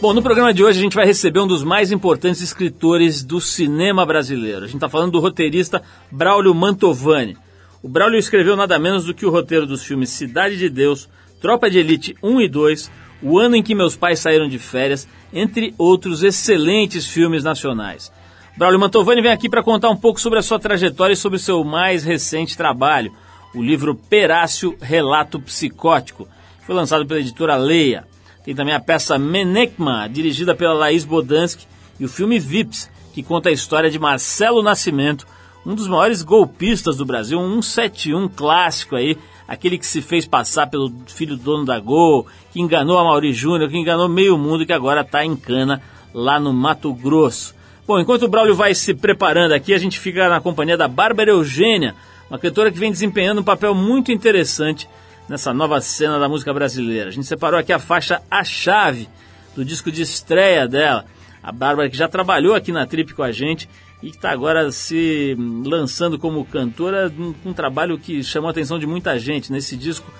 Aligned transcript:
Bom, 0.00 0.14
no 0.14 0.22
programa 0.22 0.54
de 0.54 0.62
hoje 0.62 0.78
a 0.78 0.82
gente 0.82 0.94
vai 0.94 1.04
receber 1.04 1.40
um 1.40 1.46
dos 1.46 1.64
mais 1.64 1.90
importantes 1.90 2.40
escritores 2.40 3.24
do 3.24 3.40
cinema 3.40 4.06
brasileiro. 4.06 4.58
A 4.58 4.66
gente 4.66 4.76
está 4.76 4.88
falando 4.88 5.10
do 5.10 5.18
roteirista 5.18 5.82
Braulio 6.08 6.54
Mantovani. 6.54 7.36
O 7.82 7.88
Braulio 7.88 8.16
escreveu 8.16 8.54
nada 8.54 8.78
menos 8.78 9.04
do 9.04 9.12
que 9.12 9.26
o 9.26 9.30
roteiro 9.30 9.66
dos 9.66 9.82
filmes 9.82 10.10
Cidade 10.10 10.56
de 10.56 10.68
Deus, 10.68 11.08
Tropa 11.40 11.68
de 11.68 11.80
Elite 11.80 12.14
1 12.22 12.40
e 12.40 12.48
2, 12.48 12.90
O 13.24 13.40
Ano 13.40 13.56
em 13.56 13.62
que 13.62 13.74
Meus 13.74 13.96
Pais 13.96 14.20
Saíram 14.20 14.48
de 14.48 14.56
Férias, 14.56 15.08
entre 15.32 15.74
outros 15.76 16.22
excelentes 16.22 17.04
filmes 17.04 17.42
nacionais. 17.42 18.12
Braulio 18.56 18.78
Mantovani 18.78 19.20
vem 19.20 19.32
aqui 19.32 19.48
para 19.48 19.64
contar 19.64 19.90
um 19.90 19.96
pouco 19.96 20.20
sobre 20.20 20.38
a 20.38 20.42
sua 20.42 20.60
trajetória 20.60 21.14
e 21.14 21.16
sobre 21.16 21.38
o 21.38 21.40
seu 21.40 21.64
mais 21.64 22.04
recente 22.04 22.56
trabalho, 22.56 23.12
o 23.52 23.60
livro 23.60 23.96
Perácio 23.96 24.76
Relato 24.80 25.40
Psicótico. 25.40 26.28
Foi 26.64 26.74
lançado 26.74 27.04
pela 27.04 27.18
editora 27.18 27.56
Leia. 27.56 28.06
Tem 28.48 28.54
também 28.54 28.72
a 28.72 28.80
peça 28.80 29.18
Menekma, 29.18 30.08
dirigida 30.08 30.54
pela 30.54 30.72
Laís 30.72 31.04
Bodansky, 31.04 31.66
e 32.00 32.06
o 32.06 32.08
filme 32.08 32.38
Vips, 32.38 32.90
que 33.12 33.22
conta 33.22 33.50
a 33.50 33.52
história 33.52 33.90
de 33.90 33.98
Marcelo 33.98 34.62
Nascimento, 34.62 35.26
um 35.66 35.74
dos 35.74 35.86
maiores 35.86 36.22
golpistas 36.22 36.96
do 36.96 37.04
Brasil, 37.04 37.38
um 37.38 37.60
171 37.60 38.26
clássico 38.26 38.96
aí, 38.96 39.18
aquele 39.46 39.76
que 39.76 39.84
se 39.84 40.00
fez 40.00 40.24
passar 40.24 40.66
pelo 40.66 40.90
filho 41.08 41.36
do 41.36 41.42
dono 41.42 41.66
da 41.66 41.78
Gol, 41.78 42.26
que 42.50 42.58
enganou 42.58 42.96
a 42.96 43.04
Mauri 43.04 43.34
Júnior, 43.34 43.68
que 43.68 43.76
enganou 43.76 44.08
meio 44.08 44.38
mundo 44.38 44.64
que 44.64 44.72
agora 44.72 45.02
está 45.02 45.22
em 45.22 45.36
cana 45.36 45.82
lá 46.14 46.40
no 46.40 46.50
Mato 46.50 46.90
Grosso. 46.94 47.54
Bom, 47.86 48.00
enquanto 48.00 48.22
o 48.22 48.28
Braulio 48.28 48.54
vai 48.54 48.74
se 48.74 48.94
preparando 48.94 49.52
aqui, 49.52 49.74
a 49.74 49.78
gente 49.78 50.00
fica 50.00 50.26
na 50.26 50.40
companhia 50.40 50.78
da 50.78 50.88
Bárbara 50.88 51.32
Eugênia, 51.32 51.94
uma 52.30 52.38
cantora 52.38 52.72
que 52.72 52.78
vem 52.78 52.90
desempenhando 52.90 53.42
um 53.42 53.44
papel 53.44 53.74
muito 53.74 54.10
interessante 54.10 54.88
nessa 55.28 55.52
nova 55.52 55.80
cena 55.80 56.18
da 56.18 56.28
música 56.28 56.52
brasileira. 56.52 57.08
A 57.08 57.12
gente 57.12 57.26
separou 57.26 57.60
aqui 57.60 57.72
a 57.72 57.78
faixa 57.78 58.22
A 58.30 58.42
Chave, 58.42 59.08
do 59.54 59.64
disco 59.64 59.92
de 59.92 60.02
estreia 60.02 60.66
dela. 60.66 61.04
A 61.42 61.52
Bárbara 61.52 61.90
que 61.90 61.96
já 61.96 62.08
trabalhou 62.08 62.54
aqui 62.54 62.72
na 62.72 62.86
Trip 62.86 63.12
com 63.14 63.22
a 63.22 63.30
gente 63.30 63.68
e 64.02 64.10
que 64.10 64.16
está 64.16 64.30
agora 64.30 64.70
se 64.70 65.36
lançando 65.64 66.18
como 66.18 66.44
cantora, 66.44 67.12
um, 67.18 67.34
um, 67.50 67.52
trabalho 67.52 67.98
que 67.98 68.22
chamou 68.22 68.48
a 68.48 68.50
atenção 68.50 68.78
de 68.78 68.86
muita 68.86 69.18
gente 69.18 69.52
nesse 69.52 69.76
disco. 69.76 70.10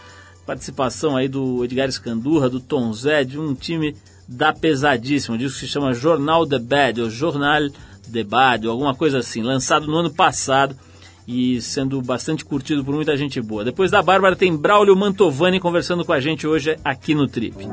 Participação 0.47 1.16
aí 1.16 1.28
do 1.28 1.64
Edgar 1.64 1.88
Escandurra, 1.88 2.48
do 2.48 2.60
Tom 2.60 2.92
Zé, 2.92 3.25
de 3.25 3.38
um 3.38 3.54
time 3.54 3.94
da 4.27 4.52
Pesadíssima, 4.52 5.36
um 5.36 5.38
disco 5.38 5.58
que 5.58 5.66
se 5.66 5.72
chama 5.72 5.94
Jornal 5.94 6.47
The 6.47 6.58
Bad, 6.58 7.02
ou 7.02 7.10
Jornal 7.10 7.69
The 8.10 8.25
Bad, 8.25 8.66
ou 8.66 8.72
alguma 8.72 8.94
coisa 8.94 9.19
assim, 9.19 9.42
lançado 9.42 9.86
no 9.86 9.97
ano 9.97 10.10
passado 10.10 10.77
e 11.28 11.60
sendo 11.60 12.00
bastante 12.00 12.42
curtido 12.42 12.82
por 12.82 12.94
muita 12.94 13.14
gente 13.14 13.38
boa. 13.38 13.62
Depois 13.62 13.90
da 13.90 14.00
Bárbara 14.00 14.34
tem 14.34 14.56
Braulio 14.56 14.96
Mantovani 14.96 15.60
conversando 15.60 16.02
com 16.02 16.12
a 16.14 16.20
gente 16.20 16.46
hoje 16.46 16.78
aqui 16.82 17.14
no 17.14 17.28
Trip. 17.28 17.68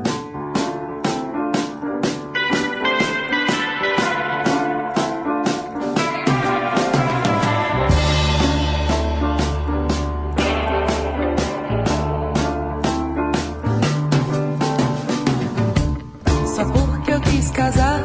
Só 16.54 16.64
porque 16.66 17.10
eu 17.10 17.20
quis 17.22 17.50
casar, 17.52 18.02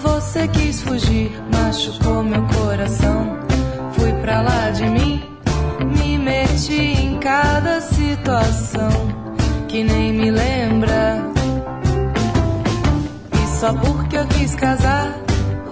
você 0.00 0.46
quis 0.46 0.80
fugir, 0.80 1.32
machucou 1.52 2.22
meu 2.22 2.46
coração. 2.46 3.15
Só 13.66 13.74
porque 13.74 14.16
eu 14.16 14.24
quis 14.28 14.54
casar, 14.54 15.12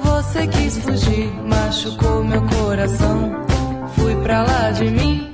você 0.03 0.49
quis 0.49 0.79
fugir, 0.79 1.33
machucou 1.45 2.25
meu 2.25 2.43
coração. 2.43 3.31
Fui 3.95 4.17
pra 4.17 4.43
lá 4.43 4.73
de 4.73 4.91
mim, 4.91 5.33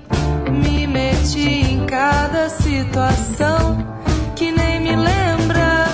me 0.51 0.87
meti 0.87 1.73
em 1.73 1.87
cada 1.87 2.51
situação 2.51 3.79
que 4.37 4.53
nem 4.53 4.79
me 4.79 4.95
lembra. 4.95 5.87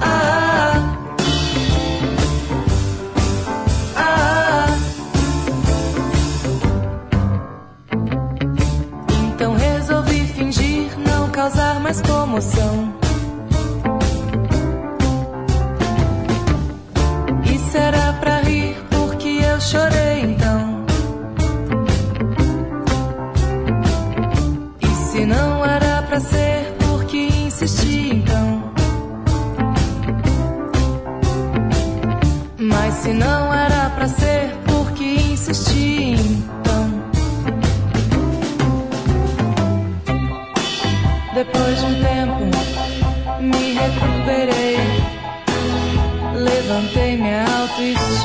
Ah, 0.00 0.96
ah, 3.96 3.96
ah. 3.96 4.66
Então 9.34 9.52
resolvi 9.54 10.28
fingir 10.28 10.96
não 11.00 11.28
causar 11.30 11.80
mais 11.80 12.00
comoção 12.02 12.91
streets 47.82 48.21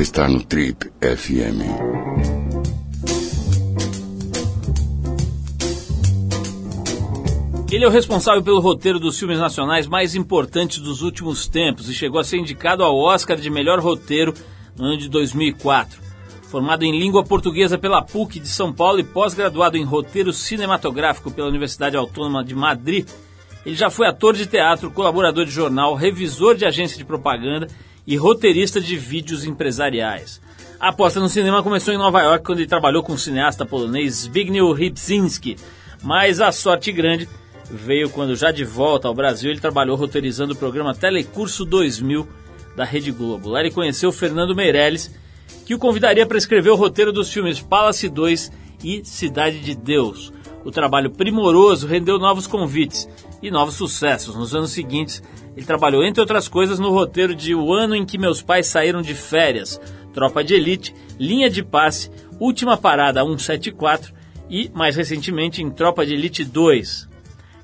está 0.00 0.28
no 0.28 0.42
Trip 0.42 0.90
FM. 1.00 1.62
Ele 7.70 7.84
é 7.84 7.88
o 7.88 7.90
responsável 7.90 8.42
pelo 8.42 8.60
roteiro 8.60 9.00
dos 9.00 9.18
filmes 9.18 9.38
nacionais 9.38 9.86
mais 9.86 10.14
importantes 10.14 10.78
dos 10.78 11.02
últimos 11.02 11.48
tempos 11.48 11.88
e 11.88 11.94
chegou 11.94 12.20
a 12.20 12.24
ser 12.24 12.38
indicado 12.38 12.82
ao 12.82 12.96
Oscar 12.96 13.36
de 13.36 13.50
melhor 13.50 13.80
roteiro 13.80 14.34
no 14.76 14.84
ano 14.86 14.98
de 14.98 15.08
2004. 15.08 16.00
Formado 16.42 16.84
em 16.84 16.98
língua 16.98 17.24
portuguesa 17.24 17.76
pela 17.76 18.02
PUC 18.02 18.38
de 18.38 18.48
São 18.48 18.72
Paulo 18.72 19.00
e 19.00 19.04
pós-graduado 19.04 19.76
em 19.76 19.84
roteiro 19.84 20.32
cinematográfico 20.32 21.30
pela 21.30 21.48
Universidade 21.48 21.96
Autônoma 21.96 22.44
de 22.44 22.54
Madrid, 22.54 23.08
ele 23.64 23.74
já 23.74 23.90
foi 23.90 24.06
ator 24.06 24.34
de 24.34 24.46
teatro, 24.46 24.90
colaborador 24.90 25.44
de 25.44 25.50
jornal, 25.50 25.94
revisor 25.94 26.54
de 26.54 26.64
agência 26.64 26.96
de 26.96 27.04
propaganda 27.04 27.66
e 28.06 28.16
roteirista 28.16 28.80
de 28.80 28.96
vídeos 28.96 29.44
empresariais. 29.44 30.40
A 30.78 30.88
aposta 30.88 31.18
no 31.18 31.28
cinema 31.28 31.62
começou 31.62 31.92
em 31.92 31.98
Nova 31.98 32.22
York 32.22 32.44
quando 32.44 32.58
ele 32.58 32.68
trabalhou 32.68 33.02
com 33.02 33.14
o 33.14 33.18
cineasta 33.18 33.64
polonês 33.64 34.22
Zbigniew 34.22 34.72
Rybczynski, 34.72 35.56
mas 36.02 36.40
a 36.40 36.52
sorte 36.52 36.92
grande 36.92 37.28
veio 37.70 38.10
quando 38.10 38.36
já 38.36 38.50
de 38.50 38.64
volta 38.64 39.08
ao 39.08 39.14
Brasil 39.14 39.50
ele 39.50 39.60
trabalhou 39.60 39.96
roteirizando 39.96 40.52
o 40.52 40.56
programa 40.56 40.94
Telecurso 40.94 41.64
2000 41.64 42.28
da 42.76 42.84
Rede 42.84 43.10
Globo. 43.10 43.48
Lá 43.48 43.60
ele 43.60 43.70
conheceu 43.70 44.12
Fernando 44.12 44.54
Meirelles, 44.54 45.10
que 45.64 45.74
o 45.74 45.78
convidaria 45.78 46.26
para 46.26 46.38
escrever 46.38 46.70
o 46.70 46.76
roteiro 46.76 47.12
dos 47.12 47.32
filmes 47.32 47.60
Palace 47.60 48.08
2 48.08 48.52
e 48.84 49.02
Cidade 49.04 49.60
de 49.60 49.74
Deus. 49.74 50.32
O 50.66 50.70
trabalho 50.72 51.12
primoroso 51.12 51.86
rendeu 51.86 52.18
novos 52.18 52.48
convites 52.48 53.08
e 53.40 53.52
novos 53.52 53.76
sucessos. 53.76 54.34
Nos 54.34 54.52
anos 54.52 54.72
seguintes, 54.72 55.22
ele 55.56 55.64
trabalhou, 55.64 56.04
entre 56.04 56.20
outras 56.20 56.48
coisas, 56.48 56.80
no 56.80 56.90
roteiro 56.90 57.36
de 57.36 57.54
O 57.54 57.72
Ano 57.72 57.94
em 57.94 58.04
que 58.04 58.18
Meus 58.18 58.42
Pais 58.42 58.66
Saíram 58.66 59.00
de 59.00 59.14
Férias, 59.14 59.80
Tropa 60.12 60.42
de 60.42 60.54
Elite, 60.54 60.92
Linha 61.20 61.48
de 61.48 61.62
Passe, 61.62 62.10
Última 62.40 62.76
Parada 62.76 63.22
174 63.22 64.12
e, 64.50 64.68
mais 64.74 64.96
recentemente, 64.96 65.62
em 65.62 65.70
Tropa 65.70 66.04
de 66.04 66.14
Elite 66.14 66.44
2. 66.44 67.08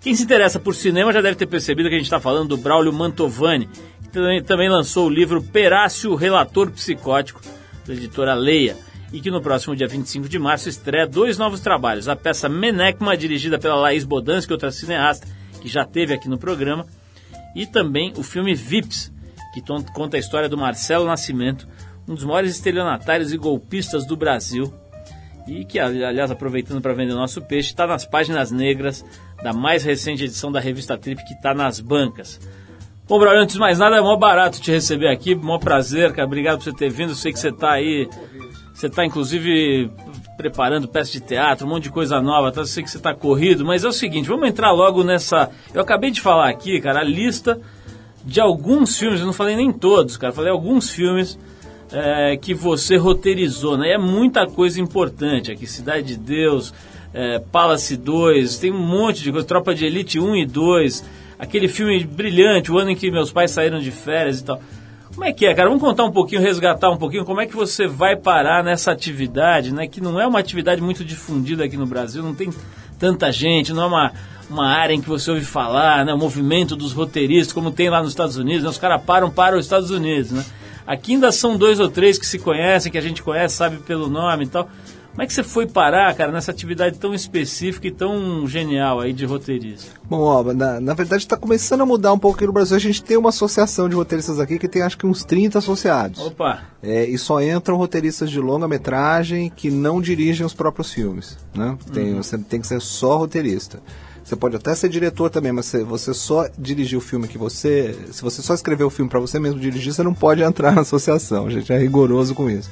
Quem 0.00 0.14
se 0.14 0.22
interessa 0.22 0.60
por 0.60 0.72
cinema 0.72 1.12
já 1.12 1.20
deve 1.20 1.34
ter 1.34 1.46
percebido 1.46 1.88
que 1.88 1.96
a 1.96 1.98
gente 1.98 2.06
está 2.06 2.20
falando 2.20 2.50
do 2.50 2.56
Braulio 2.56 2.92
Mantovani, 2.92 3.68
que 4.12 4.42
também 4.42 4.68
lançou 4.68 5.08
o 5.08 5.10
livro 5.10 5.42
Perácio 5.42 6.14
Relator 6.14 6.70
Psicótico, 6.70 7.40
da 7.84 7.94
editora 7.94 8.34
Leia, 8.34 8.76
e 9.12 9.20
que 9.20 9.30
no 9.30 9.42
próximo 9.42 9.76
dia 9.76 9.86
25 9.86 10.28
de 10.28 10.38
março 10.38 10.68
estreia 10.68 11.06
dois 11.06 11.36
novos 11.36 11.60
trabalhos: 11.60 12.08
a 12.08 12.16
peça 12.16 12.48
Menecma, 12.48 13.16
dirigida 13.16 13.58
pela 13.58 13.76
Laís 13.76 14.04
Bodansky, 14.04 14.52
outra 14.52 14.70
cineasta, 14.70 15.26
que 15.60 15.68
já 15.68 15.84
teve 15.84 16.14
aqui 16.14 16.28
no 16.28 16.38
programa, 16.38 16.86
e 17.54 17.66
também 17.66 18.12
o 18.16 18.22
filme 18.22 18.54
Vips, 18.54 19.12
que 19.52 19.62
conta 19.92 20.16
a 20.16 20.20
história 20.20 20.48
do 20.48 20.56
Marcelo 20.56 21.04
Nascimento, 21.04 21.68
um 22.08 22.14
dos 22.14 22.24
maiores 22.24 22.54
estelionatários 22.54 23.32
e 23.32 23.36
golpistas 23.36 24.06
do 24.06 24.16
Brasil, 24.16 24.72
e 25.46 25.64
que, 25.64 25.78
aliás, 25.78 26.30
aproveitando 26.30 26.80
para 26.80 26.94
vender 26.94 27.14
nosso 27.14 27.42
peixe, 27.42 27.70
está 27.70 27.86
nas 27.86 28.06
páginas 28.06 28.50
negras 28.50 29.04
da 29.42 29.52
mais 29.52 29.84
recente 29.84 30.24
edição 30.24 30.50
da 30.50 30.60
revista 30.60 30.96
Trip, 30.96 31.22
que 31.24 31.34
está 31.34 31.52
nas 31.52 31.80
bancas. 31.80 32.40
Bom, 33.08 33.18
Braulio, 33.18 33.42
antes 33.42 33.54
de 33.54 33.60
mais 33.60 33.78
nada, 33.78 33.96
é 33.96 34.00
mó 34.00 34.16
barato 34.16 34.60
te 34.60 34.70
receber 34.70 35.08
aqui, 35.08 35.34
mó 35.34 35.58
prazer, 35.58 36.12
cara. 36.12 36.26
Obrigado 36.26 36.58
por 36.58 36.64
você 36.64 36.72
ter 36.72 36.88
vindo. 36.88 37.14
Sei 37.14 37.32
que 37.32 37.38
você 37.38 37.48
está 37.48 37.72
aí, 37.72 38.08
você 38.72 38.86
está 38.86 39.04
inclusive 39.04 39.90
preparando 40.36 40.88
peça 40.88 41.12
de 41.12 41.20
teatro, 41.20 41.66
um 41.66 41.70
monte 41.70 41.84
de 41.84 41.90
coisa 41.90 42.20
nova, 42.20 42.50
tá? 42.50 42.62
Eu 42.62 42.66
sei 42.66 42.82
que 42.82 42.90
você 42.90 42.96
está 42.96 43.14
corrido, 43.14 43.64
mas 43.64 43.84
é 43.84 43.88
o 43.88 43.92
seguinte, 43.92 44.28
vamos 44.28 44.48
entrar 44.48 44.72
logo 44.72 45.04
nessa. 45.04 45.50
Eu 45.72 45.82
acabei 45.82 46.10
de 46.10 46.20
falar 46.20 46.48
aqui, 46.48 46.80
cara, 46.80 47.00
a 47.00 47.04
lista 47.04 47.60
de 48.24 48.40
alguns 48.40 48.98
filmes, 48.98 49.20
eu 49.20 49.26
não 49.26 49.32
falei 49.32 49.56
nem 49.56 49.72
todos, 49.72 50.16
cara, 50.16 50.32
falei 50.32 50.50
alguns 50.50 50.90
filmes 50.90 51.38
é, 51.92 52.36
que 52.36 52.54
você 52.54 52.96
roteirizou, 52.96 53.76
né? 53.76 53.88
E 53.88 53.92
é 53.92 53.98
muita 53.98 54.46
coisa 54.46 54.80
importante 54.80 55.52
aqui, 55.52 55.66
Cidade 55.66 56.08
de 56.08 56.16
Deus, 56.16 56.72
é, 57.12 57.38
Palace 57.38 57.96
2, 57.96 58.58
tem 58.58 58.72
um 58.72 58.78
monte 58.78 59.22
de 59.22 59.30
coisa, 59.30 59.46
Tropa 59.46 59.74
de 59.74 59.84
Elite 59.84 60.18
1 60.18 60.36
e 60.36 60.46
2, 60.46 61.04
aquele 61.38 61.68
filme 61.68 62.04
brilhante, 62.04 62.72
o 62.72 62.78
ano 62.78 62.90
em 62.90 62.96
que 62.96 63.10
meus 63.10 63.30
pais 63.30 63.50
saíram 63.50 63.80
de 63.80 63.90
férias 63.90 64.40
e 64.40 64.44
tal. 64.44 64.60
Como 65.14 65.24
é 65.24 65.32
que 65.32 65.44
é, 65.44 65.54
cara? 65.54 65.68
Vamos 65.68 65.82
contar 65.82 66.04
um 66.04 66.10
pouquinho, 66.10 66.40
resgatar 66.40 66.90
um 66.90 66.96
pouquinho 66.96 67.24
como 67.24 67.40
é 67.40 67.46
que 67.46 67.54
você 67.54 67.86
vai 67.86 68.16
parar 68.16 68.64
nessa 68.64 68.90
atividade, 68.90 69.72
né? 69.72 69.86
Que 69.86 70.00
não 70.00 70.18
é 70.18 70.26
uma 70.26 70.38
atividade 70.38 70.80
muito 70.80 71.04
difundida 71.04 71.64
aqui 71.64 71.76
no 71.76 71.86
Brasil, 71.86 72.22
não 72.22 72.34
tem 72.34 72.50
tanta 72.98 73.30
gente, 73.30 73.74
não 73.74 73.82
é 73.82 73.86
uma, 73.86 74.12
uma 74.48 74.66
área 74.66 74.94
em 74.94 75.02
que 75.02 75.08
você 75.08 75.30
ouve 75.30 75.44
falar, 75.44 76.04
né? 76.06 76.14
O 76.14 76.18
movimento 76.18 76.74
dos 76.74 76.92
roteiristas, 76.92 77.52
como 77.52 77.70
tem 77.70 77.90
lá 77.90 78.00
nos 78.00 78.10
Estados 78.10 78.36
Unidos, 78.36 78.64
né? 78.64 78.70
os 78.70 78.78
caras 78.78 79.02
param 79.02 79.30
para 79.30 79.56
os 79.56 79.66
Estados 79.66 79.90
Unidos, 79.90 80.30
né? 80.30 80.44
Aqui 80.86 81.12
ainda 81.12 81.30
são 81.30 81.56
dois 81.56 81.78
ou 81.78 81.88
três 81.88 82.18
que 82.18 82.26
se 82.26 82.38
conhecem, 82.38 82.90
que 82.90 82.98
a 82.98 83.02
gente 83.02 83.22
conhece, 83.22 83.54
sabe 83.54 83.76
pelo 83.78 84.08
nome 84.08 84.44
e 84.44 84.48
tal. 84.48 84.68
Como 85.12 85.22
é 85.22 85.26
que 85.26 85.34
você 85.34 85.42
foi 85.42 85.66
parar, 85.66 86.14
cara, 86.14 86.32
nessa 86.32 86.50
atividade 86.50 86.98
tão 86.98 87.12
específica 87.12 87.86
e 87.86 87.90
tão 87.90 88.46
genial 88.46 88.98
aí 88.98 89.12
de 89.12 89.26
roteirista? 89.26 89.90
Bom, 90.04 90.20
ó, 90.20 90.42
na, 90.54 90.80
na 90.80 90.94
verdade 90.94 91.22
está 91.22 91.36
começando 91.36 91.82
a 91.82 91.86
mudar 91.86 92.14
um 92.14 92.18
pouco 92.18 92.36
aqui 92.36 92.46
no 92.46 92.52
Brasil. 92.52 92.74
A 92.74 92.80
gente 92.80 93.02
tem 93.04 93.18
uma 93.18 93.28
associação 93.28 93.90
de 93.90 93.94
roteiristas 93.94 94.40
aqui 94.40 94.58
que 94.58 94.66
tem 94.66 94.80
acho 94.80 94.96
que 94.96 95.06
uns 95.06 95.22
30 95.22 95.58
associados. 95.58 96.18
Opa! 96.18 96.62
É, 96.82 97.04
e 97.04 97.18
só 97.18 97.42
entram 97.42 97.76
roteiristas 97.76 98.30
de 98.30 98.40
longa-metragem 98.40 99.52
que 99.54 99.70
não 99.70 100.00
dirigem 100.00 100.46
os 100.46 100.54
próprios 100.54 100.90
filmes. 100.90 101.36
Né? 101.54 101.76
Tem, 101.92 102.14
uhum. 102.14 102.22
Você 102.22 102.38
tem 102.38 102.62
que 102.62 102.66
ser 102.66 102.80
só 102.80 103.18
roteirista. 103.18 103.80
Você 104.24 104.34
pode 104.34 104.56
até 104.56 104.74
ser 104.74 104.88
diretor 104.88 105.28
também, 105.28 105.52
mas 105.52 105.66
se 105.66 105.82
você 105.84 106.14
só 106.14 106.48
dirigir 106.56 106.96
o 106.96 107.02
filme 107.02 107.28
que 107.28 107.36
você. 107.36 107.94
Se 108.12 108.22
você 108.22 108.40
só 108.40 108.54
escrever 108.54 108.84
o 108.84 108.90
filme 108.90 109.10
para 109.10 109.20
você 109.20 109.38
mesmo 109.38 109.60
dirigir, 109.60 109.92
você 109.92 110.02
não 110.02 110.14
pode 110.14 110.42
entrar 110.42 110.72
na 110.72 110.82
associação. 110.82 111.46
A 111.46 111.50
gente 111.50 111.72
é 111.72 111.76
rigoroso 111.76 112.34
com 112.34 112.48
isso. 112.48 112.70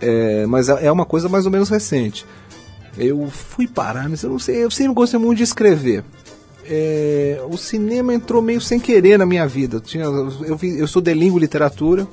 É, 0.00 0.46
mas 0.46 0.68
é, 0.68 0.86
é 0.86 0.92
uma 0.92 1.04
coisa 1.04 1.28
mais 1.28 1.46
ou 1.46 1.52
menos 1.52 1.68
recente. 1.68 2.26
Eu 2.96 3.28
fui 3.30 3.66
parar, 3.68 4.08
mas 4.08 4.22
eu 4.22 4.30
não 4.30 4.38
sei, 4.38 4.64
eu 4.64 4.70
sempre 4.70 4.94
gostei 4.94 5.18
muito 5.18 5.38
de 5.38 5.44
escrever. 5.44 6.04
É, 6.64 7.40
o 7.48 7.56
cinema 7.56 8.12
entrou 8.12 8.42
meio 8.42 8.60
sem 8.60 8.78
querer 8.78 9.18
na 9.18 9.24
minha 9.24 9.46
vida. 9.46 9.76
Eu, 9.76 9.80
tinha, 9.80 10.04
eu, 10.04 10.58
eu 10.62 10.86
sou 10.86 11.02
literatura, 11.02 12.06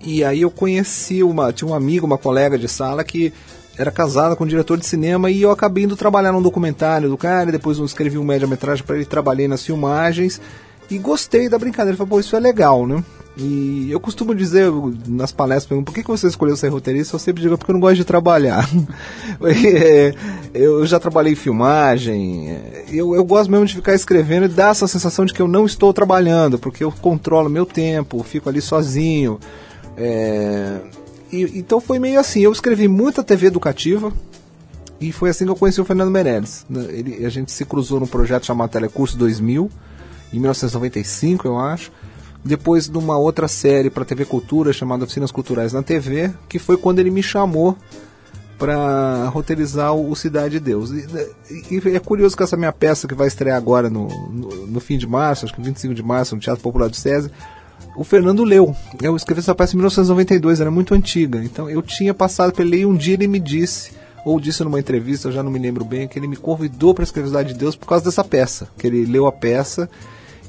e 0.00 0.22
aí 0.22 0.42
eu 0.42 0.50
conheci 0.50 1.22
uma, 1.22 1.52
tinha 1.52 1.68
um 1.68 1.74
amigo, 1.74 2.06
uma 2.06 2.18
colega 2.18 2.58
de 2.58 2.68
sala 2.68 3.02
que 3.02 3.32
era 3.76 3.90
casada 3.90 4.34
com 4.34 4.44
um 4.44 4.46
diretor 4.46 4.76
de 4.76 4.84
cinema 4.84 5.30
e 5.30 5.42
eu 5.42 5.52
acabei 5.52 5.84
indo 5.84 5.96
trabalhar 5.96 6.32
num 6.32 6.42
documentário 6.42 7.08
do 7.08 7.16
cara, 7.16 7.52
depois 7.52 7.78
eu 7.78 7.84
escrevi 7.84 8.18
um 8.18 8.24
média-metragem 8.24 8.84
para 8.84 8.96
ele, 8.96 9.04
trabalhei 9.04 9.46
nas 9.46 9.64
filmagens 9.64 10.40
e 10.90 10.98
gostei 10.98 11.48
da 11.48 11.58
brincadeira. 11.58 11.96
Falei, 11.96 12.10
pô, 12.10 12.20
isso 12.20 12.36
é 12.36 12.40
legal, 12.40 12.86
né? 12.86 13.02
E 13.40 13.88
eu 13.88 14.00
costumo 14.00 14.34
dizer 14.34 14.68
nas 15.06 15.30
palestras, 15.30 15.80
por 15.84 15.94
que, 15.94 16.02
você 16.02 16.26
escolheu 16.26 16.56
ser 16.56 16.68
roteirista? 16.68 17.14
Eu 17.14 17.20
sempre 17.20 17.40
digo, 17.40 17.56
porque 17.56 17.70
eu 17.70 17.74
não 17.74 17.80
gosto 17.80 17.96
de 17.96 18.04
trabalhar. 18.04 18.68
É, 19.40 20.12
eu 20.52 20.84
já 20.84 20.98
trabalhei 20.98 21.34
em 21.34 21.36
filmagem, 21.36 22.50
é, 22.50 22.84
eu, 22.90 23.14
eu 23.14 23.24
gosto 23.24 23.50
mesmo 23.50 23.66
de 23.66 23.76
ficar 23.76 23.94
escrevendo 23.94 24.46
e 24.46 24.48
dar 24.48 24.72
essa 24.72 24.88
sensação 24.88 25.24
de 25.24 25.32
que 25.32 25.40
eu 25.40 25.46
não 25.46 25.64
estou 25.64 25.92
trabalhando, 25.92 26.58
porque 26.58 26.82
eu 26.82 26.90
controlo 26.90 27.48
meu 27.48 27.64
tempo, 27.64 28.22
fico 28.24 28.48
ali 28.48 28.60
sozinho. 28.60 29.38
É, 29.96 30.80
e, 31.30 31.58
então 31.58 31.80
foi 31.80 32.00
meio 32.00 32.18
assim, 32.18 32.40
eu 32.40 32.50
escrevi 32.50 32.88
muita 32.88 33.22
TV 33.22 33.46
educativa, 33.46 34.12
e 35.00 35.12
foi 35.12 35.30
assim 35.30 35.44
que 35.44 35.50
eu 35.50 35.56
conheci 35.56 35.80
o 35.80 35.84
Fernando 35.84 36.10
Meirelles. 36.10 36.66
Ele, 36.88 37.24
a 37.24 37.28
gente 37.28 37.52
se 37.52 37.64
cruzou 37.64 38.00
num 38.00 38.06
projeto 38.06 38.44
chamado 38.44 38.70
Telecurso 38.70 39.16
2000, 39.16 39.70
em 40.32 40.38
1995, 40.38 41.46
eu 41.46 41.58
acho 41.58 41.90
depois 42.44 42.88
de 42.88 42.96
uma 42.96 43.18
outra 43.18 43.48
série 43.48 43.90
para 43.90 44.04
TV 44.04 44.24
Cultura 44.24 44.72
chamada 44.72 45.04
Oficinas 45.04 45.30
Culturais 45.30 45.72
na 45.72 45.82
TV, 45.82 46.32
que 46.48 46.58
foi 46.58 46.76
quando 46.76 46.98
ele 46.98 47.10
me 47.10 47.22
chamou 47.22 47.76
para 48.58 49.28
roteirizar 49.28 49.94
o 49.94 50.14
Cidade 50.16 50.54
de 50.54 50.60
Deus. 50.60 50.90
E, 50.90 51.06
e, 51.70 51.94
é 51.94 52.00
curioso 52.00 52.36
que 52.36 52.42
essa 52.42 52.56
minha 52.56 52.72
peça 52.72 53.06
que 53.06 53.14
vai 53.14 53.28
estrear 53.28 53.56
agora 53.56 53.88
no, 53.88 54.08
no, 54.30 54.66
no, 54.66 54.80
fim 54.80 54.98
de 54.98 55.06
março, 55.06 55.44
acho 55.44 55.54
que 55.54 55.62
25 55.62 55.94
de 55.94 56.02
março, 56.02 56.34
no 56.34 56.40
Teatro 56.40 56.62
Popular 56.62 56.88
do 56.88 56.96
César, 56.96 57.30
o 57.96 58.02
Fernando 58.02 58.42
leu. 58.42 58.74
Eu 59.00 59.14
escrevi 59.14 59.40
essa 59.40 59.54
peça 59.54 59.74
em 59.74 59.76
1992, 59.76 60.60
era 60.60 60.70
muito 60.70 60.92
antiga. 60.92 61.42
Então 61.44 61.70
eu 61.70 61.80
tinha 61.82 62.12
passado 62.12 62.52
pelo 62.52 62.74
ele 62.74 62.82
e 62.82 62.86
um 62.86 62.96
dia 62.96 63.14
ele 63.14 63.28
me 63.28 63.38
disse, 63.38 63.92
ou 64.24 64.40
disse 64.40 64.64
numa 64.64 64.80
entrevista, 64.80 65.28
eu 65.28 65.32
já 65.32 65.42
não 65.42 65.52
me 65.52 65.58
lembro 65.58 65.84
bem, 65.84 66.08
que 66.08 66.18
ele 66.18 66.26
me 66.26 66.36
convidou 66.36 66.94
para 66.94 67.04
escrever 67.04 67.28
Cidade 67.28 67.52
de 67.52 67.58
Deus 67.58 67.76
por 67.76 67.86
causa 67.86 68.04
dessa 68.04 68.24
peça. 68.24 68.68
Que 68.76 68.88
ele 68.88 69.04
leu 69.04 69.26
a 69.26 69.32
peça 69.32 69.88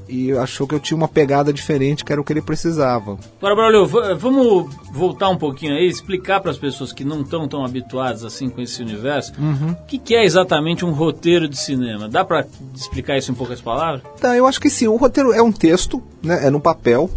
e 0.10 0.32
achou 0.32 0.68
que 0.68 0.74
eu 0.74 0.80
tinha 0.80 0.98
uma 0.98 1.08
pegada 1.08 1.54
diferente, 1.54 2.04
que 2.04 2.12
era 2.12 2.20
o 2.20 2.24
que 2.24 2.34
ele 2.34 2.42
precisava. 2.42 3.18
Agora, 3.38 3.56
Braulio, 3.56 3.86
vamos 4.18 4.74
voltar 4.92 5.30
um 5.30 5.38
pouquinho 5.38 5.74
aí, 5.74 5.88
explicar 5.88 6.42
para 6.42 6.52
as 6.52 6.58
pessoas 6.58 6.92
que 6.92 7.06
não 7.06 7.22
estão 7.22 7.48
tão 7.48 7.64
habituadas 7.64 8.24
assim 8.24 8.50
com 8.50 8.62
esse 8.62 8.82
universo, 8.82 9.34
uhum. 9.38 9.72
o 9.72 9.86
que, 9.86 9.98
que, 9.98 10.16
é 10.16 10.26
exatamente 10.26 10.84
um 10.84 10.92
roteiro 10.92 11.48
de 11.48 11.58
cinema? 11.58 12.10
Dá 12.10 12.26
para 12.26 12.46
explicar 12.76 13.18
isso 13.18 13.32
em 13.32 13.36
poucas 13.36 13.62
palavras? 13.62 14.02
Tá, 14.20 14.36
eu 14.36 14.48
acho 14.48 14.60
que 14.60 14.70
sim. 14.70 14.88
O 14.88 14.96
roteiro 14.96 15.32
é 15.32 15.42
um 15.42 15.52
texto, 15.52 16.02
né, 16.24 16.48
é 16.48 16.50
no 16.50 16.60
papel, 16.60 17.10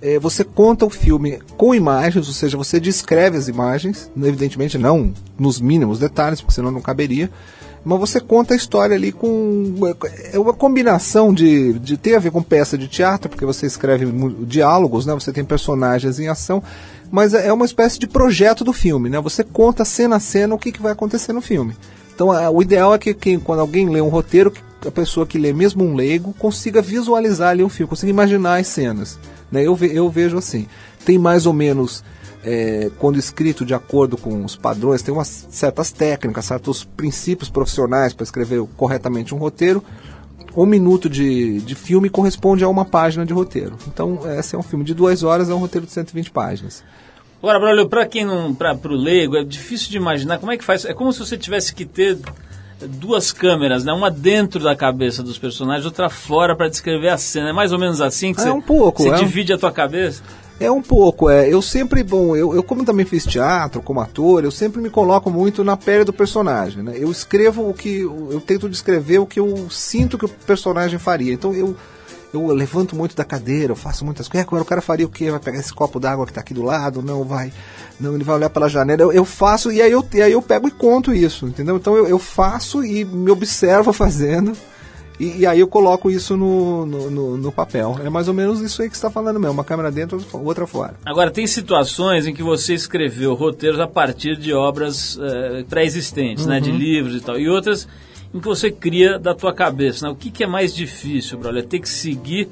é, 0.00 0.18
você 0.18 0.42
conta 0.42 0.84
o 0.84 0.90
filme 0.90 1.38
com 1.56 1.72
imagens, 1.72 2.26
ou 2.26 2.34
seja, 2.34 2.56
você 2.56 2.80
descreve 2.80 3.36
as 3.36 3.46
imagens, 3.46 4.10
evidentemente 4.16 4.76
não 4.76 5.14
nos 5.38 5.60
mínimos 5.60 6.00
detalhes, 6.00 6.40
porque 6.40 6.54
senão 6.54 6.72
não 6.72 6.80
caberia 6.80 7.30
mas 7.84 7.98
você 7.98 8.20
conta 8.20 8.54
a 8.54 8.56
história 8.56 8.94
ali 8.94 9.10
com. 9.10 9.74
É 10.32 10.38
uma 10.38 10.52
combinação 10.52 11.34
de, 11.34 11.78
de 11.78 11.96
ter 11.96 12.14
a 12.14 12.20
ver 12.20 12.30
com 12.30 12.42
peça 12.42 12.78
de 12.78 12.86
teatro, 12.86 13.28
porque 13.28 13.44
você 13.44 13.66
escreve 13.66 14.06
diálogos, 14.46 15.04
né? 15.04 15.14
Você 15.14 15.32
tem 15.32 15.44
personagens 15.44 16.20
em 16.20 16.28
ação, 16.28 16.62
mas 17.10 17.34
é 17.34 17.52
uma 17.52 17.64
espécie 17.64 17.98
de 17.98 18.06
projeto 18.06 18.62
do 18.62 18.72
filme, 18.72 19.10
né? 19.10 19.20
Você 19.20 19.42
conta 19.42 19.84
cena 19.84 20.16
a 20.16 20.20
cena 20.20 20.54
o 20.54 20.58
que, 20.58 20.70
que 20.70 20.82
vai 20.82 20.92
acontecer 20.92 21.32
no 21.32 21.40
filme. 21.40 21.74
Então, 22.14 22.28
o 22.28 22.62
ideal 22.62 22.94
é 22.94 22.98
que, 22.98 23.12
que, 23.14 23.38
quando 23.38 23.60
alguém 23.60 23.88
lê 23.88 24.00
um 24.00 24.08
roteiro, 24.08 24.52
a 24.86 24.90
pessoa 24.90 25.26
que 25.26 25.38
lê, 25.38 25.52
mesmo 25.52 25.84
um 25.84 25.94
leigo, 25.94 26.34
consiga 26.38 26.80
visualizar 26.80 27.50
ali 27.50 27.64
um 27.64 27.68
filme, 27.68 27.88
consiga 27.88 28.10
imaginar 28.10 28.60
as 28.60 28.66
cenas. 28.68 29.18
Né? 29.50 29.66
Eu, 29.66 29.74
ve, 29.74 29.94
eu 29.94 30.08
vejo 30.08 30.38
assim. 30.38 30.66
Tem 31.04 31.18
mais 31.18 31.46
ou 31.46 31.52
menos, 31.52 32.04
é, 32.44 32.90
quando 32.98 33.18
escrito 33.18 33.64
de 33.64 33.74
acordo 33.74 34.16
com 34.16 34.44
os 34.44 34.56
padrões, 34.56 35.02
tem 35.02 35.14
umas 35.14 35.46
certas 35.50 35.92
técnicas, 35.92 36.44
certos 36.44 36.84
princípios 36.84 37.48
profissionais 37.48 38.12
para 38.12 38.24
escrever 38.24 38.62
corretamente 38.76 39.34
um 39.34 39.38
roteiro. 39.38 39.82
Um 40.54 40.66
minuto 40.66 41.08
de, 41.08 41.60
de 41.60 41.74
filme 41.74 42.10
corresponde 42.10 42.62
a 42.62 42.68
uma 42.68 42.84
página 42.84 43.24
de 43.24 43.32
roteiro. 43.32 43.76
Então, 43.86 44.20
esse 44.38 44.54
é 44.54 44.58
um 44.58 44.62
filme 44.62 44.84
de 44.84 44.92
duas 44.92 45.22
horas, 45.22 45.48
é 45.48 45.54
um 45.54 45.58
roteiro 45.58 45.86
de 45.86 45.92
120 45.92 46.30
páginas. 46.30 46.84
Agora, 47.38 47.58
Braulio, 47.58 47.88
para 47.88 48.06
quem 48.06 48.24
não, 48.24 48.54
para 48.54 48.76
o 48.84 48.94
leigo, 48.94 49.36
é 49.36 49.42
difícil 49.42 49.90
de 49.90 49.96
imaginar 49.96 50.38
como 50.38 50.52
é 50.52 50.56
que 50.56 50.64
faz. 50.64 50.84
É 50.84 50.92
como 50.92 51.12
se 51.12 51.18
você 51.18 51.36
tivesse 51.38 51.74
que 51.74 51.84
ter 51.84 52.18
duas 52.86 53.32
câmeras, 53.32 53.84
né? 53.84 53.92
Uma 53.92 54.10
dentro 54.10 54.62
da 54.62 54.76
cabeça 54.76 55.22
dos 55.22 55.38
personagens, 55.38 55.84
outra 55.84 56.08
fora 56.08 56.54
para 56.54 56.68
descrever 56.68 57.08
a 57.08 57.18
cena. 57.18 57.50
É 57.50 57.52
mais 57.52 57.72
ou 57.72 57.78
menos 57.78 58.00
assim 58.00 58.32
que 58.32 58.40
é 58.40 58.44
você, 58.44 58.50
um 58.50 58.60
pouco, 58.60 59.02
você 59.02 59.10
é 59.10 59.14
divide 59.14 59.52
um... 59.52 59.56
a 59.56 59.58
tua 59.58 59.72
cabeça? 59.72 60.22
É 60.64 60.70
um 60.70 60.82
pouco, 60.82 61.28
é. 61.28 61.48
Eu 61.48 61.60
sempre, 61.60 62.02
bom, 62.02 62.36
eu, 62.36 62.54
eu 62.54 62.62
como 62.62 62.84
também 62.84 63.04
fiz 63.04 63.24
teatro, 63.24 63.82
como 63.82 64.00
ator, 64.00 64.44
eu 64.44 64.50
sempre 64.50 64.80
me 64.80 64.90
coloco 64.90 65.30
muito 65.30 65.64
na 65.64 65.76
pele 65.76 66.04
do 66.04 66.12
personagem, 66.12 66.82
né? 66.82 66.94
Eu 66.96 67.10
escrevo 67.10 67.68
o 67.68 67.74
que, 67.74 68.00
eu 68.00 68.40
tento 68.44 68.68
descrever 68.68 69.18
o 69.18 69.26
que 69.26 69.40
eu 69.40 69.68
sinto 69.70 70.16
que 70.16 70.24
o 70.24 70.28
personagem 70.28 70.98
faria. 70.98 71.32
Então 71.32 71.52
eu 71.52 71.76
eu 72.32 72.46
levanto 72.46 72.96
muito 72.96 73.14
da 73.14 73.24
cadeira, 73.24 73.72
eu 73.72 73.76
faço 73.76 74.04
muitas 74.04 74.26
coisas. 74.26 74.50
É, 74.50 74.56
o 74.56 74.64
cara 74.64 74.80
faria 74.80 75.04
o 75.04 75.08
quê? 75.08 75.30
Vai 75.30 75.38
pegar 75.38 75.58
esse 75.58 75.72
copo 75.72 76.00
d'água 76.00 76.24
que 76.24 76.30
está 76.30 76.40
aqui 76.40 76.54
do 76.54 76.62
lado? 76.62 77.02
Não, 77.02 77.24
vai. 77.24 77.52
Não, 78.00 78.14
ele 78.14 78.24
vai 78.24 78.36
olhar 78.36 78.48
pela 78.48 78.68
janela. 78.68 79.02
Eu, 79.02 79.12
eu 79.12 79.24
faço 79.24 79.70
e 79.70 79.82
aí 79.82 79.92
eu, 79.92 80.04
e 80.14 80.22
aí 80.22 80.32
eu 80.32 80.40
pego 80.40 80.66
e 80.66 80.70
conto 80.70 81.12
isso, 81.12 81.46
entendeu? 81.46 81.76
Então 81.76 81.94
eu, 81.94 82.06
eu 82.06 82.18
faço 82.18 82.82
e 82.84 83.04
me 83.04 83.30
observo 83.30 83.92
fazendo. 83.92 84.56
E, 85.20 85.40
e, 85.40 85.46
aí 85.46 85.60
eu 85.60 85.68
coloco 85.68 86.10
isso 86.10 86.36
no, 86.36 86.86
no, 86.86 87.10
no, 87.10 87.36
no, 87.36 87.52
papel. 87.52 87.98
É 88.04 88.08
mais 88.08 88.28
ou 88.28 88.34
menos 88.34 88.60
isso 88.60 88.82
aí 88.82 88.88
que 88.88 88.96
você 88.96 89.06
está 89.06 89.10
falando 89.10 89.38
mesmo, 89.38 89.52
uma 89.52 89.64
câmera 89.64 89.90
dentro, 89.90 90.24
outra 90.32 90.66
fora. 90.66 90.94
Agora, 91.04 91.30
tem 91.30 91.46
situações 91.46 92.26
em 92.26 92.34
que 92.34 92.42
você 92.42 92.74
escreveu 92.74 93.34
roteiros 93.34 93.78
a 93.78 93.86
partir 93.86 94.36
de 94.36 94.52
obras 94.52 95.16
uh, 95.16 95.64
pré-existentes, 95.68 96.44
uhum. 96.44 96.50
né, 96.50 96.60
de 96.60 96.70
uhum. 96.70 96.76
livros 96.76 97.16
e 97.16 97.20
tal, 97.20 97.38
e 97.38 97.48
outras 97.48 97.86
em 98.34 98.40
que 98.40 98.46
você 98.46 98.70
cria 98.70 99.18
da 99.18 99.34
tua 99.34 99.52
cabeça. 99.52 100.06
Né? 100.06 100.12
O 100.12 100.16
que, 100.16 100.30
que 100.30 100.42
é 100.42 100.46
mais 100.46 100.74
difícil, 100.74 101.38
brother? 101.38 101.62
É 101.62 101.66
ter 101.66 101.80
que 101.80 101.88
seguir 101.88 102.48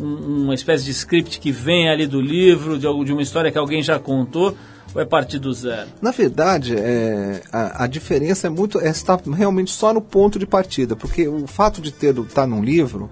um, 0.00 0.44
uma 0.44 0.54
espécie 0.54 0.84
de 0.84 0.90
script 0.90 1.38
que 1.38 1.52
vem 1.52 1.88
ali 1.88 2.06
do 2.06 2.20
livro, 2.20 2.78
de, 2.78 2.86
de 3.04 3.12
uma 3.12 3.22
história 3.22 3.50
que 3.52 3.58
alguém 3.58 3.82
já 3.82 3.98
contou, 3.98 4.56
ou 4.94 5.00
é 5.00 5.04
partir 5.04 5.38
do 5.38 5.52
zero? 5.52 5.88
Na 6.00 6.10
verdade, 6.10 6.76
é, 6.76 7.42
a, 7.52 7.84
a, 7.84 7.86
diferença 7.86 8.46
é 8.46 8.50
muito 8.50 8.80
é 8.80 8.88
estar 8.88 9.20
realmente 9.32 9.70
só 9.70 9.92
no 9.92 10.00
ponto 10.00 10.38
de 10.38 10.46
partida, 10.46 10.94
porque 10.94 11.26
o 11.26 11.46
fato 11.46 11.80
de 11.80 11.90
ter 11.90 12.10
estar 12.10 12.42
tá 12.42 12.46
num 12.46 12.62
livro 12.62 13.08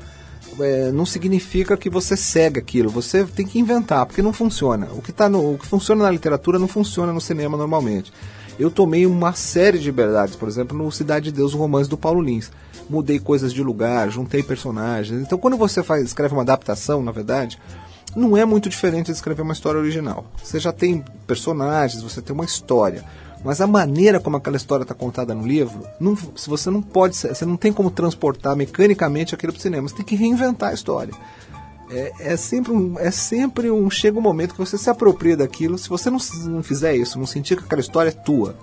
é, 0.59 0.91
não 0.91 1.07
significa 1.07 1.77
que 1.77 1.89
você 1.89 2.17
segue 2.17 2.59
aquilo. 2.59 2.91
Você 2.91 3.25
tem 3.25 3.47
que 3.47 3.59
inventar, 3.59 4.05
porque 4.07 4.23
não 4.23 4.33
funciona. 4.33 4.89
O 4.93 5.03
que, 5.03 5.13
tá 5.13 5.29
no, 5.29 5.55
o 5.55 5.59
que 5.59 5.67
funciona 5.67 6.05
na 6.05 6.11
literatura 6.11 6.59
não 6.59 6.69
funciona 6.69 7.13
no 7.13 7.21
cinema 7.21 7.57
normalmente. 7.57 8.13
Eu 8.59 8.71
tomei 8.71 9.07
uma 9.07 9.33
série 9.33 9.79
de 9.79 9.87
liberdades, 9.87 10.37
por 10.37 10.49
exemplo, 10.49 10.77
no 10.77 10.91
Cidade 10.93 11.27
de 11.27 11.33
Deus, 11.33 11.55
o 11.55 11.59
romance 11.59 11.89
do 11.89 11.97
Paulo 11.97 12.21
Lins. 12.21 12.51
Mudei 12.91 13.19
coisas 13.19 13.53
de 13.53 13.63
lugar, 13.63 14.11
juntei 14.11 14.43
personagens. 14.43 15.23
Então, 15.23 15.39
quando 15.39 15.57
você 15.57 15.83
faz, 15.83 16.05
escreve 16.05 16.35
uma 16.35 16.43
adaptação, 16.43 17.03
na 17.03 17.13
verdade, 17.13 17.59
não 18.15 18.37
é 18.37 18.45
muito 18.45 18.69
diferente 18.69 19.07
de 19.07 19.13
escrever 19.13 19.43
uma 19.43 19.53
história 19.53 19.81
original. 19.81 20.25
Você 20.43 20.59
já 20.59 20.73
tem 20.73 21.05
personagens, 21.27 22.03
você 22.03 22.21
tem 22.21 22.35
uma 22.35 22.45
história. 22.45 23.05
Mas 23.45 23.61
a 23.61 23.67
maneira 23.67 24.21
como 24.21 24.37
aquela 24.37 24.57
história 24.57 24.83
está 24.83 24.95
contada 24.95 25.35
no 25.35 25.47
livro, 25.47 25.87
se 26.37 26.49
você 26.49 26.69
não 26.71 26.83
pode, 26.83 27.17
você 27.17 27.47
não 27.47 27.57
tem 27.57 27.73
como 27.73 27.91
transportar 27.91 28.55
mecanicamente 28.55 29.35
aquilo 29.35 29.53
para 29.53 29.59
o 29.59 29.63
cinema. 29.63 29.89
Você 29.89 29.97
tem 29.97 30.05
que 30.05 30.17
reinventar 30.17 30.71
a 30.71 30.75
história. 30.75 31.15
É, 31.91 32.13
é, 32.21 32.37
sempre 32.37 32.73
um, 32.73 32.99
é 32.99 33.11
sempre 33.11 33.71
um. 33.71 33.91
Chega 33.91 34.19
um 34.19 34.23
momento 34.23 34.53
que 34.53 34.61
você 34.61 34.77
se 34.77 34.91
apropria 34.91 35.37
daquilo. 35.37 35.79
Se 35.79 35.89
você 35.89 36.11
não, 36.11 36.19
não 36.47 36.63
fizer 36.63 36.95
isso, 36.95 37.19
não 37.19 37.27
sentir 37.27 37.57
que 37.57 37.65
aquela 37.65 37.81
história 37.81 38.11
é 38.11 38.13
tua 38.13 38.57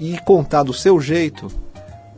e 0.00 0.18
contar 0.24 0.64
do 0.64 0.74
seu 0.74 1.00
jeito, 1.00 1.46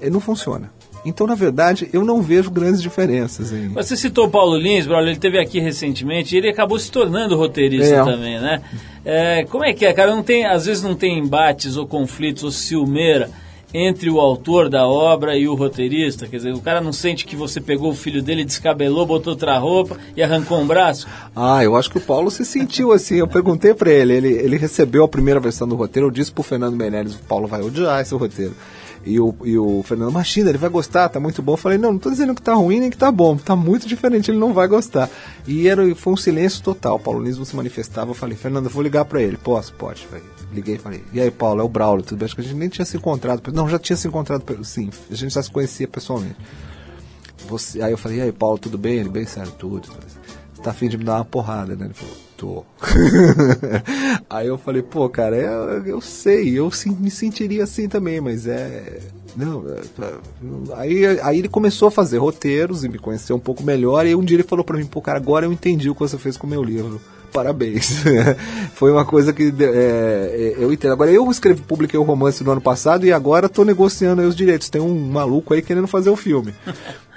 é, 0.01 0.09
não 0.09 0.21
funciona. 0.21 0.73
Então, 1.05 1.27
na 1.27 1.35
verdade, 1.35 1.89
eu 1.93 2.05
não 2.05 2.23
vejo 2.23 2.51
grandes 2.51 2.81
diferenças. 2.81 3.53
Em... 3.53 3.69
Você 3.69 3.97
citou 3.97 4.27
o 4.27 4.31
Paulo 4.31 4.57
Lins, 4.57 4.87
Braulio, 4.87 5.11
ele 5.11 5.19
teve 5.19 5.39
aqui 5.39 5.61
recentemente 5.61 6.35
e 6.35 6.39
ele 6.39 6.49
acabou 6.49 6.79
se 6.79 6.91
tornando 6.91 7.37
roteirista 7.37 7.97
é. 7.97 8.05
também, 8.05 8.41
né? 8.41 8.63
É, 9.05 9.45
como 9.45 9.65
é 9.65 9.73
que 9.73 9.85
é, 9.85 9.93
cara? 9.93 10.15
Não 10.15 10.23
tem, 10.23 10.47
às 10.47 10.65
vezes 10.65 10.83
não 10.83 10.95
tem 10.95 11.19
embates 11.19 11.77
ou 11.77 11.87
conflitos 11.87 12.43
ou 12.43 12.51
ciumeira 12.51 13.31
entre 13.75 14.09
o 14.09 14.21
autor 14.21 14.71
da 14.71 14.87
obra 14.87 15.37
e 15.37 15.49
o 15.49 15.55
roteirista? 15.55 16.29
Quer 16.29 16.37
dizer, 16.37 16.55
o 16.55 16.61
cara 16.61 16.81
não 16.81 16.93
sente 16.93 17.27
que 17.27 17.35
você 17.35 17.61
pegou 17.61 17.91
o 17.91 17.95
filho 17.95 18.23
dele, 18.23 18.45
descabelou, 18.45 19.05
botou 19.05 19.33
outra 19.33 19.59
roupa 19.59 19.99
e 20.17 20.23
arrancou 20.23 20.61
um 20.61 20.67
braço? 20.67 21.09
Ah, 21.35 21.63
eu 21.65 21.75
acho 21.75 21.91
que 21.91 21.99
o 21.99 22.01
Paulo 22.01 22.31
se 22.31 22.45
sentiu 22.45 22.93
assim. 22.93 23.17
Eu 23.17 23.27
perguntei 23.27 23.75
para 23.75 23.91
ele, 23.91 24.15
ele, 24.15 24.33
ele 24.33 24.57
recebeu 24.57 25.03
a 25.03 25.09
primeira 25.09 25.41
versão 25.41 25.67
do 25.67 25.75
roteiro, 25.75 26.07
eu 26.07 26.13
disse 26.13 26.31
pro 26.31 26.45
Fernando 26.45 26.77
Meirelles, 26.77 27.17
o 27.17 27.19
Paulo 27.25 27.49
vai 27.49 27.63
odiar 27.63 28.01
esse 28.01 28.15
roteiro. 28.15 28.55
E 29.07 29.21
o, 29.21 29.35
e 29.45 29.59
o 29.59 29.83
Fernando, 29.83 30.13
Machina, 30.13 30.49
ele 30.49 30.59
vai 30.59 30.71
gostar, 30.71 31.09
tá 31.09 31.21
muito 31.21 31.43
bom. 31.43 31.53
Eu 31.53 31.57
falei, 31.59 31.77
não, 31.77 31.93
não 31.93 31.99
tô 31.99 32.11
dizendo 32.11 32.35
que 32.35 32.41
tá 32.41 32.55
ruim 32.55 32.81
nem 32.81 32.91
que 32.91 32.97
tá 32.97 33.13
bom, 33.13 33.37
tá 33.37 33.55
muito 33.55 33.87
diferente, 33.87 34.31
ele 34.31 34.39
não 34.39 34.53
vai 34.55 34.67
gostar. 34.67 35.11
E 35.47 35.69
era, 35.69 35.95
foi 35.95 36.13
um 36.15 36.17
silêncio 36.17 36.63
total. 36.63 37.01
O 37.05 37.21
não 37.21 37.45
se 37.45 37.55
manifestava. 37.55 38.11
Eu 38.11 38.15
falei, 38.15 38.37
Fernando, 38.37 38.65
eu 38.67 38.71
vou 38.71 38.83
ligar 38.83 39.05
para 39.05 39.23
ele. 39.23 39.37
Posso? 39.37 39.75
Pode. 39.75 40.07
Falei, 40.07 40.25
liguei 40.53 40.79
falei, 40.79 41.03
e 41.13 41.21
aí, 41.21 41.31
Paulo, 41.31 41.61
é 41.61 41.65
o 41.65 41.69
Braulio, 41.69 42.05
tudo 42.05 42.19
bem? 42.19 42.27
Acho 42.27 42.35
que 42.35 42.41
a 42.41 42.45
gente 42.45 42.57
nem 42.57 42.69
tinha 42.69 42.85
se 42.85 42.97
encontrado. 42.97 43.53
Não, 43.53 43.69
já 43.69 43.79
tinha 43.79 43.97
se 43.97 44.09
encontrado, 44.09 44.65
sim, 44.65 44.91
a 45.11 45.15
gente 45.15 45.35
já 45.35 45.43
se 45.43 45.51
conhecia 45.51 45.87
pessoalmente. 45.87 46.37
Você, 47.47 47.83
aí 47.83 47.93
eu 47.93 47.99
falei, 47.99 48.19
e 48.19 48.23
aí, 48.23 48.33
Paulo, 48.33 48.59
tudo 48.59 48.79
bem? 48.79 49.01
Ele, 49.01 49.09
bem 49.11 49.27
sério, 49.27 49.53
tudo. 49.59 49.89
Você 50.55 50.63
tá 50.63 50.71
afim 50.71 50.89
de 50.89 50.97
me 50.97 51.05
dar 51.05 51.17
uma 51.17 51.25
porrada, 51.25 51.77
né? 51.77 51.85
Ele 51.85 51.95
falou, 51.95 52.15
aí 54.29 54.47
eu 54.47 54.59
falei, 54.59 54.83
pô, 54.83 55.09
cara, 55.09 55.37
eu, 55.37 55.87
eu 55.87 56.01
sei, 56.01 56.59
eu 56.59 56.71
me 56.99 57.11
sentiria 57.11 57.65
assim 57.65 57.89
também, 57.89 58.21
mas 58.21 58.47
é. 58.47 59.01
Não, 59.37 59.65
é, 59.69 60.77
aí, 60.77 61.21
aí 61.21 61.39
ele 61.39 61.49
começou 61.49 61.89
a 61.89 61.91
fazer 61.91 62.19
roteiros 62.19 62.85
e 62.85 62.89
me 62.89 62.99
conheceu 62.99 63.35
um 63.35 63.41
pouco 63.41 63.63
melhor. 63.63 64.07
E 64.07 64.15
um 64.15 64.25
dia 64.25 64.37
ele 64.37 64.45
falou 64.45 64.65
para 64.65 64.79
mim, 64.79 64.87
pô, 64.87 65.01
cara, 65.01 65.19
agora 65.19 65.47
eu 65.47 65.53
entendi 65.53 65.91
o 65.91 65.95
que 65.95 66.01
você 66.01 66.17
fez 66.19 66.37
com 66.37 66.47
o 66.47 66.51
meu 66.51 66.63
livro 66.63 67.01
parabéns. 67.35 68.05
Foi 68.75 68.93
uma 68.93 69.05
coisa 69.05 69.33
que 69.33 69.53
é, 69.59 69.65
é, 69.65 70.55
eu 70.57 70.73
entendo. 70.73 70.93
Agora, 70.93 71.11
eu 71.11 71.29
escrevi, 71.29 71.61
publiquei 71.63 71.99
o 71.99 72.03
um 72.03 72.07
romance 72.07 72.45
no 72.45 72.53
ano 72.53 72.61
passado 72.61 73.05
e 73.05 73.13
agora 73.13 73.47
estou 73.47 73.65
negociando 73.65 74.23
os 74.23 74.37
direitos. 74.37 74.69
Tem 74.71 74.81
um 74.81 74.95
maluco 75.11 75.53
aí 75.53 75.61
querendo 75.61 75.89
fazer 75.89 76.11
o 76.11 76.17
filme. 76.17 76.55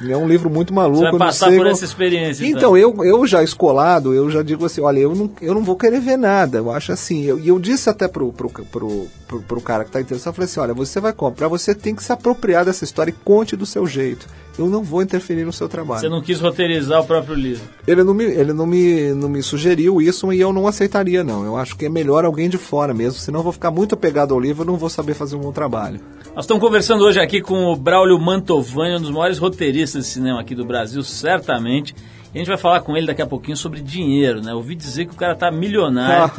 É 0.01 0.17
um 0.17 0.27
livro 0.27 0.49
muito 0.49 0.73
maluco. 0.73 1.03
Você 1.03 1.11
vai 1.11 1.19
passar 1.19 1.51
por 1.51 1.67
essa 1.67 1.85
experiência. 1.85 2.43
Então, 2.45 2.75
então, 2.75 2.77
eu, 2.77 3.05
eu 3.05 3.27
já 3.27 3.43
escolado, 3.43 4.13
eu 4.13 4.29
já 4.29 4.41
digo 4.41 4.65
assim, 4.65 4.81
olha, 4.81 4.99
eu 4.99 5.13
não, 5.13 5.31
eu 5.39 5.53
não 5.53 5.63
vou 5.63 5.75
querer 5.75 5.99
ver 5.99 6.17
nada. 6.17 6.57
Eu 6.57 6.71
acho 6.71 6.91
assim, 6.91 7.21
e 7.21 7.27
eu, 7.27 7.39
eu, 7.39 7.59
disse 7.59 7.87
até 7.87 8.07
pro, 8.07 8.33
pro, 8.33 8.49
pro, 8.49 9.07
pro, 9.27 9.41
pro 9.41 9.61
cara 9.61 9.83
que 9.83 9.89
está 9.89 10.01
interessado, 10.01 10.31
eu 10.31 10.33
falei 10.33 10.49
assim, 10.49 10.59
olha, 10.59 10.73
você 10.73 10.99
vai 10.99 11.13
comprar, 11.13 11.47
você 11.47 11.75
tem 11.75 11.93
que 11.93 12.03
se 12.03 12.11
apropriar 12.11 12.65
dessa 12.65 12.83
história 12.83 13.11
e 13.11 13.23
conte 13.23 13.55
do 13.55 13.65
seu 13.65 13.85
jeito 13.85 14.27
eu 14.57 14.67
não 14.67 14.83
vou 14.83 15.01
interferir 15.01 15.45
no 15.45 15.53
seu 15.53 15.69
trabalho. 15.69 16.01
Você 16.01 16.09
não 16.09 16.21
quis 16.21 16.39
roteirizar 16.39 17.01
o 17.01 17.05
próprio 17.05 17.35
livro? 17.35 17.63
Ele 17.87 18.03
não 18.03 18.13
me, 18.13 18.23
ele 18.23 18.53
não 18.53 18.65
me, 18.65 19.13
não 19.13 19.29
me 19.29 19.43
sugeriu 19.43 20.01
isso 20.01 20.31
e 20.33 20.39
eu 20.39 20.51
não 20.51 20.67
aceitaria, 20.67 21.23
não. 21.23 21.45
Eu 21.45 21.57
acho 21.57 21.75
que 21.75 21.85
é 21.85 21.89
melhor 21.89 22.25
alguém 22.25 22.49
de 22.49 22.57
fora 22.57 22.93
mesmo, 22.93 23.19
senão 23.19 23.39
eu 23.39 23.43
vou 23.43 23.53
ficar 23.53 23.71
muito 23.71 23.93
apegado 23.93 24.33
ao 24.33 24.39
livro 24.39 24.63
e 24.63 24.67
não 24.67 24.77
vou 24.77 24.89
saber 24.89 25.13
fazer 25.13 25.35
um 25.35 25.39
bom 25.39 25.51
trabalho. 25.51 25.99
Nós 26.35 26.45
estamos 26.45 26.61
conversando 26.61 27.03
hoje 27.03 27.19
aqui 27.19 27.41
com 27.41 27.65
o 27.71 27.75
Braulio 27.75 28.19
Mantovani, 28.19 28.97
um 28.97 29.01
dos 29.01 29.11
maiores 29.11 29.37
roteiristas 29.37 30.05
de 30.05 30.11
cinema 30.11 30.41
aqui 30.41 30.53
do 30.53 30.65
Brasil, 30.65 31.01
certamente. 31.03 31.95
A 32.37 32.39
gente 32.39 32.49
vai 32.49 32.57
falar 32.57 32.81
com 32.81 32.95
ele 32.95 33.07
daqui 33.07 33.21
a 33.21 33.25
pouquinho 33.25 33.57
sobre 33.57 33.81
dinheiro, 33.81 34.43
né? 34.43 34.53
Ouvi 34.53 34.75
dizer 34.75 35.05
que 35.05 35.11
o 35.11 35.17
cara 35.17 35.35
tá 35.35 35.49
milionário, 35.49 36.31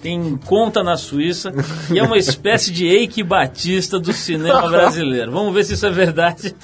tem 0.00 0.34
conta 0.46 0.82
na 0.82 0.96
Suíça 0.96 1.52
e 1.92 1.98
é 1.98 2.02
uma 2.02 2.16
espécie 2.16 2.72
de 2.72 2.86
Eike 2.86 3.22
Batista 3.22 4.00
do 4.00 4.14
cinema 4.14 4.66
brasileiro. 4.66 5.30
Vamos 5.30 5.52
ver 5.52 5.64
se 5.64 5.74
isso 5.74 5.84
é 5.84 5.90
verdade. 5.90 6.56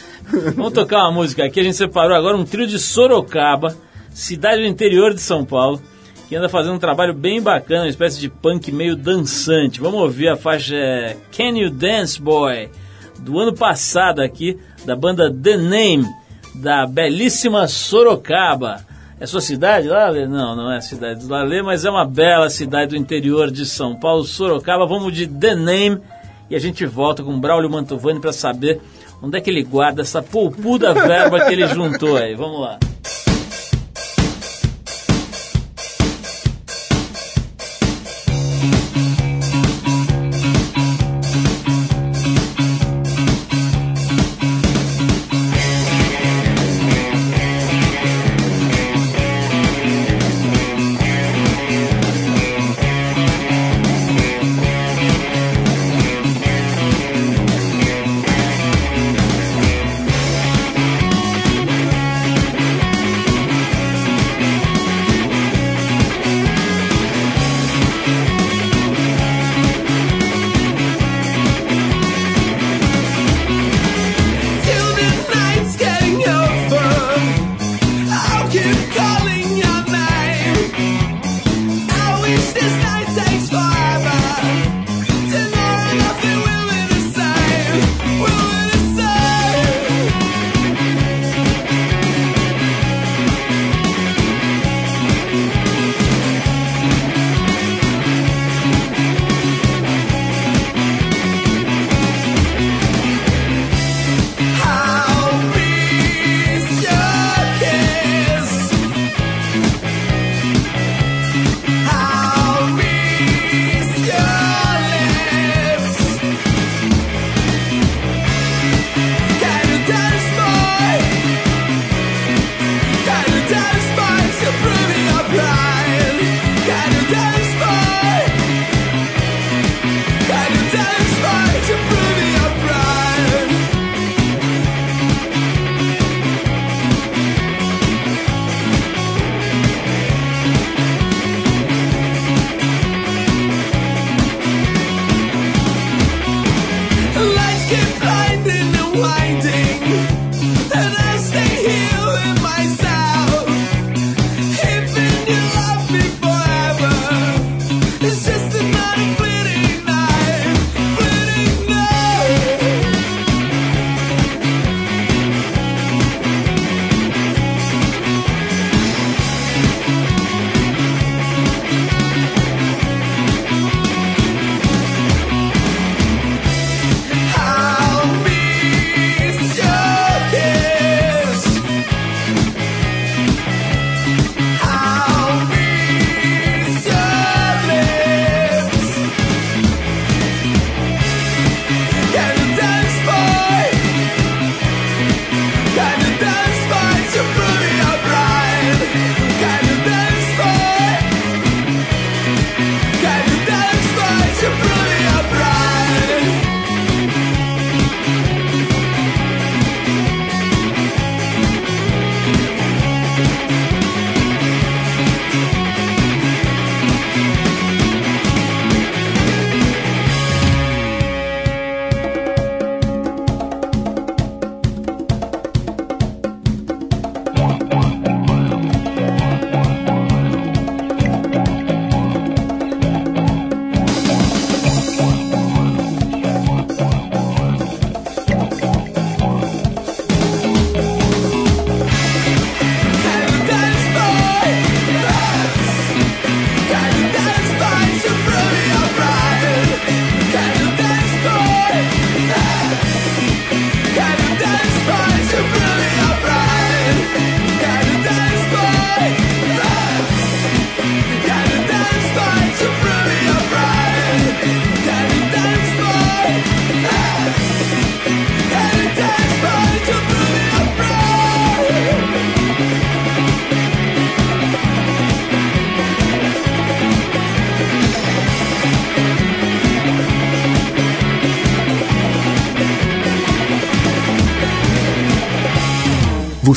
Vamos 0.56 0.72
tocar 0.72 1.00
uma 1.00 1.12
música 1.12 1.44
aqui. 1.44 1.60
A 1.60 1.62
gente 1.62 1.76
separou 1.76 2.16
agora 2.16 2.34
um 2.34 2.46
trio 2.46 2.66
de 2.66 2.78
Sorocaba, 2.78 3.76
cidade 4.08 4.62
do 4.62 4.66
interior 4.66 5.12
de 5.12 5.20
São 5.20 5.44
Paulo, 5.44 5.82
que 6.26 6.34
anda 6.34 6.48
fazendo 6.48 6.76
um 6.76 6.78
trabalho 6.78 7.12
bem 7.12 7.42
bacana, 7.42 7.82
uma 7.82 7.90
espécie 7.90 8.18
de 8.18 8.30
punk 8.30 8.72
meio 8.72 8.96
dançante. 8.96 9.82
Vamos 9.82 10.00
ouvir 10.00 10.30
a 10.30 10.36
faixa 10.36 10.74
é, 10.74 11.14
Can 11.30 11.58
You 11.58 11.68
Dance 11.68 12.18
Boy, 12.18 12.70
do 13.18 13.38
ano 13.38 13.52
passado 13.52 14.22
aqui, 14.22 14.58
da 14.86 14.96
banda 14.96 15.30
The 15.30 15.58
Name 15.58 16.06
da 16.58 16.86
belíssima 16.86 17.68
Sorocaba. 17.68 18.86
É 19.20 19.26
sua 19.26 19.40
cidade 19.40 19.88
lá, 19.88 20.12
Não, 20.12 20.54
não 20.54 20.70
é 20.70 20.76
a 20.76 20.80
cidade 20.80 21.26
do 21.26 21.32
Lalê, 21.32 21.60
mas 21.62 21.84
é 21.84 21.90
uma 21.90 22.04
bela 22.04 22.48
cidade 22.50 22.90
do 22.90 22.96
interior 22.96 23.50
de 23.50 23.66
São 23.66 23.96
Paulo, 23.96 24.24
Sorocaba. 24.24 24.86
Vamos 24.86 25.12
de 25.12 25.26
The 25.26 25.54
Name 25.54 26.00
e 26.48 26.54
a 26.54 26.58
gente 26.58 26.86
volta 26.86 27.22
com 27.22 27.38
Braulio 27.38 27.70
Mantovani 27.70 28.20
para 28.20 28.32
saber 28.32 28.80
onde 29.22 29.36
é 29.36 29.40
que 29.40 29.50
ele 29.50 29.62
guarda 29.62 30.02
essa 30.02 30.22
polpuda 30.22 30.94
verba 30.94 31.44
que 31.44 31.52
ele 31.52 31.66
juntou 31.66 32.16
aí. 32.16 32.34
Vamos 32.34 32.60
lá. 32.60 32.78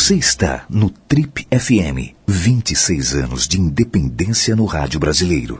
Você 0.01 0.15
está 0.15 0.65
no 0.67 0.89
Trip 0.89 1.45
FM. 1.55 2.15
26 2.25 3.13
anos 3.17 3.47
de 3.47 3.61
independência 3.61 4.55
no 4.55 4.65
rádio 4.65 4.99
brasileiro. 4.99 5.59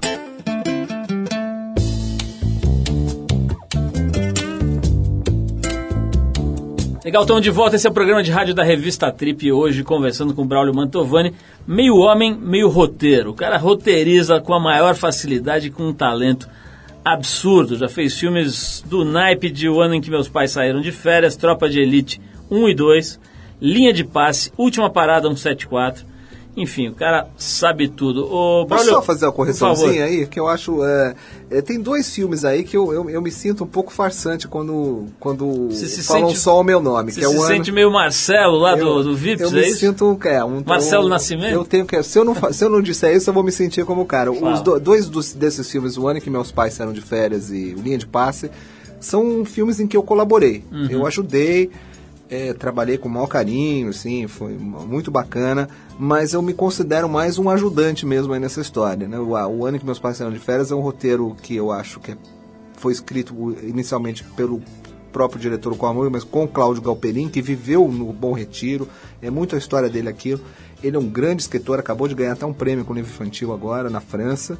Legal, 7.06 7.22
estamos 7.22 7.44
de 7.44 7.52
volta. 7.52 7.76
Esse 7.76 7.86
é 7.86 7.90
o 7.92 7.94
programa 7.94 8.24
de 8.24 8.32
rádio 8.32 8.56
da 8.56 8.64
revista 8.64 9.12
Trip. 9.12 9.52
Hoje, 9.52 9.84
conversando 9.84 10.34
com 10.34 10.44
Braulio 10.44 10.74
Mantovani, 10.74 11.36
meio 11.68 11.98
homem, 11.98 12.36
meio 12.36 12.68
roteiro. 12.68 13.30
O 13.30 13.36
cara 13.36 13.60
roteiriza 13.60 14.42
com 14.42 14.56
a 14.56 14.60
maior 14.60 14.96
facilidade 14.96 15.68
e 15.68 15.72
com 15.72 15.90
um 15.90 15.94
talento 15.94 16.50
absurdo. 17.06 17.78
Já 17.78 17.88
fez 17.88 18.20
filmes 18.20 18.84
do 18.88 19.06
naipe 19.06 19.52
de 19.52 19.70
O 19.70 19.80
Ano 19.80 19.94
em 19.94 20.02
que 20.02 20.10
Meus 20.10 20.28
Pais 20.28 20.50
Saíram 20.50 20.82
de 20.82 20.92
Férias, 20.92 21.36
Tropa 21.36 21.70
de 21.70 21.80
Elite 21.80 22.20
1 22.50 22.70
e 22.70 22.74
2 22.74 23.31
linha 23.62 23.94
de 23.94 24.04
passe, 24.04 24.52
última 24.58 24.90
parada 24.90 25.28
174. 25.28 26.12
Enfim, 26.56 26.90
o 26.90 26.94
cara 26.94 27.30
sabe 27.38 27.88
tudo. 27.88 28.26
O 28.26 28.66
Posso 28.66 28.90
só 28.90 29.02
fazer 29.02 29.26
uma 29.26 29.32
correçãozinha 29.32 30.04
aí? 30.04 30.28
Que 30.28 30.38
eu 30.38 30.50
acho. 30.50 30.84
É, 30.84 31.16
é, 31.50 31.62
tem 31.62 31.80
dois 31.80 32.14
filmes 32.14 32.44
aí 32.44 32.64
que 32.64 32.76
eu, 32.76 32.92
eu, 32.92 33.10
eu, 33.10 33.22
me 33.22 33.32
sinto 33.32 33.64
um 33.64 33.68
pouco 33.68 33.92
farsante 33.94 34.50
quando, 34.50 35.06
quando 35.18 35.72
se 35.72 36.04
falam 36.04 36.28
sente, 36.28 36.40
só 36.40 36.60
o 36.60 36.64
meu 36.64 36.82
nome. 36.82 37.14
Você 37.14 37.22
que 37.22 37.26
é 37.26 37.30
se 37.30 37.38
o 37.38 37.42
sente 37.44 37.70
ano... 37.70 37.76
meio 37.76 37.90
Marcelo 37.90 38.58
lá 38.58 38.78
eu, 38.78 38.86
do, 38.86 39.04
do 39.04 39.16
Vips, 39.16 39.42
eu 39.44 39.48
é 39.48 39.62
me 39.62 39.70
isso? 39.70 39.80
sinto. 39.80 40.20
É, 40.26 40.44
um, 40.44 40.62
Marcelo 40.66 41.06
um, 41.06 41.10
Nascimento? 41.10 41.54
Eu 41.54 41.64
tenho 41.64 41.86
que. 41.86 42.04
Se 42.04 42.20
eu 42.20 42.26
não, 42.26 42.36
se 42.52 42.66
eu 42.66 42.70
não 42.70 42.82
disser 42.82 43.16
isso, 43.16 43.30
eu 43.30 43.34
vou 43.34 43.44
me 43.44 43.52
sentir 43.52 43.86
como 43.86 44.06
cara. 44.06 44.30
Os 44.30 44.62
do, 44.62 44.78
dois 44.78 45.08
dos, 45.08 45.32
desses 45.32 45.72
filmes, 45.72 45.98
o 45.98 46.06
ano 46.06 46.20
que 46.20 46.30
meus 46.30 46.52
pais 46.52 46.74
saíram 46.74 46.92
de 46.92 47.02
férias 47.02 47.50
e 47.50 47.74
Linha 47.76 47.98
de 47.98 48.08
Passe, 48.08 48.52
são 49.00 49.46
filmes 49.46 49.80
em 49.80 49.88
que 49.88 49.96
eu 49.96 50.04
colaborei. 50.04 50.66
Uhum. 50.70 50.88
Eu 50.90 51.08
ajudei 51.08 51.72
é, 52.32 52.54
trabalhei 52.54 52.98
com 52.98 53.10
o 53.10 53.12
maior 53.12 53.28
carinho, 53.28 53.90
assim, 53.90 54.26
foi 54.26 54.54
muito 54.54 55.12
bacana, 55.12 55.68
mas 56.00 56.32
eu 56.32 56.42
me 56.42 56.54
considero 56.54 57.10
mais 57.10 57.38
um 57.38 57.50
ajudante 57.50 58.06
mesmo 58.06 58.32
aí 58.32 58.40
nessa 58.40 58.62
história. 58.62 59.06
Né? 59.06 59.20
O, 59.20 59.32
o 59.32 59.66
ano 59.66 59.78
que 59.78 59.86
meus 59.86 60.00
pais 60.00 60.16
saíram 60.16 60.34
de 60.34 60.40
férias 60.40 60.72
é 60.72 60.76
um 60.76 60.80
roteiro 60.80 61.36
que 61.44 61.54
eu 61.54 61.74
acho 61.74 62.00
que 62.00 62.14
é, 62.14 62.18
foi 62.78 62.94
escrito 62.94 63.54
inicialmente 63.62 64.24
pelo 64.24 64.62
próprio 65.12 65.42
diretor 65.42 65.76
Coamui, 65.76 66.10
mas 66.10 66.24
com 66.24 66.46
o 66.46 66.48
Cláudio 66.48 66.82
Galperin, 66.82 67.28
que 67.28 67.42
viveu 67.42 67.86
no 67.90 68.14
Bom 68.14 68.32
Retiro, 68.32 68.88
é 69.22 69.30
muito 69.30 69.54
a 69.54 69.58
história 69.58 69.90
dele 69.90 70.08
aquilo. 70.08 70.40
Ele 70.82 70.96
é 70.96 71.00
um 71.00 71.10
grande 71.10 71.42
escritor, 71.42 71.80
acabou 71.80 72.08
de 72.08 72.16
ganhar 72.16 72.32
até 72.32 72.46
um 72.46 72.54
prêmio 72.54 72.86
com 72.86 72.94
o 72.94 72.96
livro 72.96 73.12
infantil 73.12 73.54
agora, 73.54 73.90
na 73.90 74.00
França. 74.00 74.58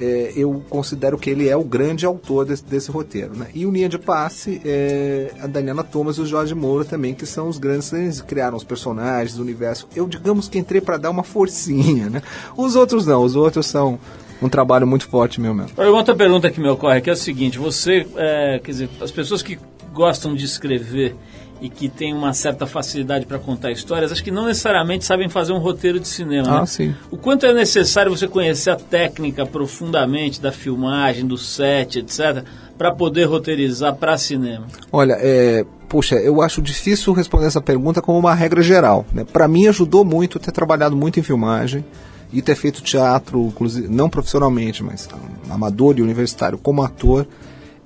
É, 0.00 0.32
eu 0.34 0.62
considero 0.70 1.18
que 1.18 1.28
ele 1.28 1.48
é 1.48 1.56
o 1.56 1.62
grande 1.62 2.06
autor 2.06 2.46
desse, 2.46 2.64
desse 2.64 2.90
roteiro. 2.90 3.36
Né? 3.36 3.48
E 3.54 3.66
o 3.66 3.70
Linha 3.70 3.88
de 3.88 3.98
Passe, 3.98 4.60
é, 4.64 5.32
a 5.40 5.46
Daniela 5.46 5.84
Thomas 5.84 6.16
e 6.16 6.22
o 6.22 6.26
Jorge 6.26 6.54
Moura 6.54 6.84
também, 6.84 7.14
que 7.14 7.26
são 7.26 7.48
os 7.48 7.58
grandes, 7.58 7.92
eles 7.92 8.20
criaram 8.20 8.56
os 8.56 8.64
personagens, 8.64 9.38
o 9.38 9.42
universo. 9.42 9.86
Eu, 9.94 10.08
digamos 10.08 10.48
que 10.48 10.58
entrei 10.58 10.80
para 10.80 10.96
dar 10.96 11.10
uma 11.10 11.22
forcinha. 11.22 12.08
Né? 12.08 12.22
Os 12.56 12.76
outros 12.76 13.06
não, 13.06 13.22
os 13.22 13.36
outros 13.36 13.66
são 13.66 13.98
um 14.40 14.48
trabalho 14.48 14.86
muito 14.86 15.06
forte 15.06 15.40
meu 15.40 15.52
mesmo. 15.52 15.72
Outra 15.76 16.14
pergunta 16.14 16.50
que 16.50 16.60
me 16.60 16.68
ocorre 16.68 17.02
é 17.04 17.12
o 17.12 17.16
seguinte: 17.16 17.58
você, 17.58 18.06
é, 18.16 18.58
quer 18.62 18.70
dizer, 18.70 18.90
as 19.00 19.10
pessoas 19.10 19.42
que 19.42 19.58
gostam 19.92 20.34
de 20.34 20.44
escrever 20.44 21.14
e 21.60 21.68
que 21.68 21.88
têm 21.88 22.14
uma 22.14 22.32
certa 22.32 22.66
facilidade 22.66 23.26
para 23.26 23.38
contar 23.38 23.70
histórias, 23.70 24.10
acho 24.10 24.24
que 24.24 24.30
não 24.30 24.46
necessariamente 24.46 25.04
sabem 25.04 25.28
fazer 25.28 25.52
um 25.52 25.58
roteiro 25.58 26.00
de 26.00 26.08
cinema. 26.08 26.48
Ah, 26.48 26.60
né? 26.60 26.66
sim. 26.66 26.94
O 27.10 27.16
quanto 27.16 27.44
é 27.44 27.52
necessário 27.52 28.10
você 28.10 28.26
conhecer 28.26 28.70
a 28.70 28.76
técnica 28.76 29.44
profundamente 29.44 30.40
da 30.40 30.50
filmagem, 30.50 31.26
do 31.26 31.36
set, 31.36 31.98
etc., 31.98 32.44
para 32.78 32.94
poder 32.94 33.24
roteirizar 33.24 33.94
para 33.94 34.16
cinema? 34.16 34.66
Olha, 34.90 35.16
é, 35.18 35.66
puxa, 35.86 36.14
eu 36.14 36.40
acho 36.40 36.62
difícil 36.62 37.12
responder 37.12 37.46
essa 37.46 37.60
pergunta 37.60 38.00
como 38.00 38.18
uma 38.18 38.34
regra 38.34 38.62
geral. 38.62 39.04
Né? 39.12 39.24
Para 39.30 39.46
mim 39.46 39.66
ajudou 39.66 40.02
muito 40.02 40.38
ter 40.38 40.52
trabalhado 40.52 40.96
muito 40.96 41.20
em 41.20 41.22
filmagem 41.22 41.84
e 42.32 42.40
ter 42.40 42.54
feito 42.54 42.80
teatro, 42.80 43.46
inclusive, 43.46 43.88
não 43.88 44.08
profissionalmente, 44.08 44.82
mas 44.82 45.08
amador 45.50 45.98
e 45.98 46.02
universitário 46.02 46.56
como 46.56 46.82
ator. 46.82 47.26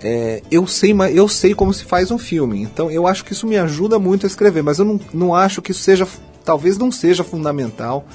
É, 0.06 0.42
eu, 0.50 0.66
sei, 0.66 0.94
eu 1.14 1.26
sei 1.26 1.54
como 1.54 1.72
se 1.72 1.82
faz 1.82 2.10
um 2.10 2.18
filme, 2.18 2.60
então 2.60 2.90
eu 2.90 3.06
acho 3.06 3.24
que 3.24 3.32
isso 3.32 3.46
me 3.46 3.56
ajuda 3.56 3.98
muito 3.98 4.26
a 4.26 4.28
escrever, 4.28 4.62
mas 4.62 4.78
eu 4.78 4.84
não, 4.84 5.00
não 5.14 5.34
acho 5.34 5.62
que 5.62 5.70
isso 5.70 5.80
seja, 5.80 6.06
talvez 6.44 6.76
não 6.76 6.92
seja 6.92 7.24
fundamental 7.24 8.06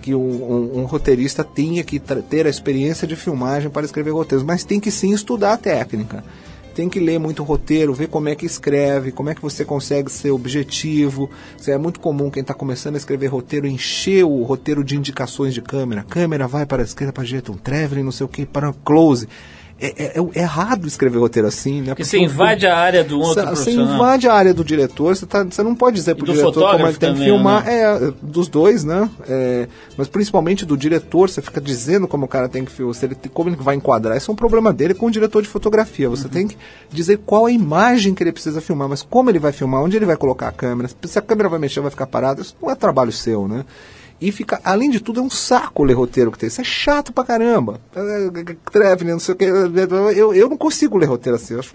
que 0.00 0.14
um, 0.14 0.18
um, 0.18 0.78
um 0.78 0.84
roteirista 0.86 1.44
tenha 1.44 1.84
que 1.84 1.98
ter 1.98 2.46
a 2.46 2.48
experiência 2.48 3.06
de 3.06 3.14
filmagem 3.14 3.68
para 3.68 3.84
escrever 3.84 4.12
roteiros, 4.12 4.46
mas 4.46 4.64
tem 4.64 4.80
que 4.80 4.90
sim 4.90 5.12
estudar 5.12 5.52
a 5.52 5.58
técnica. 5.58 6.24
Tem 6.74 6.88
que 6.88 7.00
ler 7.00 7.18
muito 7.18 7.42
roteiro, 7.42 7.92
ver 7.92 8.08
como 8.08 8.28
é 8.30 8.34
que 8.34 8.46
escreve, 8.46 9.10
como 9.10 9.28
é 9.28 9.34
que 9.34 9.42
você 9.42 9.64
consegue 9.64 10.10
ser 10.10 10.30
objetivo. 10.30 11.28
É 11.66 11.76
muito 11.76 12.00
comum 12.00 12.30
quem 12.30 12.42
está 12.42 12.54
começando 12.54 12.94
a 12.94 12.98
escrever 12.98 13.26
roteiro 13.26 13.66
encher 13.66 14.24
o 14.24 14.42
roteiro 14.42 14.84
de 14.84 14.96
indicações 14.96 15.52
de 15.52 15.60
câmera. 15.60 16.04
Câmera 16.08 16.46
vai 16.46 16.64
para 16.64 16.82
a 16.82 16.84
esquerda, 16.84 17.12
para 17.12 17.22
a 17.22 17.26
direita, 17.26 17.50
um 17.50 17.56
traveling, 17.56 18.02
não 18.02 18.12
sei 18.12 18.24
o 18.24 18.28
que, 18.28 18.46
para 18.46 18.70
um 18.70 18.74
close 18.84 19.26
é, 19.78 20.04
é, 20.04 20.18
é, 20.18 20.40
errado 20.40 20.86
escrever 20.86 21.18
roteiro 21.18 21.46
assim, 21.46 21.82
né? 21.82 21.88
Porque, 21.88 22.04
você 22.04 22.18
invade 22.18 22.66
a 22.66 22.76
área 22.76 23.04
do 23.04 23.20
outro 23.20 23.44
Você 23.50 23.72
invade 23.72 24.26
a 24.26 24.32
área 24.32 24.54
do 24.54 24.64
diretor, 24.64 25.14
você, 25.14 25.26
tá, 25.26 25.44
você 25.44 25.62
não 25.62 25.74
pode 25.74 25.96
dizer 25.96 26.14
pro 26.14 26.24
diretor 26.24 26.72
como 26.72 26.86
ele 26.86 26.96
tem 26.96 27.14
que 27.14 27.20
filmar. 27.20 27.64
Né? 27.64 27.82
É, 27.82 28.12
dos 28.22 28.48
dois, 28.48 28.84
né? 28.84 29.10
É, 29.28 29.68
mas 29.96 30.08
principalmente 30.08 30.64
do 30.64 30.76
diretor, 30.78 31.28
você 31.28 31.42
fica 31.42 31.60
dizendo 31.60 32.08
como 32.08 32.24
o 32.24 32.28
cara 32.28 32.48
tem 32.48 32.64
que 32.64 32.72
filmar, 32.72 32.94
se 32.94 33.04
ele, 33.04 33.16
como 33.34 33.50
ele 33.50 33.56
vai 33.56 33.74
enquadrar. 33.74 34.16
Isso 34.16 34.30
é 34.30 34.32
um 34.32 34.36
problema 34.36 34.72
dele 34.72 34.94
com 34.94 35.06
o 35.06 35.10
diretor 35.10 35.42
de 35.42 35.48
fotografia. 35.48 36.08
Você 36.08 36.24
uhum. 36.24 36.30
tem 36.30 36.48
que 36.48 36.56
dizer 36.90 37.18
qual 37.26 37.44
a 37.44 37.52
imagem 37.52 38.14
que 38.14 38.22
ele 38.22 38.32
precisa 38.32 38.62
filmar, 38.62 38.88
mas 38.88 39.02
como 39.02 39.28
ele 39.28 39.38
vai 39.38 39.52
filmar, 39.52 39.82
onde 39.82 39.96
ele 39.96 40.06
vai 40.06 40.16
colocar 40.16 40.48
a 40.48 40.52
câmera, 40.52 40.88
se 41.04 41.18
a 41.18 41.22
câmera 41.22 41.50
vai 41.50 41.58
mexer, 41.58 41.80
vai 41.80 41.90
ficar 41.90 42.06
parada, 42.06 42.40
isso 42.40 42.56
não 42.62 42.70
é 42.70 42.74
trabalho 42.74 43.12
seu, 43.12 43.46
né? 43.46 43.64
E 44.18 44.32
fica, 44.32 44.60
além 44.64 44.90
de 44.90 44.98
tudo, 44.98 45.20
é 45.20 45.22
um 45.22 45.28
saco 45.28 45.84
ler 45.84 45.92
roteiro 45.92 46.32
que 46.32 46.38
tem. 46.38 46.46
Isso 46.46 46.60
é 46.60 46.64
chato 46.64 47.12
pra 47.12 47.22
caramba. 47.22 47.80
Traveling, 48.72 49.12
não 49.12 49.18
sei 49.18 49.34
o 49.34 49.36
que. 49.36 49.44
Eu, 49.44 50.34
eu 50.34 50.48
não 50.48 50.56
consigo 50.56 50.96
ler 50.96 51.06
roteiro 51.06 51.36
assim. 51.36 51.52
Eu 51.52 51.60
acho, 51.60 51.72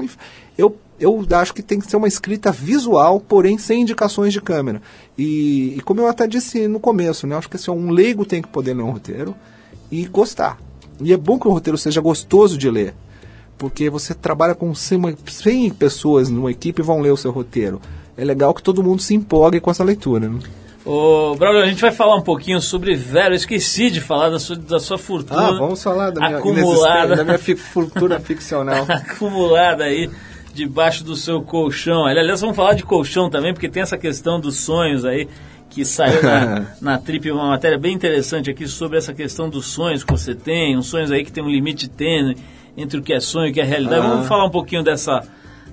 eu, 0.57 0.75
eu 0.99 1.27
acho 1.33 1.53
que 1.53 1.61
tem 1.61 1.79
que 1.79 1.89
ser 1.89 1.97
uma 1.97 2.07
escrita 2.07 2.51
visual, 2.51 3.19
porém 3.19 3.59
sem 3.59 3.81
indicações 3.81 4.33
de 4.33 4.41
câmera. 4.41 4.81
E, 5.15 5.75
e 5.77 5.81
como 5.81 6.01
eu 6.01 6.07
até 6.07 6.25
disse 6.25 6.67
no 6.67 6.79
começo, 6.79 7.27
né? 7.27 7.35
Eu 7.35 7.39
acho 7.39 7.49
que 7.49 7.57
assim, 7.57 7.69
um 7.69 7.91
leigo 7.91 8.25
tem 8.25 8.41
que 8.41 8.47
poder 8.47 8.73
ler 8.73 8.83
um 8.83 8.91
roteiro 8.91 9.35
e 9.91 10.05
gostar. 10.07 10.57
E 10.99 11.13
é 11.13 11.17
bom 11.17 11.37
que 11.37 11.47
o 11.47 11.51
roteiro 11.51 11.77
seja 11.77 12.01
gostoso 12.01 12.57
de 12.57 12.69
ler. 12.71 12.95
Porque 13.55 13.87
você 13.87 14.15
trabalha 14.15 14.55
com 14.55 14.73
100 14.73 15.69
pessoas 15.77 16.27
numa 16.29 16.49
equipe 16.49 16.81
e 16.81 16.85
vão 16.85 17.01
ler 17.01 17.11
o 17.11 17.17
seu 17.17 17.31
roteiro. 17.31 17.79
É 18.17 18.25
legal 18.25 18.51
que 18.51 18.63
todo 18.63 18.81
mundo 18.81 18.99
se 18.99 19.13
empolgue 19.13 19.59
com 19.59 19.69
essa 19.69 19.83
leitura. 19.83 20.27
Né? 20.27 20.39
Ô, 20.83 21.35
Braulio, 21.35 21.61
a 21.61 21.67
gente 21.67 21.81
vai 21.81 21.91
falar 21.91 22.15
um 22.15 22.23
pouquinho 22.23 22.59
sobre 22.59 22.95
Vero. 22.95 23.33
Eu 23.33 23.35
esqueci 23.35 23.91
de 23.91 24.01
falar 24.01 24.29
da 24.29 24.39
sua, 24.39 24.55
da 24.55 24.79
sua 24.79 24.97
fortuna. 24.97 25.49
Ah, 25.49 25.51
vamos 25.51 25.81
falar 25.83 26.09
da 26.09 26.27
minha, 26.27 26.39
acumulada, 26.39 27.15
da 27.15 27.23
minha 27.23 27.37
fortuna 27.37 28.19
ficcional. 28.19 28.85
acumulada 28.89 29.83
aí 29.83 30.09
debaixo 30.53 31.03
do 31.03 31.15
seu 31.15 31.41
colchão. 31.41 32.05
Aliás, 32.05 32.41
vamos 32.41 32.55
falar 32.55 32.73
de 32.73 32.83
colchão 32.83 33.29
também, 33.29 33.53
porque 33.53 33.69
tem 33.69 33.83
essa 33.83 33.97
questão 33.97 34.39
dos 34.39 34.57
sonhos 34.57 35.05
aí, 35.05 35.27
que 35.69 35.85
saiu 35.85 36.23
na, 36.23 36.67
na 36.81 36.97
Trip 36.97 37.31
uma 37.31 37.49
matéria 37.49 37.77
bem 37.77 37.93
interessante 37.93 38.49
aqui 38.49 38.67
sobre 38.67 38.97
essa 38.97 39.13
questão 39.13 39.49
dos 39.49 39.67
sonhos 39.67 40.03
que 40.03 40.11
você 40.11 40.33
tem, 40.33 40.75
uns 40.75 40.87
sonhos 40.87 41.11
aí 41.11 41.23
que 41.23 41.31
tem 41.31 41.43
um 41.43 41.49
limite 41.49 41.87
tênue 41.87 42.35
entre 42.75 42.99
o 42.99 43.03
que 43.03 43.13
é 43.13 43.19
sonho 43.19 43.47
e 43.47 43.51
o 43.51 43.53
que 43.53 43.61
é 43.61 43.63
realidade. 43.63 44.03
Ah. 44.03 44.09
Vamos 44.09 44.27
falar 44.27 44.45
um 44.45 44.51
pouquinho 44.51 44.83
dessa, 44.83 45.21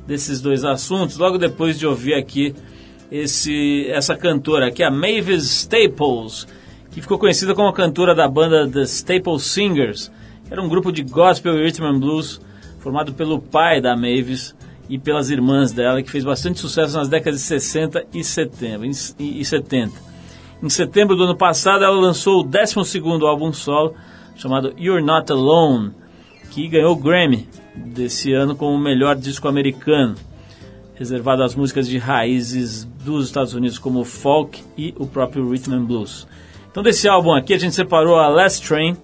desses 0.07 0.41
dois 0.41 0.65
assuntos, 0.65 1.17
logo 1.17 1.39
depois 1.39 1.79
de 1.79 1.87
ouvir 1.87 2.13
aqui 2.13 2.55
esse, 3.11 3.87
essa 3.91 4.17
cantora 4.17 4.69
aqui, 4.69 4.83
a 4.83 4.91
Mavis 4.91 5.45
Staples, 5.45 6.47
que 6.91 7.01
ficou 7.01 7.19
conhecida 7.19 7.55
como 7.55 7.69
a 7.69 7.73
cantora 7.73 8.15
da 8.15 8.29
banda 8.29 8.69
The 8.69 8.83
Staples 8.83 9.45
Singers, 9.45 10.11
que 10.47 10.53
era 10.53 10.63
um 10.63 10.69
grupo 10.69 10.93
de 10.93 11.03
gospel 11.03 11.59
e 11.59 11.65
rhythm 11.65 11.85
and 11.85 11.99
blues 11.99 12.41
formado 12.79 13.13
pelo 13.13 13.41
pai 13.41 13.81
da 13.81 13.97
Mavis 13.97 14.55
e 14.89 14.99
pelas 14.99 15.31
irmãs 15.31 15.73
dela, 15.73 16.03
que 16.03 16.11
fez 16.11 16.25
bastante 16.25 16.59
sucesso 16.59 16.97
nas 16.97 17.09
décadas 17.09 17.41
de 17.41 17.47
60 17.47 18.07
e 18.15 18.25
70. 18.25 18.87
E 19.19 19.45
70. 19.45 19.93
Em 20.63 20.69
setembro 20.69 21.15
do 21.15 21.25
ano 21.25 21.37
passado, 21.37 21.85
ela 21.85 21.95
lançou 21.95 22.41
o 22.41 22.43
12 22.43 23.01
álbum 23.27 23.53
solo, 23.53 23.95
chamado 24.35 24.73
You're 24.79 25.05
Not 25.05 25.31
Alone, 25.31 25.93
que 26.51 26.67
ganhou 26.67 26.93
o 26.93 26.97
Grammy 26.97 27.49
desse 27.77 28.33
ano 28.33 28.57
como 28.57 28.75
o 28.75 28.79
melhor 28.79 29.15
disco 29.15 29.47
americano 29.47 30.17
reservado 30.99 31.45
às 31.45 31.55
músicas 31.55 31.87
de 31.87 31.97
raízes 31.97 32.85
dos 33.05 33.27
Estados 33.27 33.55
Unidos, 33.55 33.79
como 33.79 34.01
o 34.01 34.05
folk 34.05 34.63
e 34.77 34.93
o 34.99 35.07
próprio 35.07 35.49
rhythm 35.49 35.73
and 35.75 35.85
blues. 35.85 36.27
Então, 36.71 36.83
desse 36.83 37.09
álbum 37.09 37.33
aqui, 37.33 37.55
a 37.55 37.59
gente 37.59 37.75
separou 37.75 38.17
a 38.17 38.29
Last 38.29 38.67
Train 38.67 38.97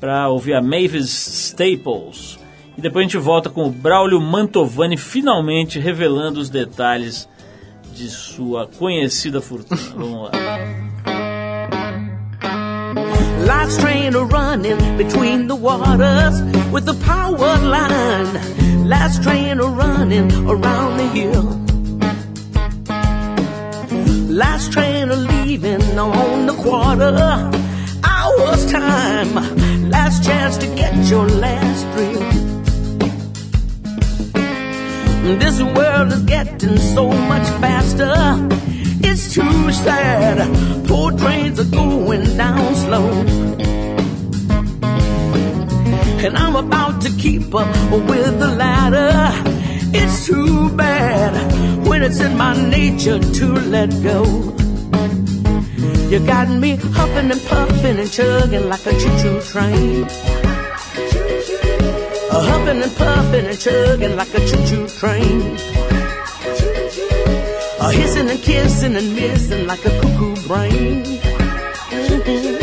para 0.00 0.28
ouvir 0.28 0.54
a 0.54 0.62
Mavis 0.62 1.10
Staples. 1.50 2.38
E 2.76 2.80
depois 2.80 3.02
a 3.02 3.08
gente 3.08 3.18
volta 3.18 3.50
com 3.50 3.66
o 3.66 3.70
Braulio 3.70 4.20
Mantovani 4.20 4.96
finalmente 4.96 5.78
revelando 5.78 6.40
os 6.40 6.48
detalhes 6.48 7.28
de 7.94 8.08
sua 8.08 8.66
conhecida 8.66 9.40
fortuna. 9.40 9.80
Vamos 9.94 10.22
lá. 10.22 10.30
Last 13.46 13.80
train 13.80 14.12
running 14.12 14.96
between 14.96 15.46
the 15.48 15.54
waters 15.54 16.40
with 16.72 16.84
the 16.84 16.94
power 17.04 17.58
line. 17.58 18.71
Last 18.92 19.22
train 19.22 19.58
a 19.58 19.64
running 19.64 20.30
around 20.46 20.98
the 20.98 21.08
hill. 21.16 21.44
Last 24.28 24.70
train 24.70 25.08
a 25.08 25.16
leaving 25.16 25.98
on 25.98 26.44
the 26.44 26.52
quarter. 26.52 27.16
Hours 28.04 28.70
time. 28.70 29.32
Last 29.88 30.22
chance 30.22 30.58
to 30.58 30.66
get 30.76 30.94
your 31.06 31.26
last 31.26 31.82
thrill. 31.92 32.20
This 35.38 35.62
world 35.62 36.12
is 36.12 36.22
getting 36.24 36.76
so 36.76 37.08
much 37.08 37.48
faster. 37.62 38.12
It's 39.08 39.32
too 39.32 39.72
sad. 39.72 40.36
Poor 40.86 41.12
trains 41.12 41.58
are 41.58 41.72
going 41.80 42.36
down 42.36 42.74
slow 42.74 43.08
and 46.24 46.36
I'm 46.36 46.54
about 46.54 47.02
to 47.02 47.10
keep 47.10 47.54
up 47.54 47.68
with 47.90 48.38
the 48.38 48.54
ladder. 48.54 49.30
It's 49.92 50.26
too 50.26 50.70
bad 50.76 51.32
when 51.86 52.02
it's 52.02 52.20
in 52.20 52.36
my 52.36 52.54
nature 52.70 53.18
to 53.18 53.46
let 53.74 53.90
go. 54.02 54.22
You 56.10 56.24
got 56.24 56.48
me 56.48 56.76
huffing 56.76 57.30
and 57.30 57.42
puffing 57.42 57.98
and 57.98 58.10
chugging 58.10 58.68
like 58.68 58.86
a 58.86 58.92
choo-choo 58.92 59.40
train. 59.40 60.04
A 62.30 62.40
huffing 62.48 62.82
and 62.82 62.96
puffing 62.96 63.46
and 63.46 63.58
chugging 63.58 64.16
like 64.16 64.34
a 64.34 64.46
choo-choo 64.46 64.88
train. 64.88 65.56
A 67.80 67.92
hissing 67.92 68.30
and 68.30 68.40
kissing 68.40 68.94
and 68.94 69.14
missing 69.14 69.66
like 69.66 69.84
a 69.84 69.90
cuckoo 70.00 70.36
brain. 70.46 72.61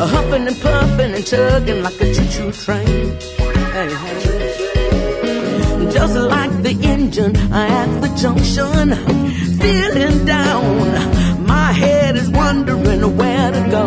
A 0.00 0.06
huffing 0.06 0.46
and 0.46 0.58
puffing 0.62 1.12
and 1.12 1.26
chugging 1.26 1.82
like 1.82 2.00
a 2.00 2.14
choo-choo 2.14 2.52
train. 2.52 3.18
Hey, 3.74 3.90
hey. 4.02 4.30
Just 5.92 6.16
like 6.16 6.62
the 6.62 6.74
engine 6.82 7.36
at 7.52 8.00
the 8.00 8.08
junction, 8.16 8.94
feeling 9.58 10.24
down. 10.24 11.46
My 11.46 11.72
head 11.72 12.16
is 12.16 12.30
wondering 12.30 13.14
where 13.18 13.52
to 13.52 13.70
go. 13.70 13.86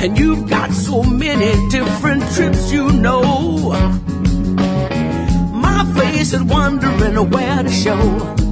And 0.00 0.16
you've 0.16 0.48
got 0.48 0.70
so 0.70 1.02
many 1.02 1.50
different 1.70 2.22
trips, 2.34 2.70
you 2.70 2.92
know. 2.92 3.72
My 5.54 5.84
face 5.96 6.32
is 6.32 6.44
wondering 6.44 7.30
where 7.30 7.64
to 7.64 7.68
show. 7.68 8.47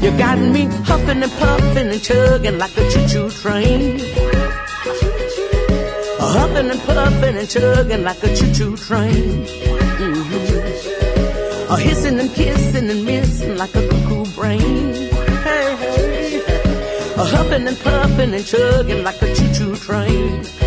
You 0.00 0.10
got 0.16 0.38
me 0.38 0.64
huffing 0.88 1.22
and 1.22 1.32
puffing 1.32 1.88
and 1.88 2.02
chugging 2.02 2.56
like 2.56 2.74
a 2.78 2.90
choo-choo 2.90 3.28
train. 3.28 3.98
huffing 6.18 6.70
and 6.70 6.80
puffing 6.80 7.36
and 7.36 7.46
chugging 7.48 8.02
like 8.02 8.22
a 8.22 8.34
choo-choo 8.34 8.76
train. 8.78 9.44
Mm-hmm. 10.00 11.76
hissing 11.82 12.18
and 12.18 12.32
kissing 12.32 12.88
and 12.88 13.04
missing 13.04 13.58
like 13.58 13.74
a 13.74 13.86
cuckoo 13.88 14.24
brain. 14.34 14.94
Hey, 15.44 15.76
hey. 15.76 16.40
huffing 17.16 17.68
and 17.68 17.78
puffing 17.80 18.32
and 18.32 18.46
chugging 18.46 19.04
like 19.04 19.20
a 19.20 19.34
choo-choo 19.34 19.76
train. 19.76 20.59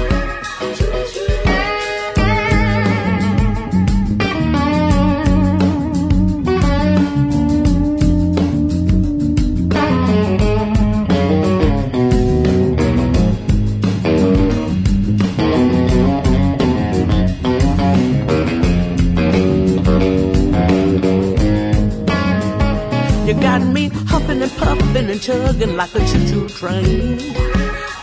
Chugging 25.23 25.77
like 25.77 25.95
a 25.95 25.99
choo-choo 25.99 26.49
train. 26.49 27.17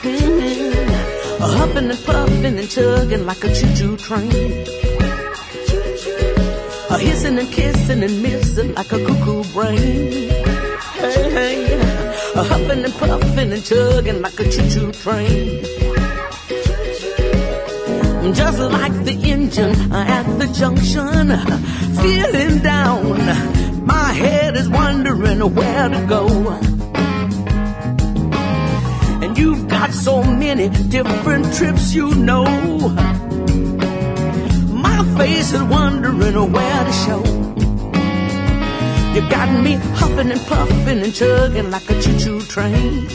Mm-hmm. 0.01 1.43
Huffing 1.43 1.91
and 1.91 2.05
puffing 2.07 2.59
and 2.59 2.71
chugging 2.71 3.27
like 3.27 3.45
a 3.45 3.55
choo-choo 3.55 3.99
train. 3.99 4.65
A 6.89 6.99
hissing 6.99 7.39
and 7.39 7.53
kissing 7.53 8.03
and 8.03 8.23
missing 8.23 8.73
like 8.75 8.91
a 8.93 9.05
cuckoo 9.05 9.45
brain. 9.53 10.31
Hey, 10.97 11.31
hey. 11.37 11.79
Huffing 12.37 12.85
and 12.85 12.95
puffing 12.95 13.53
and 13.53 13.65
chugging 13.67 14.23
like 14.23 14.41
a 14.41 14.45
choo-choo 14.51 14.91
train. 14.93 15.63
Just 18.33 18.61
like 18.61 19.05
the 19.05 19.19
engine 19.25 19.93
at 19.93 20.25
the 20.39 20.47
junction, 20.59 21.37
feeling 22.01 22.63
down 22.63 23.19
my 23.85 24.13
head 24.15 24.57
is 24.57 24.71
wondering 24.71 25.41
where 25.55 25.89
to 25.91 26.07
go. 26.07 26.80
You've 29.41 29.69
got 29.69 29.95
so 29.95 30.23
many 30.23 30.69
different 30.69 31.55
trips 31.55 31.95
you 31.95 32.15
know. 32.15 32.45
My 34.87 35.03
face 35.17 35.55
is 35.55 35.63
wondering 35.63 36.53
where 36.53 36.85
to 36.85 36.93
show. 37.05 37.23
You 39.15 39.23
got 39.31 39.49
me 39.65 39.73
huffing 39.99 40.31
and 40.31 40.41
puffing 40.43 41.01
and 41.01 41.15
chugging 41.15 41.71
like 41.71 41.89
a 41.89 41.95
choo-choo 42.03 42.43
train. 42.43 43.07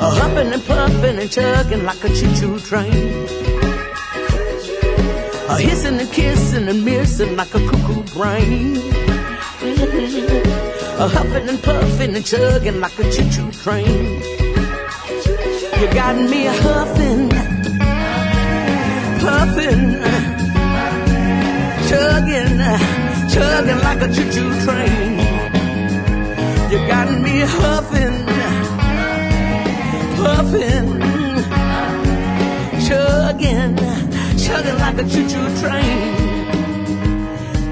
Huffing 0.00 0.52
and 0.54 0.64
puffing 0.66 1.18
and 1.20 1.30
chugging 1.30 1.84
like 1.84 2.02
a 2.02 2.08
choo-choo 2.08 2.58
train. 2.58 3.26
Hissing 5.56 6.00
and 6.00 6.10
kissing 6.10 6.66
and 6.66 6.84
missing 6.84 7.36
like 7.36 7.54
a 7.54 7.60
cuckoo 7.68 8.02
brain. 8.12 8.74
A 11.00 11.08
huffing 11.08 11.48
and 11.48 11.62
puffing 11.62 12.14
and 12.14 12.26
chugging 12.26 12.78
like 12.78 12.98
a 12.98 13.10
choo-choo 13.10 13.50
train. 13.52 14.20
You 15.80 15.88
got 15.94 16.14
me 16.14 16.46
a 16.46 16.52
huffing, 16.52 17.30
puffing, 19.22 19.82
chugging, 21.88 22.58
chugging 23.32 23.80
like 23.80 24.02
a 24.02 24.08
choo-choo 24.14 24.52
train. 24.66 25.18
You 26.70 26.78
got 26.86 27.08
me 27.24 27.40
huffing, 27.48 28.26
puffing, 30.20 31.00
chugging 32.86 33.76
chugging 34.36 34.78
like 34.78 34.98
a 34.98 35.04
choo-choo 35.08 35.48
train. 35.60 36.00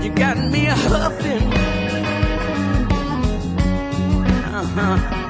You 0.02 0.10
got 0.14 0.38
me 0.38 0.68
a 0.68 0.74
huffing. 0.74 1.67
Uh-huh. 4.80 5.24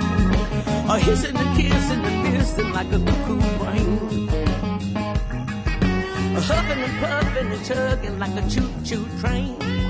A 0.95 0.99
hissing 0.99 1.37
and 1.37 1.57
kissing 1.57 2.05
and 2.05 2.23
missing 2.23 2.73
like 2.73 2.93
a 2.93 2.99
cuckoo 2.99 3.41
brain. 3.59 4.29
A 6.37 6.41
huffing 6.41 6.83
and 6.87 7.01
puffing 7.01 7.53
and 7.53 7.65
chugging 7.65 8.19
like 8.19 8.37
a 8.43 8.49
choo-choo 8.49 9.07
train. 9.21 9.88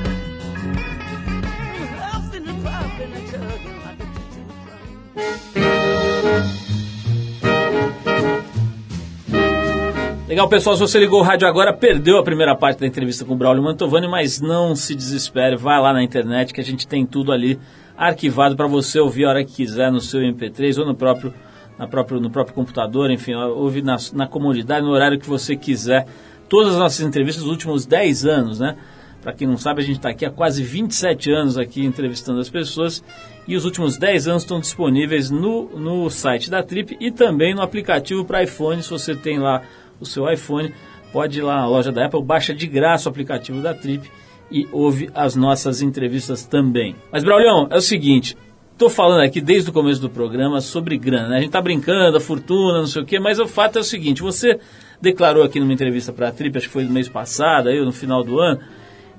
Legal, 10.38 10.48
pessoal, 10.48 10.77
se 10.77 10.83
você 10.83 11.01
ligou 11.01 11.18
o 11.18 11.24
rádio 11.24 11.48
agora, 11.48 11.72
perdeu 11.72 12.16
a 12.16 12.22
primeira 12.22 12.55
parte 12.55 12.79
da 12.79 12.87
entrevista 12.87 13.24
com 13.24 13.35
o 13.35 13.37
Braulio 13.37 13.61
Mantovani, 13.61 14.07
mas 14.07 14.40
não 14.40 14.77
se 14.77 14.94
desespere, 14.94 15.57
vai 15.57 15.81
lá 15.81 15.92
na 15.92 16.01
internet 16.01 16.55
que 16.55 16.61
a 16.61 16.64
gente 16.64 16.87
tem 16.87 17.05
tudo 17.05 17.33
ali 17.33 17.59
arquivado 17.96 18.55
para 18.55 18.68
você 18.68 19.01
ouvir 19.01 19.24
a 19.24 19.31
hora 19.31 19.44
que 19.44 19.53
quiser 19.53 19.90
no 19.90 20.01
seu 20.01 20.20
MP3 20.20 20.79
ou 20.79 20.87
no 20.87 20.94
próprio, 20.94 21.35
na 21.77 21.88
próprio, 21.88 22.20
no 22.20 22.31
próprio 22.31 22.55
computador, 22.55 23.11
enfim, 23.11 23.35
ouvir 23.35 23.83
na, 23.83 23.96
na 24.12 24.29
comodidade, 24.29 24.87
no 24.87 24.92
horário 24.92 25.18
que 25.18 25.29
você 25.29 25.57
quiser. 25.57 26.07
Todas 26.48 26.74
as 26.74 26.79
nossas 26.79 27.05
entrevistas 27.05 27.42
dos 27.42 27.51
últimos 27.51 27.85
10 27.85 28.24
anos, 28.24 28.61
né? 28.61 28.77
Para 29.20 29.33
quem 29.33 29.48
não 29.48 29.59
sabe, 29.59 29.83
a 29.83 29.85
gente 29.85 29.96
está 29.96 30.11
aqui 30.11 30.24
há 30.24 30.31
quase 30.31 30.62
27 30.62 31.33
anos 31.33 31.59
aqui 31.59 31.85
entrevistando 31.85 32.38
as 32.38 32.48
pessoas 32.48 33.03
e 33.48 33.57
os 33.57 33.64
últimos 33.64 33.98
10 33.98 34.29
anos 34.29 34.44
estão 34.44 34.61
disponíveis 34.61 35.33
no, 35.33 35.64
no 35.77 36.09
site 36.09 36.48
da 36.48 36.62
Trip 36.62 36.96
e 37.01 37.11
também 37.11 37.57
no 37.57 37.61
aplicativo 37.61 38.24
para 38.24 38.44
iPhone, 38.44 38.81
se 38.81 38.88
você 38.88 39.16
tem 39.16 39.40
lá 39.40 39.62
o 40.00 40.06
seu 40.06 40.30
iPhone, 40.30 40.72
pode 41.12 41.38
ir 41.38 41.42
lá 41.42 41.56
na 41.56 41.66
loja 41.66 41.90
da 41.92 42.06
Apple, 42.06 42.22
baixa 42.22 42.54
de 42.54 42.66
graça 42.66 43.08
o 43.08 43.11
aplicativo 43.11 43.61
da 43.61 43.74
Trip 43.74 44.11
e 44.50 44.66
ouve 44.72 45.11
as 45.14 45.37
nossas 45.37 45.82
entrevistas 45.82 46.46
também. 46.46 46.96
Mas, 47.12 47.24
Braulião, 47.24 47.68
é 47.70 47.76
o 47.76 47.80
seguinte, 47.80 48.37
estou 48.72 48.88
falando 48.88 49.22
aqui 49.22 49.40
desde 49.40 49.70
o 49.70 49.72
começo 49.72 50.00
do 50.00 50.08
programa 50.08 50.61
sobre 50.61 50.96
grana, 50.96 51.28
né? 51.28 51.37
A 51.37 51.40
gente 51.40 51.48
está 51.48 51.61
brincando, 51.61 52.16
a 52.16 52.20
fortuna, 52.20 52.78
não 52.78 52.87
sei 52.87 53.02
o 53.02 53.04
quê, 53.04 53.18
mas 53.18 53.38
o 53.38 53.46
fato 53.46 53.76
é 53.76 53.80
o 53.80 53.84
seguinte, 53.84 54.22
você 54.22 54.58
declarou 55.00 55.42
aqui 55.42 55.61
numa 55.61 55.72
entrevista 55.72 56.12
para 56.12 56.28
a 56.28 56.32
Trip, 56.32 56.56
acho 56.56 56.66
que 56.66 56.72
foi 56.72 56.84
no 56.84 56.90
mês 56.90 57.08
passado, 57.08 57.68
aí, 57.68 57.84
no 57.84 57.92
final 57.92 58.24
do 58.24 58.38
ano, 58.40 58.61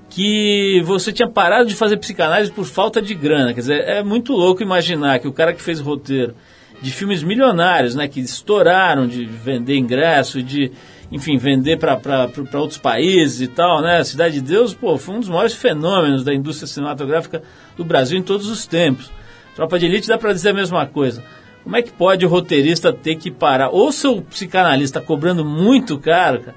que 0.08 0.82
você 0.84 1.12
tinha 1.12 1.28
parado 1.28 1.68
de 1.68 1.74
fazer 1.74 1.96
psicanálise 1.96 2.50
por 2.50 2.64
falta 2.64 3.00
de 3.00 3.14
grana. 3.14 3.54
Quer 3.54 3.60
dizer, 3.60 3.80
é 3.88 4.02
muito 4.02 4.32
louco 4.32 4.62
imaginar 4.62 5.20
que 5.20 5.28
o 5.28 5.32
cara 5.32 5.52
que 5.52 5.62
fez 5.62 5.78
roteiro 5.78 6.34
de 6.80 6.90
filmes 6.90 7.22
milionários, 7.22 7.94
né, 7.94 8.08
que 8.08 8.20
estouraram 8.20 9.06
de 9.06 9.24
vender 9.24 9.76
ingresso, 9.76 10.42
de, 10.42 10.72
enfim, 11.12 11.36
vender 11.36 11.78
para 11.78 12.28
outros 12.54 12.78
países 12.78 13.42
e 13.42 13.46
tal, 13.48 13.82
né? 13.82 14.02
Cidade 14.02 14.34
de 14.34 14.40
Deus, 14.40 14.72
pô, 14.72 14.96
foi 14.96 15.16
um 15.16 15.20
dos 15.20 15.28
maiores 15.28 15.54
fenômenos 15.54 16.24
da 16.24 16.32
indústria 16.32 16.66
cinematográfica 16.66 17.42
do 17.76 17.84
Brasil 17.84 18.18
em 18.18 18.22
todos 18.22 18.48
os 18.48 18.66
tempos. 18.66 19.10
Tropa 19.54 19.78
de 19.78 19.86
Elite 19.86 20.08
dá 20.08 20.16
para 20.16 20.32
dizer 20.32 20.50
a 20.50 20.54
mesma 20.54 20.86
coisa. 20.86 21.22
Como 21.62 21.76
é 21.76 21.82
que 21.82 21.92
pode 21.92 22.24
o 22.24 22.28
roteirista 22.28 22.92
ter 22.92 23.16
que 23.16 23.30
parar? 23.30 23.68
Ou 23.68 23.92
seu 23.92 24.22
psicanalista 24.22 25.00
cobrando 25.00 25.44
muito 25.44 25.98
caro, 25.98 26.40
cara, 26.40 26.56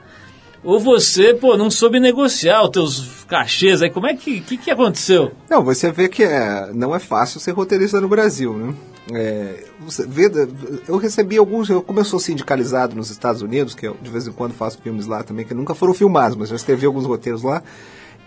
ou 0.63 0.79
você, 0.79 1.33
pô, 1.33 1.57
não 1.57 1.69
soube 1.69 1.99
negociar 1.99 2.63
os 2.63 2.69
teus 2.69 3.25
cachês 3.27 3.81
aí. 3.81 3.89
Como 3.89 4.07
é 4.07 4.15
que, 4.15 4.39
que, 4.39 4.57
que 4.57 4.71
aconteceu? 4.71 5.33
Não, 5.49 5.61
você 5.61 5.91
vê 5.91 6.07
que 6.07 6.23
é, 6.23 6.71
não 6.73 6.95
é 6.95 6.99
fácil 6.99 7.41
ser 7.41 7.51
roteirista 7.51 7.99
no 7.99 8.07
Brasil, 8.07 8.53
né? 8.53 8.73
É, 9.11 9.65
você 9.81 10.07
vê, 10.07 10.31
eu 10.87 10.97
recebi 10.97 11.37
alguns, 11.37 11.69
eu, 11.69 11.81
como 11.81 11.99
eu 11.99 12.05
sou 12.05 12.19
sindicalizado 12.19 12.95
nos 12.95 13.09
Estados 13.09 13.41
Unidos, 13.41 13.75
que 13.75 13.87
eu 13.87 13.97
de 14.01 14.09
vez 14.09 14.27
em 14.27 14.31
quando 14.31 14.53
faço 14.53 14.81
filmes 14.81 15.05
lá 15.05 15.23
também, 15.23 15.45
que 15.45 15.53
nunca 15.53 15.75
foram 15.75 15.93
filmados, 15.93 16.37
mas 16.37 16.49
já 16.49 16.55
escrevi 16.55 16.85
alguns 16.85 17.05
roteiros 17.05 17.43
lá, 17.43 17.61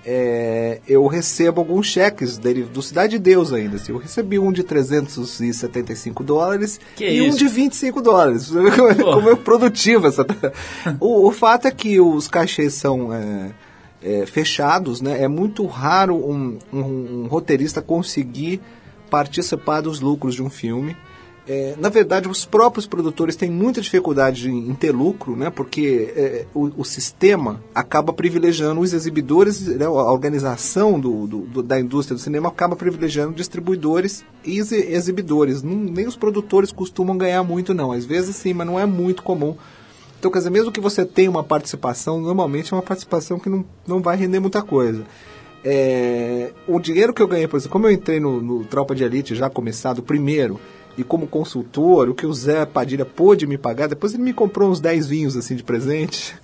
é, 0.05 0.81
eu 0.87 1.07
recebo 1.07 1.61
alguns 1.61 1.87
cheques 1.87 2.39
dele, 2.39 2.62
do 2.62 2.81
Cidade 2.81 3.12
de 3.12 3.19
Deus 3.19 3.53
ainda. 3.53 3.77
Assim, 3.77 3.91
eu 3.91 3.99
recebi 3.99 4.39
um 4.39 4.53
de 4.53 4.62
375 4.62 6.23
dólares 6.23 6.79
que 6.95 7.05
e 7.05 7.27
isso? 7.27 7.35
um 7.35 7.39
de 7.39 7.49
25 7.49 8.03
dólares. 8.03 8.53
Como 9.03 9.31
é 9.31 9.35
produtivo 9.35 10.07
essa. 10.07 10.25
o, 11.01 11.27
o 11.27 11.33
fato 11.33 11.67
é 11.67 11.73
que 11.73 11.99
os 12.01 12.29
cachês 12.29 12.75
são. 12.75 13.12
É, 13.12 13.51
é, 14.03 14.25
fechados, 14.25 15.01
né? 15.01 15.23
É 15.23 15.27
muito 15.27 15.67
raro 15.67 16.15
um, 16.15 16.59
um, 16.73 16.81
um 16.81 17.27
roteirista 17.27 17.83
conseguir 17.83 18.61
participar 19.11 19.81
dos 19.81 20.01
lucros 20.01 20.35
de 20.35 20.42
um 20.42 20.51
filme. 20.51 20.97
É, 21.49 21.77
na 21.79 21.88
verdade, 21.88 22.29
os 22.29 22.45
próprios 22.45 22.88
produtores 22.88 23.37
têm 23.37 23.49
muita 23.49 23.81
dificuldade 23.81 24.51
em, 24.51 24.75
ter 24.75 24.90
lucro, 24.90 25.37
né, 25.37 25.49
porque 25.49 26.12
é, 26.16 26.45
o, 26.53 26.73
o, 26.79 26.85
sistema 26.85 27.62
acaba 27.73 28.12
privilegiando 28.12 28.81
os 28.81 28.92
exibidores, 28.92 29.64
né, 29.69 29.85
a 29.85 29.90
organização 29.90 30.99
do, 30.99 31.25
do, 31.25 31.38
do, 31.42 31.62
da 31.62 31.79
indústria 31.79 32.16
do 32.16 32.21
cinema 32.21 32.49
acaba 32.49 32.75
privilegiando 32.75 33.33
distribuidores 33.33 34.25
e 34.45 34.59
exibidores. 34.59 35.62
Não, 35.62 35.77
nem 35.77 36.09
os 36.09 36.16
produtores 36.16 36.73
costumam 36.73 37.16
ganhar 37.16 37.45
muito, 37.45 37.73
não. 37.73 37.92
Às 37.92 38.05
vezes 38.05 38.35
sim, 38.35 38.53
mas 38.53 38.66
não 38.66 38.81
é 38.81 38.85
muito 38.85 39.23
comum. 39.23 39.57
Então, 40.19 40.33
quer 40.33 40.38
dizer, 40.38 40.51
mesmo 40.51 40.73
que 40.73 40.81
você 40.81 41.05
tenha 41.05 41.31
uma 41.31 41.45
participação, 41.45 42.21
normalmente 42.21 42.73
é 42.73 42.77
uma 42.77 42.83
participação 42.83 43.38
que 43.38 43.49
não, 43.49 43.64
não 43.87 44.01
vai 44.01 44.16
render 44.16 44.40
muita 44.40 44.62
coisa. 44.62 45.05
É, 45.68 46.52
o 46.68 46.79
dinheiro 46.79 47.12
que 47.12 47.20
eu 47.20 47.26
ganhei, 47.26 47.48
por 47.48 47.57
exemplo, 47.57 47.72
como 47.72 47.88
eu 47.88 47.90
entrei 47.90 48.20
no, 48.20 48.40
no 48.40 48.64
Tropa 48.64 48.94
de 48.94 49.02
Elite 49.02 49.35
já 49.35 49.50
começado 49.50 50.00
primeiro, 50.00 50.61
e 50.96 51.02
como 51.02 51.26
consultor, 51.26 52.09
o 52.09 52.14
que 52.14 52.24
o 52.24 52.33
Zé 52.33 52.64
Padilha 52.64 53.05
pôde 53.05 53.48
me 53.48 53.59
pagar, 53.59 53.88
depois 53.88 54.14
ele 54.14 54.22
me 54.22 54.33
comprou 54.33 54.70
uns 54.70 54.79
10 54.79 55.09
vinhos 55.09 55.37
assim 55.37 55.57
de 55.57 55.64
presente. 55.64 56.37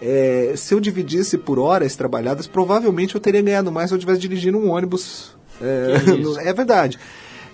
É, 0.00 0.54
se 0.56 0.72
eu 0.72 0.78
dividisse 0.78 1.36
por 1.36 1.58
horas 1.58 1.96
trabalhadas, 1.96 2.46
provavelmente 2.46 3.16
eu 3.16 3.20
teria 3.20 3.42
ganhado 3.42 3.72
mais 3.72 3.88
se 3.88 3.96
eu 3.96 3.98
tivesse 3.98 4.20
dirigindo 4.20 4.56
um 4.56 4.70
ônibus. 4.70 5.36
É, 5.60 6.46
é 6.48 6.52
verdade. 6.52 7.00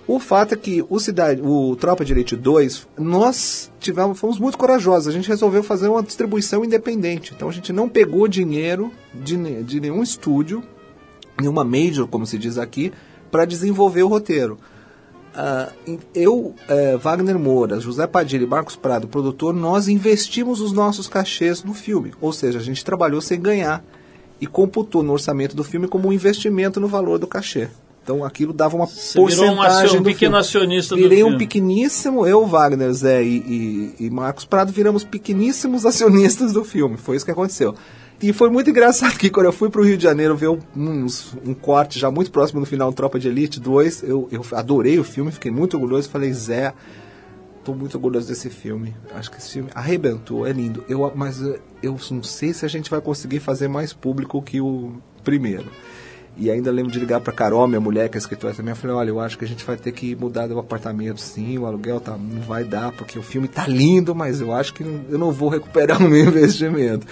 O 0.06 0.20
fato 0.20 0.52
é 0.52 0.56
que 0.58 0.84
o, 0.90 1.00
cidade, 1.00 1.40
o 1.42 1.74
Tropa 1.76 2.04
de 2.04 2.12
Elite 2.12 2.36
2, 2.36 2.86
nós 2.98 3.72
tivemos, 3.80 4.20
fomos 4.20 4.38
muito 4.38 4.58
corajosos. 4.58 5.08
A 5.08 5.12
gente 5.12 5.26
resolveu 5.26 5.62
fazer 5.62 5.88
uma 5.88 6.02
distribuição 6.02 6.62
independente. 6.62 7.32
Então 7.34 7.48
a 7.48 7.52
gente 7.52 7.72
não 7.72 7.88
pegou 7.88 8.28
dinheiro 8.28 8.92
de, 9.14 9.62
de 9.62 9.80
nenhum 9.80 10.02
estúdio, 10.02 10.62
nenhuma 11.40 11.64
major, 11.64 12.06
como 12.06 12.26
se 12.26 12.38
diz 12.38 12.58
aqui, 12.58 12.92
para 13.30 13.44
desenvolver 13.44 14.02
o 14.02 14.08
roteiro. 14.08 14.58
Em- 15.86 15.98
eu, 16.14 16.54
eh, 16.68 16.96
Wagner 16.96 17.36
Moura, 17.38 17.80
José 17.80 18.06
Padilha 18.06 18.44
e 18.44 18.46
Marcos 18.46 18.76
Prado, 18.76 19.08
produtor, 19.08 19.52
nós 19.52 19.88
investimos 19.88 20.60
os 20.60 20.72
nossos 20.72 21.08
cachês 21.08 21.64
no 21.64 21.74
filme. 21.74 22.12
Ou 22.20 22.32
seja, 22.32 22.60
a 22.60 22.62
gente 22.62 22.84
trabalhou 22.84 23.20
sem 23.20 23.40
ganhar 23.40 23.84
e 24.40 24.46
computou 24.46 25.02
no 25.02 25.12
orçamento 25.12 25.56
do 25.56 25.64
filme 25.64 25.88
como 25.88 26.08
um 26.08 26.12
investimento 26.12 26.78
no 26.78 26.86
valor 26.86 27.18
do 27.18 27.26
cachê. 27.26 27.68
Então 28.04 28.22
aquilo 28.22 28.52
dava 28.52 28.76
uma 28.76 28.86
Você 28.86 29.14
virou 29.14 29.24
um, 29.26 29.56
porcentagem 29.56 29.84
acion- 29.86 29.98
um 29.98 30.02
do 30.02 30.04
pequeno 30.04 30.32
filme. 30.32 30.38
acionista 30.38 30.94
do 30.94 31.00
Virei 31.02 31.24
um 31.24 31.28
filme. 31.28 31.38
pequeníssimo, 31.38 32.26
eu, 32.26 32.46
Wagner, 32.46 32.92
Zé 32.92 33.24
e, 33.24 33.36
e, 33.98 34.06
e 34.06 34.10
Marcos 34.10 34.44
Prado 34.44 34.70
viramos 34.72 35.02
pequeníssimos 35.04 35.84
acionistas 35.86 36.52
do 36.52 36.64
filme. 36.64 36.96
Foi 36.96 37.16
isso 37.16 37.24
que 37.24 37.30
aconteceu. 37.32 37.74
E 38.22 38.32
foi 38.32 38.48
muito 38.48 38.70
engraçado 38.70 39.18
que 39.18 39.28
quando 39.28 39.46
eu 39.46 39.52
fui 39.52 39.68
para 39.68 39.80
o 39.80 39.84
Rio 39.84 39.96
de 39.98 40.02
Janeiro 40.04 40.34
ver 40.36 40.48
um, 40.48 40.58
uns- 40.76 41.36
um 41.44 41.52
corte 41.52 41.98
já 41.98 42.10
muito 42.10 42.30
próximo 42.30 42.60
no 42.60 42.66
final 42.66 42.92
Tropa 42.92 43.18
de 43.18 43.28
Elite 43.28 43.60
2, 43.60 44.02
eu, 44.04 44.28
eu 44.30 44.44
adorei 44.52 44.98
o 44.98 45.04
filme, 45.04 45.30
fiquei 45.30 45.50
muito 45.50 45.74
orgulhoso. 45.74 46.08
Falei, 46.08 46.32
Zé, 46.32 46.72
tô 47.64 47.74
muito 47.74 47.94
orgulhoso 47.96 48.26
desse 48.28 48.48
filme. 48.48 48.94
Acho 49.14 49.30
que 49.30 49.36
esse 49.36 49.50
filme 49.50 49.68
arrebentou, 49.74 50.46
é 50.46 50.52
lindo. 50.52 50.82
Eu, 50.88 51.12
mas 51.14 51.42
eh, 51.42 51.58
eu 51.82 51.98
não 52.10 52.22
sei 52.22 52.54
se 52.54 52.64
a 52.64 52.68
gente 52.68 52.88
vai 52.90 53.00
conseguir 53.00 53.40
fazer 53.40 53.68
mais 53.68 53.92
público 53.92 54.40
que 54.40 54.60
o 54.60 54.92
primeiro. 55.22 55.66
E 56.36 56.50
ainda 56.50 56.70
lembro 56.70 56.90
de 56.90 56.98
ligar 56.98 57.20
pra 57.20 57.32
Carol, 57.32 57.66
minha 57.68 57.80
mulher, 57.80 58.08
que 58.08 58.16
é 58.16 58.18
escritora 58.18 58.52
também. 58.52 58.72
Eu 58.72 58.76
falei, 58.76 58.96
olha, 58.96 59.10
eu 59.10 59.20
acho 59.20 59.38
que 59.38 59.44
a 59.44 59.48
gente 59.48 59.64
vai 59.64 59.76
ter 59.76 59.92
que 59.92 60.16
mudar 60.16 60.46
do 60.48 60.58
apartamento, 60.58 61.20
sim, 61.20 61.56
o 61.58 61.66
aluguel 61.66 62.00
tá, 62.00 62.16
não 62.16 62.40
vai 62.40 62.64
dar, 62.64 62.90
porque 62.92 63.18
o 63.18 63.22
filme 63.22 63.46
tá 63.46 63.66
lindo, 63.66 64.14
mas 64.14 64.40
eu 64.40 64.52
acho 64.52 64.74
que 64.74 64.82
eu 64.82 65.18
não 65.18 65.30
vou 65.30 65.48
recuperar 65.48 66.00
o 66.02 66.08
meu 66.08 66.26
investimento. 66.26 67.06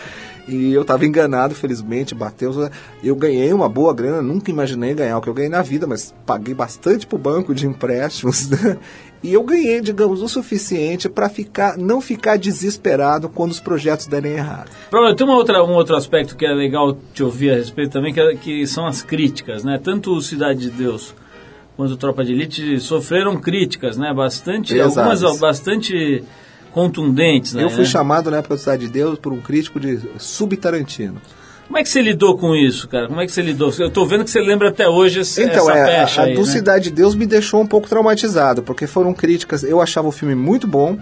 E 0.48 0.72
eu 0.72 0.84
tava 0.84 1.06
enganado, 1.06 1.54
felizmente, 1.54 2.16
bateu. 2.16 2.68
Eu 3.02 3.14
ganhei 3.14 3.52
uma 3.52 3.68
boa 3.68 3.94
grana, 3.94 4.20
nunca 4.20 4.50
imaginei 4.50 4.92
ganhar 4.92 5.18
o 5.18 5.20
que 5.20 5.28
eu 5.28 5.34
ganhei 5.34 5.50
na 5.50 5.62
vida, 5.62 5.86
mas 5.86 6.12
paguei 6.26 6.52
bastante 6.52 7.06
pro 7.06 7.16
banco 7.16 7.54
de 7.54 7.66
empréstimos. 7.66 8.50
né? 8.50 8.76
E 9.22 9.32
eu 9.32 9.42
ganhei, 9.44 9.80
digamos, 9.80 10.20
o 10.20 10.28
suficiente 10.28 11.08
para 11.08 11.28
ficar, 11.28 11.78
não 11.78 12.00
ficar 12.00 12.36
desesperado 12.36 13.28
quando 13.28 13.52
os 13.52 13.60
projetos 13.60 14.06
derem 14.08 14.32
errado. 14.32 14.68
Bruno, 14.90 15.14
tem 15.14 15.24
uma 15.24 15.36
outra, 15.36 15.62
um 15.62 15.72
outro 15.74 15.94
aspecto 15.94 16.36
que 16.36 16.44
é 16.44 16.52
legal 16.52 16.98
te 17.14 17.22
ouvir 17.22 17.52
a 17.52 17.54
respeito 17.54 17.92
também, 17.92 18.12
que, 18.12 18.20
é- 18.20 18.34
que 18.34 18.66
são 18.66 18.84
as 18.84 19.00
críticas, 19.00 19.62
né? 19.62 19.78
Tanto 19.82 20.12
o 20.12 20.20
Cidade 20.20 20.60
de 20.62 20.70
Deus 20.70 21.14
quanto 21.76 21.92
o 21.92 21.96
Tropa 21.96 22.24
de 22.24 22.32
Elite 22.32 22.80
sofreram 22.80 23.36
críticas, 23.40 23.96
né? 23.96 24.12
Bastante, 24.12 24.74
Pesadas. 24.74 25.22
algumas 25.22 25.38
bastante 25.40 26.24
contundentes, 26.72 27.54
né? 27.54 27.62
Eu 27.62 27.70
fui 27.70 27.84
chamado 27.84 28.30
na 28.30 28.38
época 28.38 28.56
do 28.56 28.58
Cidade 28.60 28.86
de 28.86 28.92
Deus 28.92 29.18
por 29.18 29.32
um 29.32 29.40
crítico 29.40 29.78
de 29.78 30.00
sub-Tarantino. 30.18 31.20
Como 31.72 31.80
é 31.80 31.82
que 31.84 31.88
você 31.88 32.02
lidou 32.02 32.36
com 32.36 32.54
isso, 32.54 32.86
cara? 32.86 33.08
Como 33.08 33.18
é 33.18 33.24
que 33.24 33.32
você 33.32 33.40
lidou? 33.40 33.72
Eu 33.78 33.90
tô 33.90 34.04
vendo 34.04 34.24
que 34.24 34.30
você 34.30 34.42
lembra 34.42 34.68
até 34.68 34.86
hoje 34.86 35.20
esse, 35.20 35.42
Então, 35.42 35.70
essa 35.70 35.78
é, 35.78 35.84
pecha 35.86 36.20
a, 36.20 36.24
a 36.24 36.26
aí, 36.26 36.34
do 36.34 36.42
né? 36.42 36.46
Cidade 36.46 36.84
de 36.84 36.90
Deus 36.90 37.14
me 37.14 37.24
deixou 37.24 37.62
um 37.62 37.66
pouco 37.66 37.88
traumatizado, 37.88 38.62
porque 38.62 38.86
foram 38.86 39.14
críticas. 39.14 39.64
Eu 39.64 39.80
achava 39.80 40.06
o 40.06 40.12
filme 40.12 40.34
muito 40.34 40.66
bom 40.66 40.98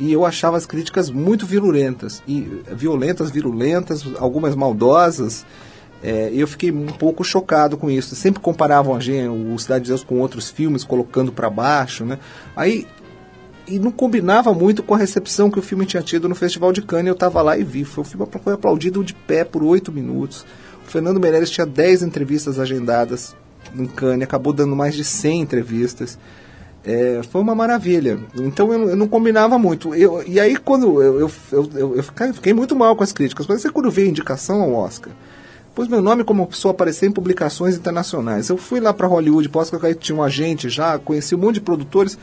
e 0.00 0.10
eu 0.10 0.24
achava 0.24 0.56
as 0.56 0.64
críticas 0.64 1.10
muito 1.10 1.44
virulentas. 1.44 2.22
E 2.26 2.62
violentas, 2.72 3.30
virulentas, 3.30 4.02
algumas 4.16 4.54
maldosas. 4.54 5.44
É, 6.02 6.30
eu 6.32 6.48
fiquei 6.48 6.72
um 6.72 6.86
pouco 6.86 7.22
chocado 7.22 7.76
com 7.76 7.90
isso. 7.90 8.16
Sempre 8.16 8.40
comparavam 8.40 8.96
a 8.96 9.00
gente, 9.00 9.28
o 9.28 9.58
Cidade 9.58 9.84
de 9.84 9.90
Deus 9.90 10.02
com 10.02 10.20
outros 10.20 10.48
filmes, 10.48 10.84
colocando 10.84 11.32
para 11.32 11.50
baixo, 11.50 12.02
né? 12.02 12.18
Aí 12.56 12.86
e 13.66 13.78
não 13.78 13.90
combinava 13.90 14.52
muito 14.52 14.82
com 14.82 14.94
a 14.94 14.98
recepção 14.98 15.50
que 15.50 15.58
o 15.58 15.62
filme 15.62 15.86
tinha 15.86 16.02
tido 16.02 16.28
no 16.28 16.34
Festival 16.34 16.72
de 16.72 16.82
Cannes. 16.82 17.08
Eu 17.08 17.14
estava 17.14 17.40
lá 17.42 17.56
e 17.56 17.64
vi. 17.64 17.84
Foi 17.84 18.02
um 18.02 18.06
filme 18.06 18.26
foi 18.42 18.52
aplaudido 18.52 19.02
de 19.02 19.14
pé 19.14 19.44
por 19.44 19.62
oito 19.62 19.90
minutos. 19.90 20.44
O 20.86 20.90
Fernando 20.90 21.18
Meirelles 21.18 21.50
tinha 21.50 21.66
10 21.66 22.02
entrevistas 22.02 22.58
agendadas 22.58 23.34
em 23.74 23.86
Cannes, 23.86 24.22
acabou 24.24 24.52
dando 24.52 24.76
mais 24.76 24.94
de 24.94 25.02
100 25.02 25.40
entrevistas. 25.40 26.18
É, 26.84 27.20
foi 27.30 27.40
uma 27.40 27.54
maravilha. 27.54 28.18
Então 28.38 28.70
eu, 28.72 28.78
não- 28.78 28.88
eu 28.90 28.96
não 28.96 29.08
combinava 29.08 29.58
muito. 29.58 29.94
Eu, 29.94 30.22
e 30.26 30.38
aí 30.38 30.56
quando 30.56 31.00
eu, 31.02 31.20
eu, 31.20 31.30
eu, 31.52 31.70
eu, 31.74 31.96
eu 31.96 32.02
fiquei, 32.02 32.32
fiquei 32.34 32.52
muito 32.52 32.76
mal 32.76 32.94
com 32.94 33.02
as 33.02 33.12
críticas. 33.12 33.46
Mas 33.46 33.64
quando 33.70 33.90
veio 33.90 34.08
a 34.08 34.10
indicação 34.10 34.60
ao 34.60 34.74
Oscar, 34.74 35.12
pôs 35.74 35.88
meu 35.88 36.02
nome 36.02 36.22
como 36.22 36.46
pessoa 36.46 36.72
aparecer 36.72 37.06
em 37.06 37.12
publicações 37.12 37.74
internacionais. 37.76 38.50
Eu 38.50 38.58
fui 38.58 38.80
lá 38.80 38.92
para 38.92 39.06
Hollywood, 39.06 39.48
posso 39.48 39.78
que 39.78 39.94
tinha 39.94 40.14
um 40.16 40.22
agente 40.22 40.68
já, 40.68 40.98
conheci 40.98 41.34
um 41.34 41.38
monte 41.38 41.54
de 41.54 41.60
produtores 41.62 42.18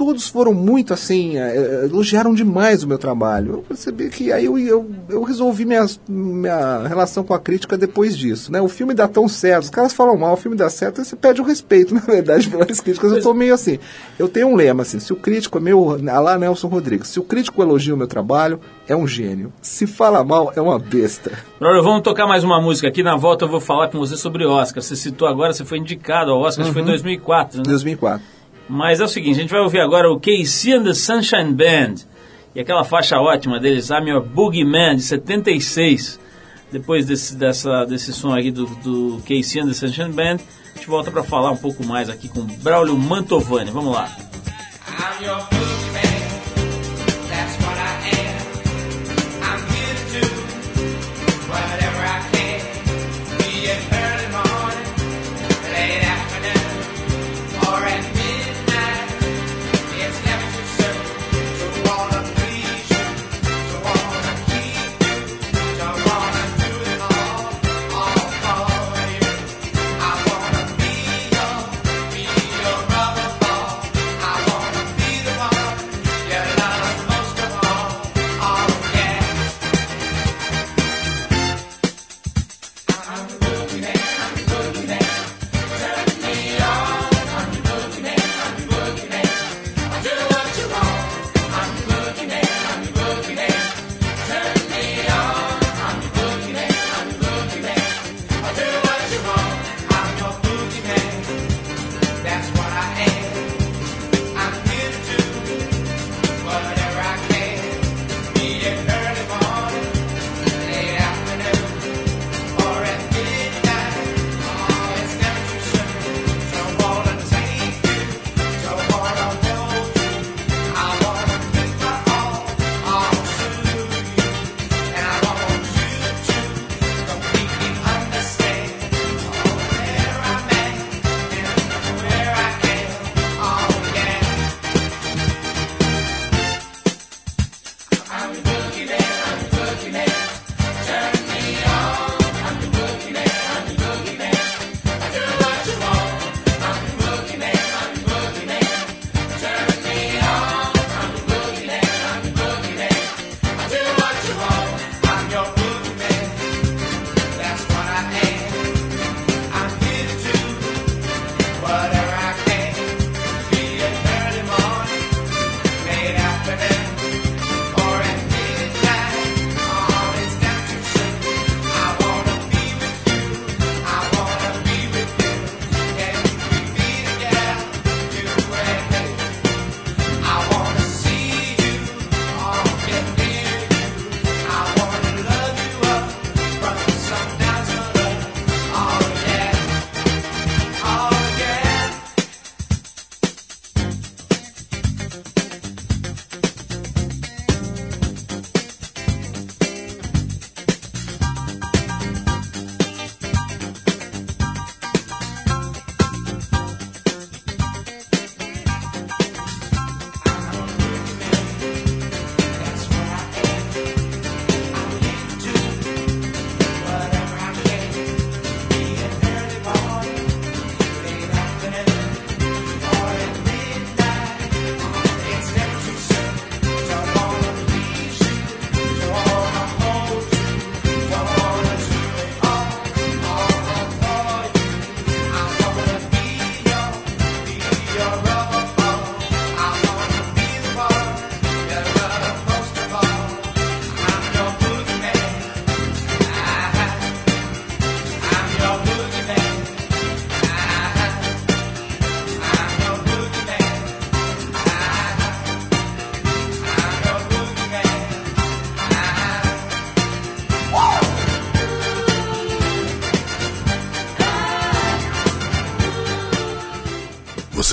todos 0.00 0.30
foram 0.30 0.54
muito 0.54 0.94
assim, 0.94 1.36
eh, 1.36 1.56
eh, 1.56 1.84
elogiaram 1.84 2.32
demais 2.32 2.82
o 2.82 2.88
meu 2.88 2.96
trabalho. 2.96 3.52
Eu 3.56 3.58
percebi 3.58 4.08
que 4.08 4.32
aí 4.32 4.46
eu, 4.46 4.58
eu, 4.58 4.90
eu 5.10 5.22
resolvi 5.22 5.66
minha, 5.66 5.84
minha 6.08 6.88
relação 6.88 7.22
com 7.22 7.34
a 7.34 7.38
crítica 7.38 7.76
depois 7.76 8.16
disso. 8.16 8.50
Né? 8.50 8.62
O 8.62 8.68
filme 8.68 8.94
dá 8.94 9.06
tão 9.06 9.28
certo, 9.28 9.64
os 9.64 9.70
caras 9.70 9.92
falam 9.92 10.16
mal, 10.16 10.32
o 10.32 10.36
filme 10.38 10.56
dá 10.56 10.70
certo, 10.70 11.04
você 11.04 11.14
pede 11.14 11.42
o 11.42 11.44
respeito, 11.44 11.92
na 11.92 12.00
verdade, 12.00 12.48
pelas 12.48 12.80
críticas. 12.80 13.12
Eu 13.12 13.20
tô 13.20 13.34
meio 13.34 13.52
assim. 13.52 13.78
Eu 14.18 14.26
tenho 14.26 14.46
um 14.46 14.56
lema 14.56 14.80
assim: 14.80 14.98
se 14.98 15.12
o 15.12 15.16
crítico 15.16 15.58
é 15.58 15.60
meu, 15.60 15.98
lá 16.02 16.38
Nelson 16.38 16.68
Rodrigues, 16.68 17.08
se 17.08 17.20
o 17.20 17.22
crítico 17.22 17.60
elogia 17.60 17.94
o 17.94 17.98
meu 17.98 18.06
trabalho, 18.06 18.58
é 18.88 18.96
um 18.96 19.06
gênio. 19.06 19.52
Se 19.60 19.86
fala 19.86 20.24
mal, 20.24 20.50
é 20.56 20.62
uma 20.62 20.78
besta. 20.78 21.30
Bruno, 21.58 21.82
vamos 21.82 22.00
tocar 22.00 22.26
mais 22.26 22.42
uma 22.42 22.58
música 22.58 22.88
aqui. 22.88 23.02
Na 23.02 23.16
volta 23.16 23.44
eu 23.44 23.50
vou 23.50 23.60
falar 23.60 23.88
com 23.88 23.98
você 23.98 24.16
sobre 24.16 24.46
Oscar. 24.46 24.82
Você 24.82 24.96
citou 24.96 25.28
agora, 25.28 25.52
você 25.52 25.62
foi 25.62 25.76
indicado 25.76 26.30
ao 26.30 26.40
Oscar, 26.40 26.64
acho 26.64 26.70
que 26.70 26.72
foi 26.72 26.82
em 26.82 26.86
2004, 26.86 27.58
né? 27.58 27.64
2004. 27.66 28.39
Mas 28.70 29.00
é 29.00 29.04
o 29.04 29.08
seguinte, 29.08 29.38
a 29.38 29.42
gente 29.42 29.50
vai 29.50 29.60
ouvir 29.60 29.80
agora 29.80 30.08
o 30.08 30.20
KC 30.20 30.74
and 30.74 30.84
the 30.84 30.94
Sunshine 30.94 31.52
Band 31.52 32.06
e 32.54 32.60
aquela 32.60 32.84
faixa 32.84 33.18
ótima 33.18 33.58
deles, 33.58 33.90
I'm 33.90 34.08
Your 34.08 34.22
Boogeyman, 34.22 34.94
de 34.94 35.02
76. 35.02 36.20
Depois 36.70 37.04
desse, 37.04 37.34
dessa, 37.34 37.84
desse 37.84 38.12
som 38.12 38.32
aqui 38.32 38.52
do, 38.52 38.66
do 38.66 39.20
KC 39.26 39.58
and 39.58 39.66
the 39.66 39.74
Sunshine 39.74 40.12
Band, 40.12 40.36
a 40.36 40.76
gente 40.76 40.86
volta 40.86 41.10
para 41.10 41.24
falar 41.24 41.50
um 41.50 41.56
pouco 41.56 41.84
mais 41.84 42.08
aqui 42.08 42.28
com 42.28 42.42
Braulio 42.62 42.96
Mantovani. 42.96 43.72
Vamos 43.72 43.92
lá. 43.92 44.08
I'm 44.88 45.24
your 45.24 45.59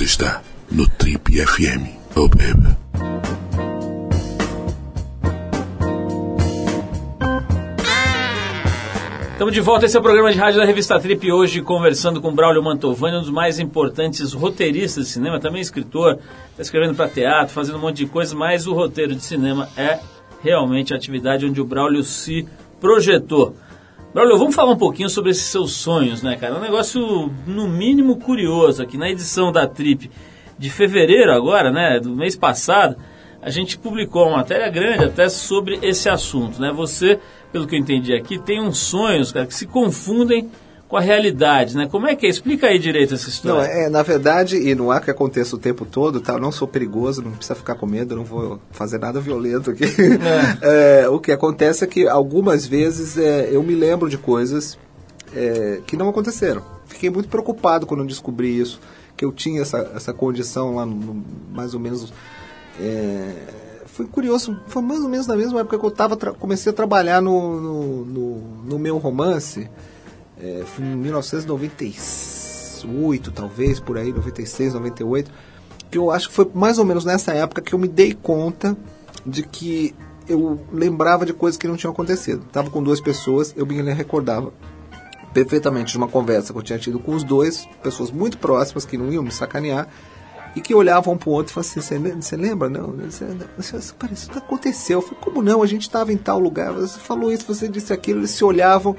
está 0.04 0.42
no 0.70 0.88
Trip 0.88 1.46
FM. 1.46 1.88
Oh, 2.16 2.28
baby. 2.28 2.78
Estamos 9.38 9.54
de 9.54 9.62
volta, 9.62 9.86
esse 9.86 9.96
é 9.96 10.00
o 10.00 10.04
programa 10.04 10.32
de 10.32 10.40
rádio 10.40 10.60
da 10.60 10.66
Revista 10.66 11.00
Trip, 11.00 11.32
hoje 11.32 11.62
conversando 11.62 12.20
com 12.20 12.34
Braulio 12.34 12.64
Mantovani, 12.64 13.18
um 13.18 13.22
dos 13.22 13.30
mais 13.30 13.60
importantes 13.60 14.34
roteiristas 14.34 15.06
de 15.06 15.12
cinema, 15.12 15.40
também 15.40 15.62
escritor, 15.62 16.18
está 16.50 16.64
escrevendo 16.64 16.96
para 16.96 17.08
teatro, 17.08 17.54
fazendo 17.54 17.78
um 17.78 17.82
monte 17.82 17.98
de 17.98 18.08
coisa, 18.08 18.36
mas 18.36 18.66
o 18.66 18.74
roteiro 18.74 19.14
de 19.14 19.24
cinema 19.24 19.70
é 19.78 20.00
realmente 20.42 20.92
a 20.92 20.98
atividade 20.98 21.46
onde 21.46 21.62
o 21.62 21.66
Braulio 21.66 22.04
se 22.04 22.48
projetou. 22.82 23.56
Braulio, 24.18 24.40
vamos 24.40 24.56
falar 24.56 24.72
um 24.72 24.78
pouquinho 24.78 25.12
sobre 25.12 25.30
esses 25.30 25.44
seus 25.44 25.74
sonhos, 25.74 26.24
né, 26.24 26.36
cara? 26.38 26.56
É 26.56 26.58
um 26.58 26.62
negócio, 26.62 27.32
no 27.46 27.68
mínimo, 27.68 28.18
curioso 28.18 28.82
aqui. 28.82 28.98
Na 28.98 29.08
edição 29.08 29.52
da 29.52 29.68
Trip 29.68 30.10
de 30.58 30.72
fevereiro 30.72 31.32
agora, 31.32 31.72
né, 31.72 32.00
do 32.00 32.16
mês 32.16 32.36
passado, 32.36 32.96
a 33.40 33.52
gente 33.52 33.78
publicou 33.78 34.26
uma 34.26 34.38
matéria 34.38 34.72
grande 34.72 35.04
até 35.04 35.30
sobre 35.30 35.78
esse 35.84 36.10
assunto, 36.10 36.60
né? 36.60 36.72
Você, 36.72 37.20
pelo 37.52 37.68
que 37.68 37.76
eu 37.76 37.80
entendi 37.80 38.12
aqui, 38.16 38.40
tem 38.40 38.60
uns 38.60 38.80
sonhos, 38.80 39.32
cara, 39.32 39.46
que 39.46 39.54
se 39.54 39.68
confundem 39.68 40.50
com 40.88 40.96
a 40.96 41.02
realidade, 41.02 41.76
né? 41.76 41.88
Como 41.92 42.08
é 42.08 42.16
que 42.16 42.26
é? 42.26 42.30
Explica 42.30 42.68
aí 42.68 42.80
direito 42.80 43.14
essa 43.14 43.28
história. 43.30 43.68
Não, 43.68 43.82
é, 43.82 43.90
na 43.90 44.02
verdade, 44.04 44.56
e 44.58 44.74
não 44.74 44.90
há 44.90 45.02
que 45.02 45.12
aconteça 45.12 45.56
o 45.56 45.60
tempo 45.60 45.86
todo, 45.86 46.22
tá? 46.22 46.34
Eu 46.34 46.40
não 46.40 46.52
sou 46.52 46.68
perigoso, 46.68 47.22
não 47.22 47.32
precisa 47.32 47.56
ficar 47.56 47.76
com 47.76 47.86
medo, 47.86 48.16
não 48.16 48.24
vou 48.24 48.60
fazer 48.72 48.98
nada 48.98 49.20
violento 49.20 49.70
aqui. 49.72 49.84
É, 50.62 51.08
o 51.10 51.20
que 51.20 51.32
acontece 51.32 51.84
é 51.84 51.88
que 51.88 52.08
algumas 52.08 52.66
vezes 52.66 53.18
é, 53.18 53.50
eu 53.52 53.62
me 53.64 53.76
lembro 53.76 54.10
de 54.10 54.18
coisas 54.18 54.78
é, 55.36 55.82
que 55.86 55.98
não 55.98 56.08
aconteceram. 56.10 56.62
Fiquei 56.86 57.10
muito 57.10 57.28
preocupado 57.28 57.86
quando 57.86 58.02
eu 58.02 58.08
descobri 58.08 58.58
isso, 58.58 58.80
que 59.18 59.26
eu 59.26 59.32
tinha 59.34 59.62
essa, 59.62 59.92
essa 59.96 60.14
condição 60.14 60.76
lá, 60.76 60.86
no, 60.86 60.96
no- 60.96 61.24
mais 61.54 61.74
ou 61.74 61.80
menos. 61.80 62.14
é, 62.80 63.34
foi 63.88 64.06
curioso, 64.06 64.56
foi 64.68 64.82
mais 64.82 65.02
ou 65.02 65.10
menos 65.10 65.26
na 65.28 65.36
mesma 65.36 65.60
época 65.62 65.78
que 65.80 65.86
eu 65.86 65.92
tava, 65.92 66.16
comecei 66.16 66.72
a 66.72 66.76
trabalhar 66.76 67.20
no, 67.22 67.60
no, 67.60 68.06
no- 68.06 68.42
no 68.70 68.80
meu 68.80 68.98
romance. 68.98 69.68
É, 70.40 70.64
foi 70.66 70.86
em 70.86 70.96
1998, 70.96 73.32
talvez, 73.32 73.80
por 73.80 73.98
aí, 73.98 74.14
96, 74.14 74.76
98, 74.76 75.32
que 75.90 75.98
eu 75.98 76.12
acho 76.12 76.30
que 76.30 76.36
foi 76.36 76.48
mais 76.54 76.78
ou 76.78 76.86
menos 76.86 77.04
nessa 77.06 77.34
época 77.34 77.60
que 77.62 77.74
eu 77.74 77.80
me 77.80 77.88
dei 77.88 78.14
conta 78.14 78.78
de 79.26 79.42
que 79.44 79.96
eu 80.28 80.60
lembrava 80.72 81.26
de 81.26 81.34
coisas 81.34 81.58
que 81.58 81.68
não 81.68 81.76
tinham 81.76 81.92
acontecido. 81.92 82.46
Tava 82.52 82.70
com 82.70 82.84
duas 82.84 83.02
pessoas, 83.02 83.52
eu 83.58 83.66
me 83.66 83.82
recordava 83.94 84.54
perfeitamente 85.34 85.92
de 85.92 85.98
uma 85.98 86.08
conversa 86.08 86.54
que 86.54 86.60
eu 86.60 86.64
tinha 86.64 86.80
tido 86.80 87.00
com 87.00 87.16
os 87.16 87.24
dois, 87.24 87.68
pessoas 87.82 88.12
muito 88.12 88.38
próximas 88.38 88.86
que 88.86 88.96
não 88.98 89.12
iam 89.12 89.24
me 89.24 89.32
sacanear, 89.32 89.88
e 90.56 90.62
que 90.62 90.74
olhavam 90.74 91.14
um 91.14 91.18
pro 91.18 91.30
outro 91.30 91.52
e 91.52 91.54
falavam 91.54 91.80
assim, 91.80 92.20
você 92.20 92.36
lembra? 92.36 92.68
Não, 92.68 92.96
isso 93.08 93.96
aconteceu. 94.36 94.98
Eu 94.98 95.04
falei, 95.04 95.20
como 95.22 95.40
não? 95.42 95.62
A 95.62 95.68
gente 95.68 95.84
estava 95.84 96.12
em 96.12 96.18
tal 96.18 96.40
lugar, 96.40 96.74
você 96.74 97.00
falou 97.00 97.32
isso, 97.32 97.46
você 97.46 97.68
disse 97.68 97.94
aquilo, 97.94 98.22
eles 98.22 98.32
se 98.32 98.44
olhavam. 98.44 98.96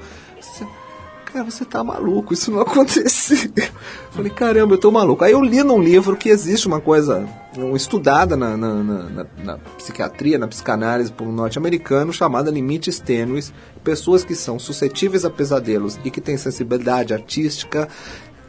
Cara, 1.31 1.45
você 1.45 1.63
tá 1.65 1.83
maluco, 1.83 2.33
isso 2.33 2.51
não 2.51 2.61
aconteceu. 2.61 3.37
Eu 3.55 4.11
Falei, 4.11 4.31
caramba, 4.31 4.73
eu 4.75 4.77
tô 4.79 4.91
maluco. 4.91 5.23
Aí 5.23 5.31
eu 5.31 5.41
li 5.41 5.63
num 5.63 5.81
livro 5.81 6.15
que 6.17 6.29
existe 6.29 6.67
uma 6.67 6.79
coisa 6.81 7.27
um, 7.57 7.75
estudada 7.75 8.35
na, 8.35 8.55
na, 8.57 8.73
na- 8.83 9.25
na- 9.43 9.57
psiquiatria, 9.77 10.37
na 10.37 10.47
psicanálise 10.47 11.11
por 11.11 11.27
um 11.27 11.31
norte-americano, 11.31 12.11
chamada 12.11 12.49
limites 12.51 12.99
tênues. 12.99 13.53
Pessoas 13.83 14.23
que 14.23 14.35
são 14.35 14.59
suscetíveis 14.59 15.23
a 15.25 15.29
pesadelos 15.29 15.99
e 16.03 16.11
que 16.11 16.19
têm 16.21 16.37
sensibilidade 16.37 17.13
artística, 17.13 17.87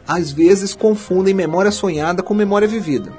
às 0.07 0.31
vezes 0.31 0.73
confundem 0.73 1.33
memória 1.33 1.71
sonhada 1.71 2.21
com 2.21 2.33
memória 2.33 2.67
vivida. 2.67 3.11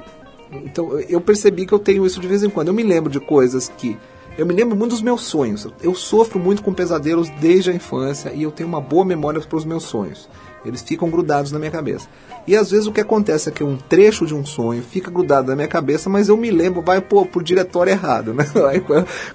Então 0.51 0.99
eu 0.99 1.19
percebi 1.19 1.65
que 1.65 1.73
eu 1.73 1.79
tenho 1.79 2.05
isso 2.05 2.19
de 2.19 2.27
vez 2.27 2.43
em 2.43 2.49
quando. 2.49 2.67
Eu 2.67 2.73
me 2.73 2.83
lembro 2.83 3.09
de 3.11 3.19
coisas 3.19 3.71
que. 3.77 3.97
Eu 4.37 4.45
me 4.45 4.53
lembro 4.53 4.75
muito 4.75 4.91
dos 4.91 5.01
meus 5.01 5.21
sonhos. 5.21 5.67
Eu 5.81 5.93
sofro 5.93 6.39
muito 6.39 6.63
com 6.63 6.73
pesadelos 6.73 7.29
desde 7.39 7.69
a 7.69 7.73
infância 7.73 8.31
e 8.33 8.43
eu 8.43 8.51
tenho 8.51 8.67
uma 8.67 8.81
boa 8.81 9.05
memória 9.05 9.39
para 9.41 9.57
os 9.57 9.65
meus 9.65 9.83
sonhos. 9.83 10.27
Eles 10.65 10.81
ficam 10.81 11.09
grudados 11.09 11.51
na 11.51 11.59
minha 11.59 11.69
cabeça. 11.69 12.07
E 12.47 12.55
às 12.55 12.71
vezes 12.71 12.87
o 12.87 12.91
que 12.91 13.01
acontece 13.01 13.49
é 13.49 13.51
que 13.51 13.63
um 13.63 13.75
trecho 13.77 14.25
de 14.25 14.33
um 14.33 14.45
sonho 14.45 14.81
fica 14.81 15.11
grudado 15.11 15.49
na 15.49 15.55
minha 15.55 15.67
cabeça, 15.67 16.09
mas 16.09 16.29
eu 16.29 16.37
me 16.37 16.49
lembro, 16.51 16.81
vai 16.81 17.01
pô, 17.01 17.25
pro 17.25 17.43
diretório 17.43 17.91
errado, 17.91 18.33
né? 18.33 18.45
Aí 18.69 18.81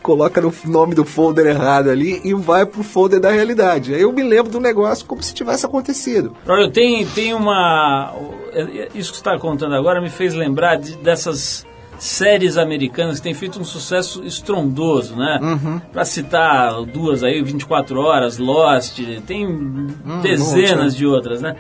coloca 0.03 0.41
no 0.41 0.53
nome 0.65 0.95
do 0.95 1.05
folder 1.05 1.47
errado 1.47 1.91
ali 1.91 2.21
e 2.25 2.33
vai 2.35 2.65
pro 2.67 2.83
folder 2.83 3.21
da 3.21 3.31
realidade. 3.31 3.95
Aí 3.95 4.01
eu 4.03 4.13
me 4.13 4.23
lembro 4.23 4.51
do 4.51 4.59
negócio 4.59 5.07
como 5.07 5.23
se 5.23 5.35
tivesse 5.35 5.65
acontecido. 5.67 6.35
Olha, 6.47 6.71
tem, 6.71 7.07
tem 7.07 7.35
uma. 7.35 8.15
Isso 8.95 9.11
que 9.13 9.17
você 9.19 9.21
está 9.21 9.39
contando 9.39 9.75
agora 9.75 10.01
me 10.01 10.11
fez 10.11 10.35
lembrar 10.35 10.77
de- 10.77 10.97
dessas 10.97 11.67
séries 11.99 12.57
americanas 12.57 13.17
que 13.19 13.25
têm 13.25 13.35
feito 13.35 13.61
um 13.61 13.65
sucesso 13.65 14.23
estrondoso, 14.25 15.17
né? 15.17 15.39
Uhum. 15.43 15.79
Para 15.93 16.05
citar 16.05 16.83
duas 16.85 17.23
aí, 17.25 17.43
24 17.43 18.01
Horas, 18.01 18.39
Lost, 18.39 18.99
tem 19.27 19.47
Hum, 19.47 19.89
dezenas 20.23 20.95
de 20.97 21.07
outras, 21.07 21.41
né? 21.43 21.57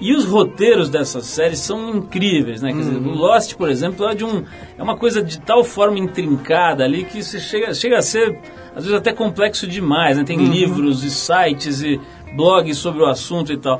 E 0.00 0.14
os 0.14 0.24
roteiros 0.24 0.88
dessas 0.88 1.26
séries 1.26 1.58
são 1.58 1.96
incríveis, 1.96 2.62
né? 2.62 2.72
Quer 2.72 2.78
dizer, 2.78 2.96
Uhum. 2.96 3.10
o 3.12 3.14
Lost, 3.14 3.54
por 3.54 3.68
exemplo, 3.68 4.06
é 4.08 4.14
de 4.14 4.24
um 4.24 4.44
é 4.78 4.82
uma 4.82 4.96
coisa 4.96 5.22
de 5.22 5.38
tal 5.40 5.62
forma 5.62 5.98
intrincada 5.98 6.84
ali 6.84 7.04
que 7.04 7.22
você 7.22 7.38
chega, 7.38 7.74
chega 7.74 7.98
a 7.98 8.02
ser 8.02 8.38
às 8.74 8.84
vezes 8.84 8.96
até 8.98 9.12
complexo 9.12 9.66
demais, 9.66 10.16
né? 10.16 10.24
Tem 10.24 10.38
Uhum. 10.38 10.46
livros 10.50 11.02
e 11.04 11.10
sites 11.10 11.82
e 11.82 12.00
blogs 12.34 12.78
sobre 12.78 13.02
o 13.02 13.06
assunto 13.06 13.52
e 13.52 13.58
tal. 13.58 13.78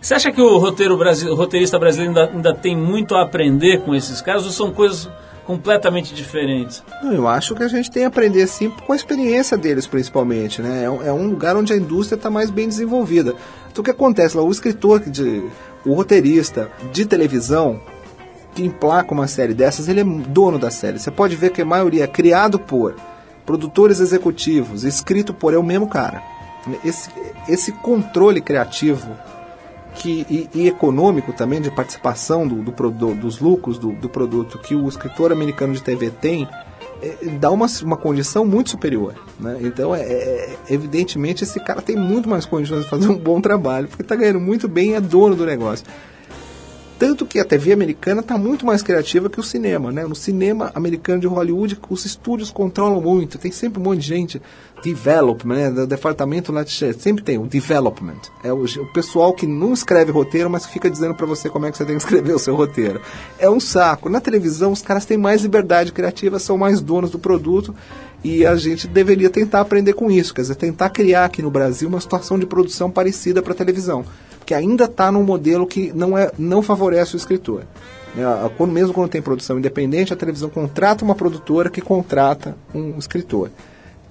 Você 0.00 0.12
acha 0.14 0.30
que 0.30 0.42
o 0.42 0.58
roteiro 0.58 0.98
brasi- 0.98 1.28
o 1.30 1.34
roteirista 1.34 1.78
brasileiro 1.78 2.10
ainda, 2.18 2.30
ainda 2.34 2.52
tem 2.54 2.76
muito 2.76 3.14
a 3.14 3.22
aprender 3.22 3.80
com 3.82 3.94
esses 3.94 4.20
caras 4.20 4.44
ou 4.44 4.50
são 4.50 4.70
coisas 4.70 5.08
completamente 5.46 6.14
diferentes? 6.14 6.82
Eu 7.02 7.28
acho 7.28 7.54
que 7.54 7.62
a 7.62 7.68
gente 7.68 7.90
tem 7.90 8.04
a 8.04 8.08
aprender 8.08 8.46
sim 8.46 8.70
com 8.70 8.92
a 8.92 8.96
experiência 8.96 9.56
deles, 9.56 9.86
principalmente. 9.86 10.60
Né? 10.62 10.84
É, 10.84 10.90
um- 10.90 11.02
é 11.02 11.12
lugar 11.12 11.56
onde 11.56 11.72
a 11.72 11.76
indústria 11.76 12.16
está 12.16 12.30
mais 12.30 12.50
bem 12.50 12.68
desenvolvida. 12.68 13.34
Então 13.70 13.82
o 13.82 13.84
que 13.84 13.90
acontece 13.90 14.36
lá? 14.36 14.42
O 14.42 14.50
escritor, 14.50 15.00
de, 15.00 15.44
o 15.84 15.92
roteirista 15.94 16.70
de 16.92 17.04
televisão 17.04 17.80
que 18.54 18.64
emplaca 18.64 19.12
uma 19.12 19.26
série 19.26 19.52
dessas, 19.52 19.88
ele 19.88 20.00
é 20.00 20.04
dono 20.04 20.58
da 20.58 20.70
série. 20.70 20.98
Você 20.98 21.10
pode 21.10 21.34
ver 21.36 21.50
que 21.50 21.62
a 21.62 21.64
maioria 21.66 22.04
é 22.04 22.06
criado 22.06 22.58
por 22.58 22.94
produtores 23.44 24.00
executivos, 24.00 24.84
escrito 24.84 25.34
por 25.34 25.52
é 25.52 25.58
o 25.58 25.62
mesmo 25.62 25.88
cara. 25.88 26.22
Esse, 26.84 27.10
esse 27.48 27.72
controle 27.72 28.40
criativo 28.40 29.10
que, 29.94 30.26
e, 30.28 30.48
e 30.54 30.68
econômico 30.68 31.32
também 31.32 31.60
de 31.60 31.70
participação 31.70 32.46
do, 32.46 32.56
do 32.56 32.72
produ- 32.72 33.14
dos 33.14 33.38
lucros 33.40 33.78
do, 33.78 33.92
do 33.92 34.08
produto 34.08 34.58
que 34.58 34.74
o 34.74 34.88
escritor 34.88 35.32
americano 35.32 35.72
de 35.72 35.82
TV 35.82 36.10
tem 36.10 36.48
é, 37.02 37.16
dá 37.38 37.50
uma, 37.50 37.66
uma 37.82 37.96
condição 37.96 38.44
muito 38.44 38.70
superior. 38.70 39.14
Né? 39.38 39.58
Então, 39.62 39.94
é, 39.94 40.00
é- 40.02 40.56
evidentemente, 40.70 41.44
esse 41.44 41.58
cara 41.60 41.82
tem 41.82 41.96
muito 41.96 42.28
mais 42.28 42.44
condições 42.46 42.84
de 42.84 42.90
fazer 42.90 43.08
um 43.08 43.16
bom 43.16 43.40
trabalho, 43.40 43.88
porque 43.88 44.02
está 44.02 44.14
ganhando 44.16 44.40
muito 44.40 44.68
bem 44.68 44.90
e 44.90 44.94
é 44.94 45.00
dono 45.00 45.34
do 45.34 45.44
negócio. 45.46 45.84
Tanto 47.04 47.26
que 47.26 47.38
a 47.38 47.44
TV 47.44 47.70
americana 47.70 48.22
está 48.22 48.38
muito 48.38 48.64
mais 48.64 48.80
criativa 48.80 49.28
que 49.28 49.38
o 49.38 49.42
cinema, 49.42 49.92
né? 49.92 50.06
No 50.06 50.14
cinema 50.14 50.72
americano 50.74 51.20
de 51.20 51.26
Hollywood, 51.26 51.78
os 51.90 52.06
estúdios 52.06 52.50
controlam 52.50 52.98
muito, 52.98 53.36
tem 53.36 53.52
sempre 53.52 53.78
um 53.78 53.82
monte 53.82 54.00
de 54.00 54.08
gente. 54.08 54.42
Development, 54.82 55.54
né? 55.54 55.70
Do 55.70 55.86
departamento 55.86 56.50
lá 56.50 56.64
de 56.64 56.72
sempre 56.94 57.22
tem 57.22 57.36
o 57.36 57.46
development. 57.46 58.22
É 58.42 58.50
o, 58.54 58.64
o 58.64 58.92
pessoal 58.94 59.34
que 59.34 59.46
não 59.46 59.74
escreve 59.74 60.10
roteiro, 60.12 60.48
mas 60.48 60.64
fica 60.64 60.90
dizendo 60.90 61.14
para 61.14 61.26
você 61.26 61.50
como 61.50 61.66
é 61.66 61.70
que 61.70 61.76
você 61.76 61.84
tem 61.84 61.94
que 61.94 62.02
escrever 62.02 62.32
o 62.32 62.38
seu 62.38 62.56
roteiro. 62.56 63.02
É 63.38 63.50
um 63.50 63.60
saco. 63.60 64.08
Na 64.08 64.18
televisão, 64.18 64.72
os 64.72 64.80
caras 64.80 65.04
têm 65.04 65.18
mais 65.18 65.42
liberdade 65.42 65.92
criativa, 65.92 66.38
são 66.38 66.56
mais 66.56 66.80
donos 66.80 67.10
do 67.10 67.18
produto 67.18 67.74
e 68.24 68.46
a 68.46 68.56
gente 68.56 68.88
deveria 68.88 69.28
tentar 69.28 69.60
aprender 69.60 69.92
com 69.92 70.10
isso, 70.10 70.32
quer 70.32 70.40
dizer, 70.40 70.54
tentar 70.54 70.88
criar 70.88 71.26
aqui 71.26 71.42
no 71.42 71.50
Brasil 71.50 71.86
uma 71.86 72.00
situação 72.00 72.38
de 72.38 72.46
produção 72.46 72.90
parecida 72.90 73.42
para 73.42 73.52
televisão 73.52 74.06
que 74.44 74.54
ainda 74.54 74.84
está 74.84 75.10
num 75.10 75.22
modelo 75.22 75.66
que 75.66 75.92
não, 75.94 76.16
é, 76.16 76.30
não 76.38 76.62
favorece 76.62 77.14
o 77.14 77.18
escritor. 77.18 77.62
A- 78.16 78.48
Quando, 78.56 78.72
mesmo 78.72 78.92
quando 78.94 79.08
tem 79.10 79.20
produção 79.22 79.58
independente, 79.58 80.12
a 80.12 80.16
televisão 80.16 80.48
contrata 80.48 81.04
uma 81.04 81.14
produtora 81.14 81.68
que 81.70 81.80
contrata 81.80 82.56
um 82.74 82.96
escritor. 82.98 83.50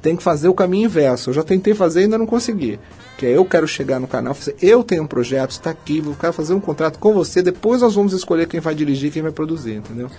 Tem 0.02 0.16
que 0.18 0.24
fazer 0.24 0.50
o 0.50 0.54
caminho 0.54 0.86
inverso. 0.86 1.30
Eu 1.30 1.34
já 1.34 1.44
tentei 1.44 1.74
fazer 1.74 2.02
e 2.02 2.04
ainda 2.04 2.18
não 2.18 2.26
consegui. 2.26 2.78
Que 3.18 3.28
é 3.28 3.38
eu 3.38 3.46
quero 3.46 3.66
chegar 3.68 4.00
no 4.02 4.08
canal, 4.08 4.34
fazer, 4.34 4.56
eu 4.62 4.84
tenho 4.84 5.04
um 5.04 5.08
projeto, 5.08 5.52
está 5.52 5.70
aqui, 5.70 6.04
eu 6.06 6.16
quero 6.20 6.34
fazer 6.34 6.54
um 6.54 6.60
contrato 6.60 7.00
com 7.00 7.14
você, 7.14 7.42
depois 7.42 7.82
nós 7.82 7.96
vamos 7.96 8.12
escolher 8.12 8.48
quem 8.48 8.60
vai 8.60 8.76
dirigir, 8.76 9.12
quem 9.14 9.22
vai 9.22 9.32
produzir, 9.32 9.76
entendeu? 9.76 10.10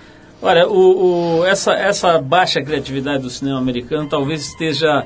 Olha, 0.40 0.66
o, 0.68 1.40
o- 1.40 1.44
essa, 1.44 1.72
essa 1.74 2.18
baixa 2.18 2.62
criatividade 2.62 3.22
do 3.22 3.28
cinema 3.30 3.58
americano 3.58 4.08
talvez 4.08 4.46
esteja 4.46 5.04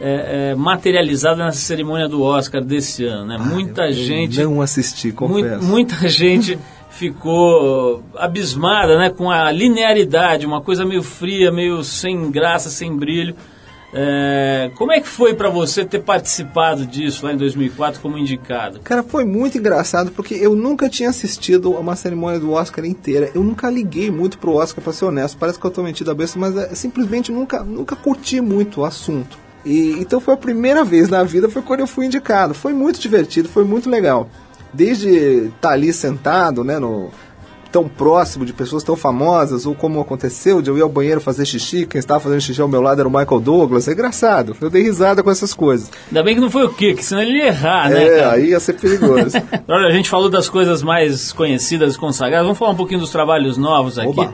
é, 0.00 0.50
é, 0.50 0.54
materializada 0.54 1.44
nessa 1.44 1.58
cerimônia 1.58 2.08
do 2.08 2.22
Oscar 2.22 2.62
desse 2.62 3.04
ano, 3.04 3.26
né? 3.26 3.38
muita 3.38 3.82
Ah, 3.82 3.88
Eu 3.88 3.92
gente, 3.92 4.42
Não 4.42 4.60
assisti, 4.60 5.12
confesso. 5.12 5.64
muita 5.64 5.96
gente 6.08 6.58
ficou 6.90 8.02
abismada, 8.16 8.98
né, 8.98 9.10
com 9.10 9.30
a 9.30 9.50
linearidade, 9.50 10.46
uma 10.46 10.60
coisa 10.62 10.84
meio 10.84 11.02
fria, 11.02 11.52
meio 11.52 11.82
sem 11.84 12.30
graça, 12.30 12.70
sem 12.70 12.94
brilho 12.96 13.34
É, 13.98 14.70
como 14.74 14.92
é 14.92 15.00
que 15.00 15.08
foi 15.08 15.32
pra 15.32 15.48
você 15.48 15.84
ter 15.84 16.00
participado 16.00 16.84
disso 16.84 17.24
lá 17.24 17.32
em 17.32 17.36
2004 17.36 18.00
como 18.00 18.18
indicado? 18.18 18.80
Cara, 18.80 19.02
foi 19.02 19.24
muito 19.24 19.56
engraçado 19.56 20.10
porque 20.10 20.34
eu 20.34 20.54
nunca 20.54 20.88
tinha 20.88 21.08
assistido 21.08 21.74
a 21.74 21.80
uma 21.80 21.96
cerimônia 21.96 22.38
do 22.38 22.50
Oscar 22.52 22.84
inteira. 22.84 23.30
Eu 23.34 23.42
nunca 23.42 23.70
liguei 23.70 24.10
muito 24.10 24.38
pro 24.38 24.54
Oscar, 24.54 24.82
pra 24.84 24.92
ser 24.92 25.04
honesto. 25.06 25.38
Parece 25.38 25.58
que 25.58 25.64
eu 25.64 25.70
tô 25.70 25.82
metido 25.82 26.10
a 26.10 26.14
besta, 26.14 26.38
mas 26.38 26.54
é, 26.56 26.74
simplesmente 26.74 27.30
nunca, 27.32 27.62
nunca 27.62 27.96
curti 27.96 28.40
muito 28.40 28.80
o 28.80 28.84
assunto. 28.84 29.38
E, 29.66 29.96
então 29.98 30.20
foi 30.20 30.34
a 30.34 30.36
primeira 30.36 30.84
vez 30.84 31.08
na 31.08 31.24
vida, 31.24 31.50
foi 31.50 31.60
quando 31.60 31.80
eu 31.80 31.88
fui 31.88 32.06
indicado. 32.06 32.54
Foi 32.54 32.72
muito 32.72 33.00
divertido, 33.00 33.48
foi 33.48 33.64
muito 33.64 33.90
legal. 33.90 34.30
Desde 34.72 35.48
estar 35.48 35.70
ali 35.70 35.92
sentado, 35.92 36.62
né, 36.62 36.78
no, 36.78 37.10
tão 37.72 37.88
próximo 37.88 38.44
de 38.44 38.52
pessoas 38.52 38.84
tão 38.84 38.94
famosas, 38.94 39.66
ou 39.66 39.74
como 39.74 40.00
aconteceu 40.00 40.62
de 40.62 40.70
eu 40.70 40.78
ir 40.78 40.82
ao 40.82 40.88
banheiro 40.88 41.20
fazer 41.20 41.44
xixi, 41.44 41.84
quem 41.84 41.98
estava 41.98 42.20
fazendo 42.20 42.40
xixi 42.40 42.60
ao 42.60 42.68
meu 42.68 42.80
lado 42.80 43.00
era 43.00 43.08
o 43.08 43.10
Michael 43.10 43.40
Douglas, 43.40 43.88
é 43.88 43.92
engraçado. 43.92 44.56
Eu 44.60 44.70
dei 44.70 44.84
risada 44.84 45.20
com 45.20 45.32
essas 45.32 45.52
coisas. 45.52 45.90
Ainda 46.06 46.22
bem 46.22 46.36
que 46.36 46.40
não 46.40 46.50
foi 46.50 46.64
o 46.64 46.72
Kik, 46.72 47.04
senão 47.04 47.22
ele 47.22 47.38
ia 47.38 47.48
errar, 47.48 47.90
né? 47.90 48.04
é, 48.04 48.18
cara? 48.20 48.32
aí 48.34 48.50
ia 48.50 48.60
ser 48.60 48.74
perigoso. 48.74 49.36
Olha, 49.66 49.88
a 49.88 49.92
gente 49.92 50.08
falou 50.08 50.30
das 50.30 50.48
coisas 50.48 50.80
mais 50.80 51.32
conhecidas 51.32 51.96
e 51.96 51.98
consagradas. 51.98 52.46
Vamos 52.46 52.58
falar 52.58 52.70
um 52.70 52.76
pouquinho 52.76 53.00
dos 53.00 53.10
trabalhos 53.10 53.58
novos 53.58 53.98
aqui. 53.98 54.28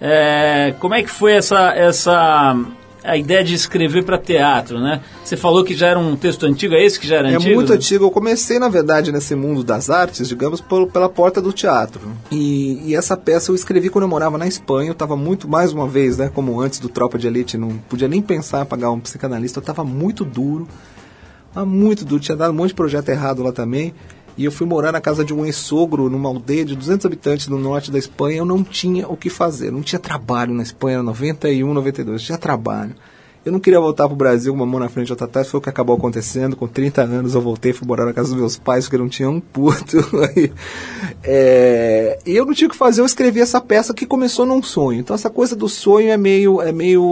É, 0.00 0.74
como 0.78 0.94
é 0.94 1.02
que 1.02 1.10
foi 1.10 1.32
essa, 1.32 1.72
essa 1.74 2.56
a 3.06 3.16
ideia 3.16 3.42
de 3.44 3.54
escrever 3.54 4.04
para 4.04 4.18
teatro, 4.18 4.80
né? 4.80 5.00
Você 5.24 5.36
falou 5.36 5.62
que 5.64 5.74
já 5.74 5.88
era 5.88 5.98
um 5.98 6.16
texto 6.16 6.44
antigo, 6.46 6.74
é 6.74 6.84
esse 6.84 6.98
que 7.00 7.06
já 7.06 7.16
era 7.16 7.30
É 7.30 7.36
antigo? 7.36 7.54
muito 7.54 7.72
antigo. 7.72 8.04
Eu 8.04 8.10
comecei, 8.10 8.58
na 8.58 8.68
verdade, 8.68 9.10
nesse 9.12 9.34
mundo 9.34 9.62
das 9.64 9.88
artes, 9.88 10.28
digamos, 10.28 10.60
por- 10.60 10.86
pela 10.88 11.08
porta 11.08 11.40
do 11.40 11.52
teatro. 11.52 12.00
E, 12.30 12.80
e 12.84 12.94
essa 12.94 13.16
peça 13.16 13.50
eu 13.50 13.54
escrevi 13.54 13.88
quando 13.88 14.02
eu 14.04 14.08
morava 14.08 14.36
na 14.36 14.46
Espanha. 14.46 14.88
Eu 14.90 14.92
estava 14.92 15.16
muito, 15.16 15.48
mais 15.48 15.72
uma 15.72 15.86
vez, 15.88 16.18
né, 16.18 16.30
como 16.34 16.60
antes 16.60 16.78
do 16.78 16.88
Tropa 16.88 17.18
de 17.18 17.26
Elite, 17.26 17.56
não 17.56 17.70
podia 17.88 18.08
nem 18.08 18.20
pensar 18.20 18.62
em 18.62 18.66
pagar 18.66 18.90
um 18.90 19.00
psicanalista. 19.00 19.58
Eu 19.58 19.62
estava 19.62 19.84
muito 19.84 20.24
duro, 20.24 20.66
muito 21.66 22.04
duro. 22.04 22.20
Tinha 22.20 22.36
dado 22.36 22.50
um 22.50 22.54
monte 22.54 22.68
de 22.68 22.74
projeto 22.74 23.08
errado 23.08 23.42
lá 23.42 23.52
também. 23.52 23.94
E 24.36 24.44
eu 24.44 24.52
fui 24.52 24.66
morar 24.66 24.92
na 24.92 25.00
casa 25.00 25.24
de 25.24 25.32
um 25.32 25.44
ex-sogro 25.46 26.10
numa 26.10 26.28
aldeia 26.28 26.64
de 26.64 26.76
200 26.76 27.06
habitantes 27.06 27.48
no 27.48 27.58
norte 27.58 27.90
da 27.90 27.98
Espanha. 27.98 28.38
Eu 28.38 28.44
não 28.44 28.62
tinha 28.62 29.08
o 29.08 29.16
que 29.16 29.30
fazer, 29.30 29.72
não 29.72 29.82
tinha 29.82 29.98
trabalho 29.98 30.52
na 30.52 30.62
Espanha, 30.62 31.02
91, 31.02 31.72
92, 31.72 32.22
tinha 32.22 32.36
trabalho. 32.36 32.94
Eu 33.46 33.52
não 33.52 33.60
queria 33.60 33.78
voltar 33.78 34.08
pro 34.08 34.16
Brasil 34.16 34.52
com 34.52 34.58
uma 34.58 34.66
mão 34.66 34.80
na 34.80 34.88
frente 34.88 35.06
e 35.06 35.12
outra 35.12 35.24
atrás, 35.24 35.46
foi 35.48 35.58
o 35.58 35.62
que 35.62 35.68
acabou 35.68 35.94
acontecendo. 35.94 36.56
Com 36.56 36.66
30 36.66 37.02
anos 37.02 37.32
eu 37.36 37.40
voltei, 37.40 37.72
fui 37.72 37.86
morar 37.86 38.04
na 38.04 38.12
casa 38.12 38.30
dos 38.30 38.36
meus 38.36 38.58
pais, 38.58 38.86
porque 38.86 38.98
não 38.98 39.08
tinha 39.08 39.30
um 39.30 39.40
puto. 39.40 39.98
É, 41.28 42.18
E 42.26 42.36
eu 42.36 42.44
não 42.44 42.54
tinha 42.54 42.68
o 42.68 42.70
que 42.70 42.76
fazer, 42.76 43.00
eu 43.00 43.06
escrevi 43.06 43.40
essa 43.40 43.60
peça 43.60 43.94
que 43.94 44.04
começou 44.04 44.44
num 44.46 44.62
sonho. 44.62 44.98
Então 45.00 45.14
essa 45.14 45.30
coisa 45.30 45.54
do 45.54 45.68
sonho 45.68 46.10
é 46.10 46.16
meio, 46.16 46.60
é 46.60 46.72
meio 46.72 47.02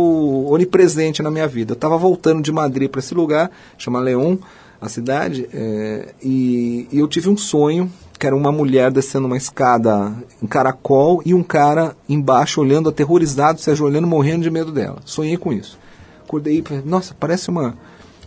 onipresente 0.48 1.22
na 1.22 1.30
minha 1.30 1.46
vida. 1.46 1.72
Eu 1.72 1.74
estava 1.74 1.96
voltando 1.96 2.42
de 2.42 2.52
Madrid 2.52 2.90
para 2.90 2.98
esse 2.98 3.14
lugar, 3.14 3.50
chama 3.78 4.00
León, 4.00 4.38
a 4.84 4.88
cidade, 4.88 5.48
é, 5.52 6.08
e, 6.22 6.86
e 6.92 6.98
eu 6.98 7.08
tive 7.08 7.30
um 7.30 7.36
sonho 7.38 7.90
que 8.18 8.26
era 8.26 8.36
uma 8.36 8.52
mulher 8.52 8.90
descendo 8.90 9.26
uma 9.26 9.36
escada 9.36 10.12
em 10.42 10.46
caracol 10.46 11.22
e 11.24 11.32
um 11.32 11.42
cara 11.42 11.96
embaixo 12.06 12.60
olhando 12.60 12.90
aterrorizado, 12.90 13.60
se 13.60 13.70
ajoelhando, 13.70 14.06
morrendo 14.06 14.42
de 14.42 14.50
medo 14.50 14.70
dela. 14.70 14.98
Sonhei 15.04 15.38
com 15.38 15.52
isso. 15.52 15.78
Acordei 16.22 16.58
e 16.58 16.62
falei, 16.62 16.82
nossa, 16.84 17.14
parece 17.18 17.48
uma 17.48 17.74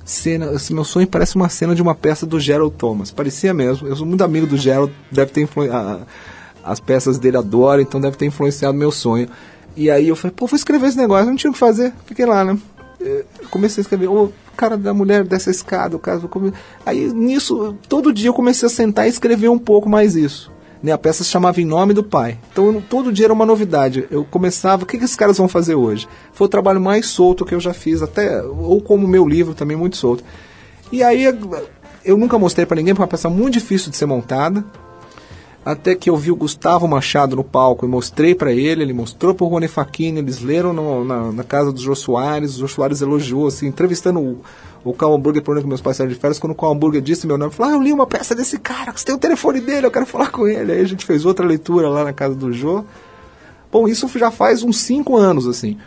cena, 0.04 0.52
esse 0.54 0.74
meu 0.74 0.84
sonho 0.84 1.08
parece 1.08 1.36
uma 1.36 1.48
cena 1.48 1.76
de 1.76 1.82
uma 1.82 1.94
peça 1.94 2.26
do 2.26 2.40
Gerald 2.40 2.74
Thomas. 2.76 3.12
Parecia 3.12 3.54
mesmo. 3.54 3.88
Eu 3.88 3.96
sou 3.96 4.06
muito 4.06 4.24
amigo 4.24 4.48
do 4.48 4.58
Gerald, 4.58 4.92
deve 5.12 5.32
ter. 5.32 5.48
As 6.64 6.80
peças 6.80 7.20
dele 7.20 7.38
adoro, 7.38 7.82
então 7.82 8.02
deve 8.02 8.18
ter 8.18 8.26
influenciado 8.26 8.76
meu 8.76 8.92
sonho. 8.92 9.30
E 9.76 9.92
aí 9.92 10.08
eu 10.08 10.16
falei, 10.16 10.34
pô, 10.36 10.48
vou 10.48 10.58
escrever 10.58 10.88
esse 10.88 10.98
negócio, 10.98 11.28
não 11.28 11.36
tinha 11.36 11.52
o 11.52 11.54
que 11.54 11.60
fazer, 11.60 11.94
fiquei 12.06 12.26
lá, 12.26 12.44
né? 12.44 12.58
Eh, 13.02 13.26
Comecei 13.50 13.82
a 13.82 13.84
escrever, 13.84 14.08
o 14.08 14.32
cara 14.56 14.78
da 14.78 14.94
mulher 14.94 15.24
dessa 15.24 15.50
escada, 15.52 15.96
o 15.96 16.00
caso. 16.00 16.30
Aí 16.86 17.12
nisso, 17.14 17.76
todo 17.88 18.14
dia 18.14 18.30
eu 18.30 18.34
comecei 18.34 18.68
a 18.68 18.70
sentar 18.70 19.06
e 19.06 19.10
escrever 19.10 19.50
um 19.50 19.60
pouco 19.60 19.90
mais 19.90 20.16
isso. 20.16 20.52
Né, 20.82 20.92
a 20.92 20.98
peça 20.98 21.24
se 21.24 21.30
chamava 21.32 21.60
Em 21.60 21.66
Nome 21.66 21.92
do 21.94 22.04
Pai. 22.04 22.38
Então 22.52 22.84
todo 22.88 23.12
dia 23.12 23.26
era 23.26 23.34
uma 23.34 23.46
novidade. 23.46 24.08
Eu 24.12 24.24
começava, 24.24 24.84
o 24.84 24.86
que, 24.86 24.98
que 24.98 25.06
esses 25.06 25.16
caras 25.16 25.38
vão 25.38 25.48
fazer 25.48 25.74
hoje? 25.74 26.08
Foi 26.32 26.46
o 26.46 26.50
trabalho 26.50 26.80
mais 26.80 27.08
solto 27.08 27.46
que 27.46 27.56
eu 27.56 27.60
já 27.60 27.74
fiz, 27.74 28.02
até, 28.04 28.44
ou 28.44 28.80
como 28.80 29.08
meu 29.08 29.28
livro 29.28 29.56
também, 29.56 29.76
muito 29.76 29.98
solto. 29.98 30.24
E 30.92 31.02
aí 31.02 31.24
eu 32.06 32.16
nunca 32.16 32.38
mostrei 32.38 32.66
pra 32.66 32.76
ninguém, 32.76 32.94
porque 32.94 33.02
é 33.02 33.06
uma 33.06 33.10
peça 33.10 33.30
muito 33.30 33.54
difícil 33.54 33.90
de 33.90 33.98
ser 33.98 34.06
montada. 34.06 34.64
Até 35.70 35.96
que 35.96 36.10
eu 36.10 36.16
vi 36.16 36.32
o 36.32 36.36
Gustavo 36.36 36.88
Machado 36.88 37.36
no 37.36 37.44
palco 37.44 37.86
e 37.86 37.90
mostrei 37.90 38.34
pra 38.34 38.54
ele, 38.54 38.82
ele 38.84 38.94
mostrou 38.94 39.36
pro 39.36 39.48
Rony 39.48 39.68
Facchini, 39.68 40.20
eles 40.20 40.40
leram 40.42 40.72
no- 40.72 41.04
na, 41.04 41.30
na 41.34 41.44
casa 41.44 41.74
do 41.74 41.82
Jô 41.82 41.94
Soares, 41.94 42.56
o 42.56 42.60
Jô 42.60 42.68
Soares 42.70 43.02
elogiou, 43.02 43.48
assim, 43.48 43.68
entrevistando 43.68 44.18
o, 44.22 44.40
o 44.86 44.94
Carl 44.94 45.14
Hamburger, 45.14 45.42
por 45.44 45.60
que 45.60 45.68
meus 45.68 45.82
saíram 45.82 46.08
de 46.08 46.16
férias, 46.18 46.40
quando 46.40 46.54
o 46.54 46.56
Carl 46.56 46.72
Hamburger 46.72 47.02
disse 47.02 47.28
meu 47.28 47.38
nome, 47.38 47.52
falou, 47.52 47.74
ah, 47.74 47.76
eu 47.76 47.82
li 47.84 47.92
uma 47.92 48.08
peça 48.08 48.34
desse 48.34 48.58
cara, 48.58 48.94
você 48.96 49.04
tem 49.04 49.16
o 49.16 49.18
telefone 49.18 49.60
dele, 49.60 49.86
eu 49.88 49.92
quero 49.92 50.06
falar 50.06 50.32
com 50.32 50.48
ele. 50.48 50.72
Aí 50.72 50.80
a 50.80 50.86
gente 50.88 51.06
fez 51.06 51.26
outra 51.26 51.46
leitura 51.46 51.90
lá 51.90 52.06
na 52.06 52.14
casa 52.14 52.34
do 52.34 52.54
Jô. 52.54 52.86
Bom, 53.70 53.90
isso 53.90 54.08
já 54.18 54.32
faz 54.32 54.64
uns 54.64 54.78
cinco 54.80 55.18
anos, 55.18 55.46
assim. 55.48 55.78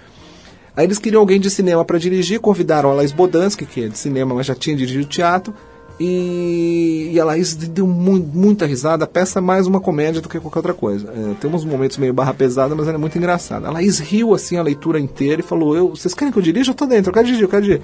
Aí 0.76 0.84
eles 0.84 0.98
queriam 0.98 1.20
alguém 1.20 1.40
de 1.40 1.48
cinema 1.48 1.86
para 1.86 1.98
dirigir, 1.98 2.38
convidaram 2.38 2.90
a 2.90 2.94
Laís 2.94 3.12
Bodansky, 3.12 3.64
que 3.64 3.84
é 3.84 3.88
de 3.88 3.96
cinema, 3.96 4.34
mas 4.34 4.44
já 4.44 4.54
tinha 4.54 4.76
dirigido 4.76 5.06
teatro, 5.06 5.54
e, 6.00 7.10
e 7.12 7.20
a 7.20 7.24
Laís 7.24 7.54
deu 7.54 7.86
mu- 7.86 8.18
muita 8.32 8.64
risada. 8.66 9.04
A 9.04 9.06
peça 9.06 9.38
é 9.38 9.42
mais 9.42 9.66
uma 9.66 9.80
comédia 9.80 10.20
do 10.22 10.28
que 10.28 10.40
qualquer 10.40 10.58
outra 10.60 10.74
coisa. 10.74 11.08
É, 11.14 11.34
tem 11.40 11.50
uns 11.50 11.64
momentos 11.64 11.98
meio 11.98 12.12
barra 12.14 12.32
pesada, 12.32 12.74
mas 12.74 12.86
ela 12.88 12.96
é 12.96 12.98
muito 13.00 13.18
engraçada. 13.18 13.68
A 13.68 13.70
Laís 13.70 13.98
riu 13.98 14.34
assim 14.34 14.56
a 14.56 14.62
leitura 14.62 14.98
inteira 14.98 15.40
e 15.40 15.44
falou: 15.44 15.76
eu, 15.76 15.90
Vocês 15.90 16.14
querem 16.14 16.32
que 16.32 16.38
eu 16.38 16.42
dirija? 16.42 16.70
Eu 16.70 16.74
tô 16.74 16.86
dentro, 16.86 17.10
eu 17.10 17.14
quero 17.14 17.26
dirigir, 17.26 17.44
eu 17.44 17.48
quero 17.48 17.62
dirigir. 17.62 17.82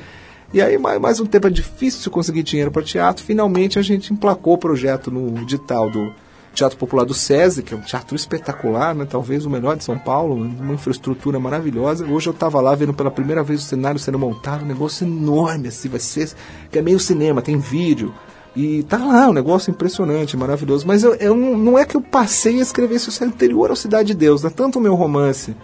E 0.54 0.62
aí, 0.62 0.78
mais, 0.78 1.00
mais 1.00 1.20
um 1.20 1.26
tempo 1.26 1.46
é 1.48 1.50
difícil 1.50 2.10
conseguir 2.10 2.42
dinheiro 2.42 2.70
para 2.70 2.82
teatro. 2.82 3.22
Finalmente 3.24 3.78
a 3.78 3.82
gente 3.82 4.12
emplacou 4.12 4.54
o 4.54 4.58
projeto 4.58 5.10
no 5.10 5.42
edital 5.42 5.90
do 5.90 6.10
Teatro 6.56 6.78
Popular 6.78 7.04
do 7.04 7.12
SESI, 7.12 7.62
que 7.62 7.74
é 7.74 7.76
um 7.76 7.82
teatro 7.82 8.16
espetacular, 8.16 8.94
né? 8.94 9.06
talvez 9.08 9.44
o 9.44 9.50
melhor 9.50 9.76
de 9.76 9.84
São 9.84 9.98
Paulo, 9.98 10.34
uma 10.34 10.72
infraestrutura 10.72 11.38
maravilhosa. 11.38 12.06
Hoje 12.06 12.28
eu 12.28 12.32
estava 12.32 12.60
lá 12.60 12.74
vendo 12.74 12.94
pela 12.94 13.10
primeira 13.10 13.42
vez 13.42 13.60
o 13.60 13.64
cenário 13.64 14.00
sendo 14.00 14.18
montado, 14.18 14.64
um 14.64 14.66
negócio 14.66 15.06
enorme, 15.06 15.68
assim, 15.68 15.88
vai 15.88 16.00
ser, 16.00 16.32
que 16.70 16.78
é 16.78 16.82
meio 16.82 16.98
cinema, 16.98 17.42
tem 17.42 17.58
vídeo. 17.58 18.12
E 18.56 18.82
tá 18.84 18.96
lá, 18.96 19.28
um 19.28 19.34
negócio 19.34 19.70
impressionante, 19.70 20.34
maravilhoso. 20.34 20.86
Mas 20.86 21.04
eu, 21.04 21.14
eu 21.16 21.36
não 21.36 21.78
é 21.78 21.84
que 21.84 21.94
eu 21.94 22.00
passei 22.00 22.58
a 22.58 22.62
escrever 22.62 22.96
isso, 22.96 23.22
é 23.22 23.26
anterior 23.26 23.68
ao 23.68 23.76
Cidade 23.76 24.08
de 24.08 24.14
Deus, 24.14 24.42
né? 24.42 24.48
Tanto 24.48 24.78
o 24.78 24.82
meu 24.82 24.94
romance 24.94 25.54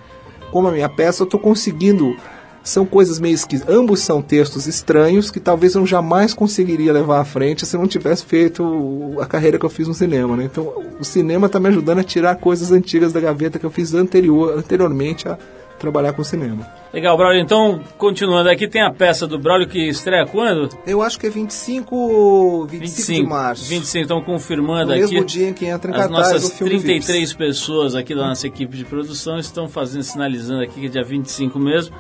como 0.51 0.69
a 0.69 0.73
minha 0.73 0.91
peça, 0.91 1.23
eu 1.23 1.27
tô 1.27 1.39
conseguindo. 1.39 2.15
São 2.63 2.87
coisas 2.87 3.19
meio 3.19 3.35
esquisitas. 3.35 3.75
Ambos 3.75 4.01
são 4.01 4.23
textos 4.23 4.67
estranhos 4.67 5.31
que 5.31 5.41
talvez 5.41 5.75
eu 5.75 5.87
jamais 5.87 6.33
conseguiria 6.33 6.93
levar 6.93 7.21
à 7.21 7.25
frente 7.25 7.67
se 7.67 7.77
eu 7.77 7.81
não 7.81 7.89
tivesse 7.89 8.25
feito 8.25 9.17
a 9.21 9.27
carreira 9.27 9.59
que 9.59 9.65
eu 9.65 9.71
fiz 9.71 9.89
no 9.89 9.95
cinema. 9.95 10.37
Né? 10.37 10.45
Então, 10.45 10.73
o 11.01 11.05
cinema 11.05 11.47
está 11.47 11.59
me 11.59 11.69
ajudando 11.69 11.99
a 11.99 12.05
tirar 12.05 12.37
coisas 12.37 12.71
antigas 12.71 13.13
da 13.13 13.21
gaveta 13.21 13.59
que 13.59 13.67
eu 13.67 13.71
fiz 13.71 13.95
anterior, 13.95 14.57
anteriormente 14.59 15.29
a 15.29 15.37
trabalhar 15.83 16.13
com 16.13 16.23
cinema. 16.23 16.65
Legal, 16.95 17.17
Braulio. 17.17 17.41
Então, 17.41 17.81
continuando 17.99 18.49
aqui, 18.49 18.69
tem 18.69 18.83
a 18.83 18.93
peça 18.93 19.27
do 19.27 19.39
Braulio 19.39 19.69
que 19.69 19.89
estreia 19.89 20.25
quando? 20.25 20.69
Eu 20.87 21.03
acho 21.03 21.19
que 21.19 21.27
é 21.27 21.31
25, 21.31 22.67
25, 22.67 23.13
de 23.13 23.27
março. 23.27 23.69
25, 23.69 24.03
estão 24.03 24.23
confirmando 24.23 24.87
no 24.87 24.93
aqui. 24.93 25.01
mesmo 25.01 25.25
dia 25.25 25.49
em 25.49 25.53
que 25.53 25.67
entra 25.67 25.91
em 25.91 25.95
As 25.95 26.01
cartaz 26.03 26.33
nossas 26.33 26.45
o 26.45 26.55
filme 26.55 26.79
33 26.79 27.19
Vips. 27.19 27.33
pessoas 27.35 27.95
aqui 27.97 28.15
da 28.15 28.29
nossa 28.29 28.47
equipe 28.47 28.77
de 28.77 28.85
produção 28.85 29.39
estão 29.39 29.69
fazendo, 29.69 30.05
sinalizando 30.05 30.63
aqui 30.63 30.81
que 30.81 30.87
é 30.87 30.89
dia 30.89 31.03
25 31.03 31.59
mesmo, 31.59 31.97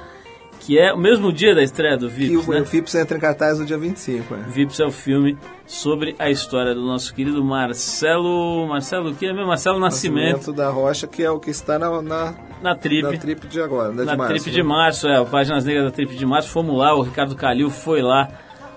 que 0.65 0.79
é 0.79 0.93
o 0.93 0.97
mesmo 0.97 1.33
dia 1.33 1.57
da 1.57 1.63
estreia 1.63 1.97
do 1.97 2.09
Que 2.09 2.29
Vips, 2.29 2.47
o, 2.47 2.53
né? 2.53 2.61
o 2.61 2.65
Vips 2.65 2.95
entra 2.95 3.17
em 3.19 3.21
cartaz 3.21 3.59
no 3.59 3.67
dia 3.67 3.77
25. 3.77 4.33
É. 4.33 4.39
Vips 4.49 4.79
é 4.79 4.87
o 4.87 4.93
filme 4.93 5.37
sobre 5.67 6.15
a 6.21 6.31
história 6.31 6.73
do 6.73 6.83
nosso 6.83 7.13
querido 7.13 7.43
Marcelo. 7.45 8.69
Marcelo 8.69 9.11
o 9.11 9.15
que 9.15 9.27
é 9.27 9.33
mesmo? 9.33 9.49
Marcelo 9.49 9.81
Nascimento, 9.81 10.37
Nascimento 10.37 10.57
da 10.57 10.71
Rocha, 10.71 11.09
que 11.09 11.21
é 11.21 11.29
o 11.29 11.41
que 11.41 11.51
está 11.51 11.81
na, 11.81 12.01
na, 12.01 12.35
na 12.63 12.77
Trip. 12.77 13.03
na 13.03 13.19
trip 13.19 13.49
de 13.49 13.61
agora, 13.61 13.93
da 13.93 14.03
de 14.03 14.07
na 14.07 14.17
março. 14.17 14.35
Trip 14.35 14.47
né? 14.47 14.53
de 14.53 14.63
Março, 14.63 15.09
é, 15.09 15.25
Páginas 15.25 15.65
Negras 15.65 15.87
da 15.87 15.91
Trip 15.91 16.15
de 16.15 16.25
Março. 16.25 16.49
Fomos 16.51 16.79
lá, 16.79 16.95
o 16.95 17.03
Ricardo 17.03 17.35
Calil 17.35 17.69
foi 17.69 18.01
lá 18.01 18.29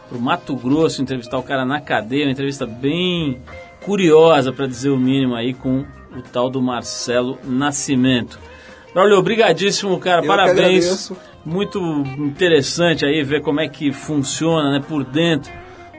pro 0.09 0.19
Mato 0.19 0.55
Grosso 0.55 1.03
entrevistar 1.03 1.37
o 1.37 1.43
cara 1.43 1.65
na 1.65 1.79
cadeia, 1.79 2.25
uma 2.25 2.31
entrevista 2.31 2.65
bem 2.65 3.39
curiosa, 3.83 4.51
para 4.51 4.65
dizer 4.65 4.89
o 4.89 4.97
mínimo, 4.97 5.35
aí 5.35 5.53
com 5.53 5.85
o 6.15 6.21
tal 6.33 6.49
do 6.49 6.59
Marcelo 6.59 7.37
Nascimento. 7.43 8.39
Braulio, 8.91 9.19
obrigadíssimo, 9.19 9.99
cara, 9.99 10.21
que 10.21 10.27
parabéns. 10.27 11.11
Muito 11.45 11.79
interessante 12.17 13.05
aí 13.05 13.23
ver 13.23 13.41
como 13.41 13.59
é 13.59 13.67
que 13.67 13.91
funciona, 13.91 14.71
né, 14.71 14.83
por 14.85 15.03
dentro 15.03 15.51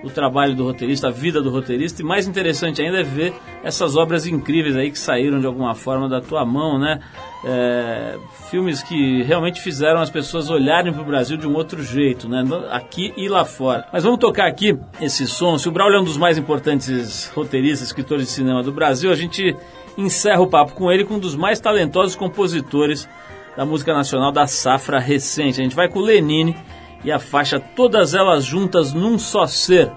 o 0.02 0.10
trabalho 0.10 0.54
do 0.54 0.64
roteirista, 0.64 1.08
a 1.08 1.10
vida 1.10 1.42
do 1.42 1.50
roteirista, 1.50 2.00
e 2.00 2.04
mais 2.04 2.26
interessante 2.26 2.80
ainda 2.80 3.00
é 3.00 3.02
ver 3.02 3.32
essas 3.64 3.96
obras 3.96 4.26
incríveis 4.26 4.76
aí 4.76 4.90
que 4.90 4.98
saíram 4.98 5.40
de 5.40 5.46
alguma 5.46 5.74
forma 5.74 6.08
da 6.08 6.20
tua 6.20 6.44
mão, 6.44 6.78
né? 6.78 7.00
É, 7.44 8.16
filmes 8.50 8.82
que 8.82 9.22
realmente 9.22 9.60
fizeram 9.60 10.00
as 10.00 10.10
pessoas 10.10 10.50
olharem 10.50 10.92
para 10.92 11.02
o 11.02 11.04
Brasil 11.04 11.36
de 11.36 11.46
um 11.46 11.54
outro 11.54 11.82
jeito, 11.82 12.28
né? 12.28 12.44
Aqui 12.70 13.12
e 13.16 13.28
lá 13.28 13.44
fora. 13.44 13.86
Mas 13.92 14.04
vamos 14.04 14.18
tocar 14.18 14.46
aqui 14.46 14.78
esse 15.00 15.26
som. 15.26 15.58
Se 15.58 15.68
o 15.68 15.72
Braulio 15.72 15.96
é 15.96 16.00
um 16.00 16.04
dos 16.04 16.16
mais 16.16 16.38
importantes 16.38 17.30
roteiristas, 17.34 17.88
escritores 17.88 18.26
de 18.26 18.30
cinema 18.30 18.62
do 18.62 18.72
Brasil, 18.72 19.10
a 19.10 19.16
gente 19.16 19.56
encerra 19.98 20.40
o 20.40 20.46
papo 20.46 20.74
com 20.74 20.90
ele 20.90 21.04
com 21.04 21.14
um 21.14 21.18
dos 21.18 21.34
mais 21.34 21.58
talentosos 21.58 22.14
compositores 22.14 23.08
da 23.56 23.64
música 23.64 23.94
nacional 23.94 24.30
da 24.30 24.46
safra 24.46 24.98
recente. 24.98 25.60
A 25.60 25.64
gente 25.64 25.74
vai 25.74 25.88
com 25.88 26.00
o 26.00 26.02
Lenine 26.02 26.56
e 27.02 27.10
a 27.10 27.18
faixa 27.18 27.58
Todas 27.58 28.14
Elas 28.14 28.44
Juntas 28.44 28.92
Num 28.92 29.18
Só 29.18 29.46
Ser, 29.46 29.90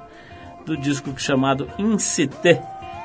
do 0.66 0.78
disco 0.78 1.14
chamado 1.18 1.68
Incité, 1.78 2.62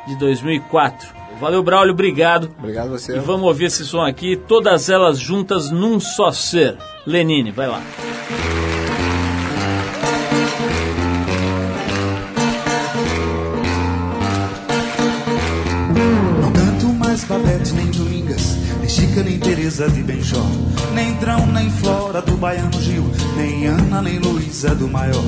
de 0.07 0.17
2004. 0.19 1.09
Valeu, 1.41 1.63
Braulio, 1.63 1.93
obrigado. 1.93 2.51
Obrigado 2.59 2.91
você. 2.91 3.17
E 3.17 3.19
vamos 3.19 3.47
ouvir 3.47 3.65
esse 3.65 3.85
som 3.85 4.03
aqui, 4.03 4.37
Todas 4.37 4.89
Elas 4.89 5.19
Juntas 5.19 5.71
Num 5.71 5.99
Só 5.99 6.31
Ser. 6.31 6.77
Lenine, 7.07 7.51
vai 7.51 7.67
lá. 7.67 7.83
Não 16.41 16.53
canto 16.53 16.87
mais 16.95 17.25
Domingas, 17.25 17.84
nem 19.23 19.39
Teresa 19.39 19.89
de 19.89 20.03
Benjó, 20.03 20.45
nem 20.95 21.15
Drão, 21.15 21.47
nem 21.47 21.71
Flora 21.71 22.21
do 22.21 22.37
Baiano 22.37 22.81
Gil, 22.81 23.05
nem 23.37 23.67
Ana, 23.67 24.03
nem 24.03 24.19
Luísa 24.19 24.75
do 24.75 24.89
Maior. 24.89 25.23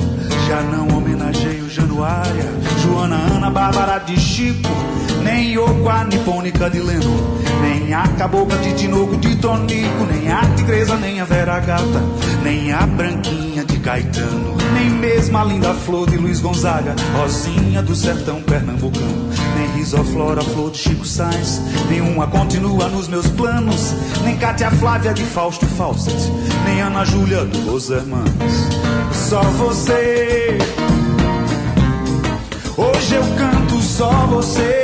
Já 0.47 0.61
não 0.61 0.97
homenageio 0.97 1.69
Januária, 1.69 2.51
Joana, 2.83 3.15
Ana, 3.15 3.49
Bárbara 3.49 3.99
de 3.99 4.19
Chico, 4.19 4.69
nem 5.23 5.53
Yoko, 5.53 5.89
a 5.89 6.03
nipônica 6.03 6.69
de 6.69 6.79
Leno, 6.79 7.39
nem 7.61 7.93
a 7.93 8.07
cabocla 8.17 8.57
de 8.57 8.73
Tinoco 8.73 9.15
de 9.17 9.35
Tonico, 9.35 10.05
nem 10.11 10.31
a 10.31 10.41
tigresa, 10.55 10.95
nem 10.95 11.21
a 11.21 11.25
Vera 11.25 11.59
Gata, 11.59 12.01
nem 12.43 12.71
a 12.71 12.85
branquinha 12.85 13.63
de 13.63 13.77
Caetano, 13.79 14.55
nem 14.73 14.89
mesmo 14.89 15.37
a 15.37 15.43
linda 15.43 15.73
flor 15.73 16.09
de 16.09 16.17
Luiz 16.17 16.39
Gonzaga, 16.39 16.95
Rosinha 17.15 17.81
do 17.81 17.95
sertão 17.95 18.41
pernambucano, 18.41 19.26
nem 19.77 19.83
Risoflora, 19.83 20.41
flor 20.41 20.71
de 20.71 20.77
Chico 20.77 21.05
Sainz, 21.05 21.61
nenhuma 21.89 22.27
continua 22.27 22.87
nos 22.87 23.07
meus 23.07 23.27
planos, 23.27 23.93
nem 24.23 24.35
Cátia 24.37 24.71
Flávia 24.71 25.13
de 25.13 25.23
Fausto 25.23 25.65
Fawcett, 25.65 26.15
nem 26.65 26.81
Ana 26.81 27.05
Júlia 27.05 27.45
do 27.45 27.71
Los 27.71 27.89
Hermanos. 27.89 28.31
Só 29.29 29.41
você, 29.41 30.57
hoje 32.75 33.15
eu 33.15 33.23
canto 33.37 33.81
só 33.81 34.09
você. 34.27 34.83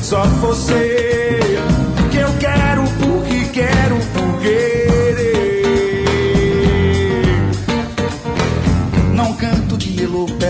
Só 0.00 0.22
você 0.22 1.58
que 2.12 2.18
eu 2.18 2.32
quero 2.38 2.84
porque 3.00 3.44
quero 3.52 4.15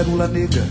Pérola 0.07 0.29
Negra, 0.29 0.63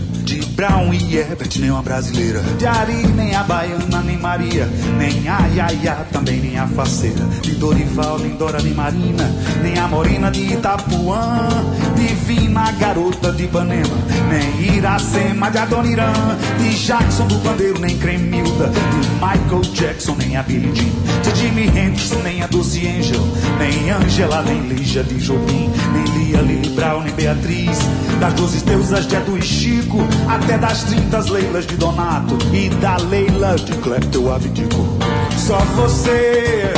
Brown 0.56 0.90
e 0.94 1.18
Herbert, 1.18 1.54
nem 1.56 1.70
uma 1.70 1.82
brasileira. 1.82 2.40
De 2.56 2.66
Ari, 2.66 3.06
nem 3.14 3.34
a 3.36 3.42
baiana, 3.42 4.00
nem 4.00 4.18
Maria, 4.18 4.66
nem 4.96 5.28
a 5.28 5.46
Yaya, 5.54 6.06
também 6.10 6.40
nem 6.40 6.58
a 6.58 6.66
faceira. 6.66 7.22
De 7.42 7.50
Dorival, 7.56 8.18
nem 8.18 8.34
Dora, 8.36 8.62
nem 8.62 8.72
Marina, 8.72 9.30
nem 9.62 9.78
a 9.78 9.86
Morena 9.86 10.30
de 10.30 10.54
Itapuã. 10.54 11.46
Divina 11.94 12.72
garota 12.72 13.32
de 13.32 13.44
Ipanema, 13.44 13.96
nem 14.30 14.76
Iracema 14.76 15.50
de 15.50 15.58
Adoniran. 15.58 16.38
De 16.58 16.86
Jackson 16.86 17.26
do 17.26 17.38
Pandeiro, 17.40 17.78
nem 17.78 17.98
Cremilda. 17.98 18.68
De 18.68 19.08
Michael 19.20 19.60
Jackson, 19.74 20.16
nem 20.16 20.38
a 20.38 20.42
Billie 20.42 20.74
Jean. 20.74 20.90
De 21.22 21.38
Jimi 21.38 21.66
Hendrix, 21.66 22.12
nem 22.22 22.42
a 22.42 22.46
Doce 22.46 22.78
Angel. 22.78 23.20
Nem 23.58 23.94
Angela, 23.94 24.40
nem 24.40 24.68
Lígia 24.68 25.02
de 25.02 25.22
Jobim. 25.22 25.70
Nem 25.92 26.04
Lia, 26.16 26.40
Lili 26.40 26.70
Brown, 26.70 27.02
nem 27.02 27.14
Beatriz. 27.14 27.78
Das 28.18 28.32
doze 28.32 28.64
deusas 28.64 29.06
de 29.06 29.16
Edu 29.16 29.36
e 29.36 29.42
Chico. 29.42 29.98
Até 30.46 30.58
das 30.58 30.84
trintas 30.84 31.26
Leilas 31.26 31.66
de 31.66 31.76
Donato. 31.76 32.38
E 32.52 32.68
da 32.76 32.96
Leila 32.98 33.56
de 33.56 33.72
Clepto 33.78 34.32
abdico. 34.32 34.96
Só 35.36 35.58
você. 35.74 36.72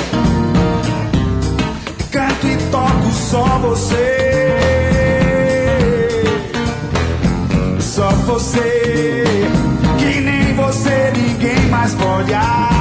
Canto 2.10 2.46
e 2.46 2.56
toco 2.70 3.12
só 3.12 3.44
você. 3.58 4.56
Só 7.78 8.08
você. 8.24 9.24
Que 9.98 10.18
nem 10.18 10.54
você 10.54 11.12
ninguém 11.14 11.66
mais 11.68 11.94
pode 11.94 12.32
haver. 12.32 12.77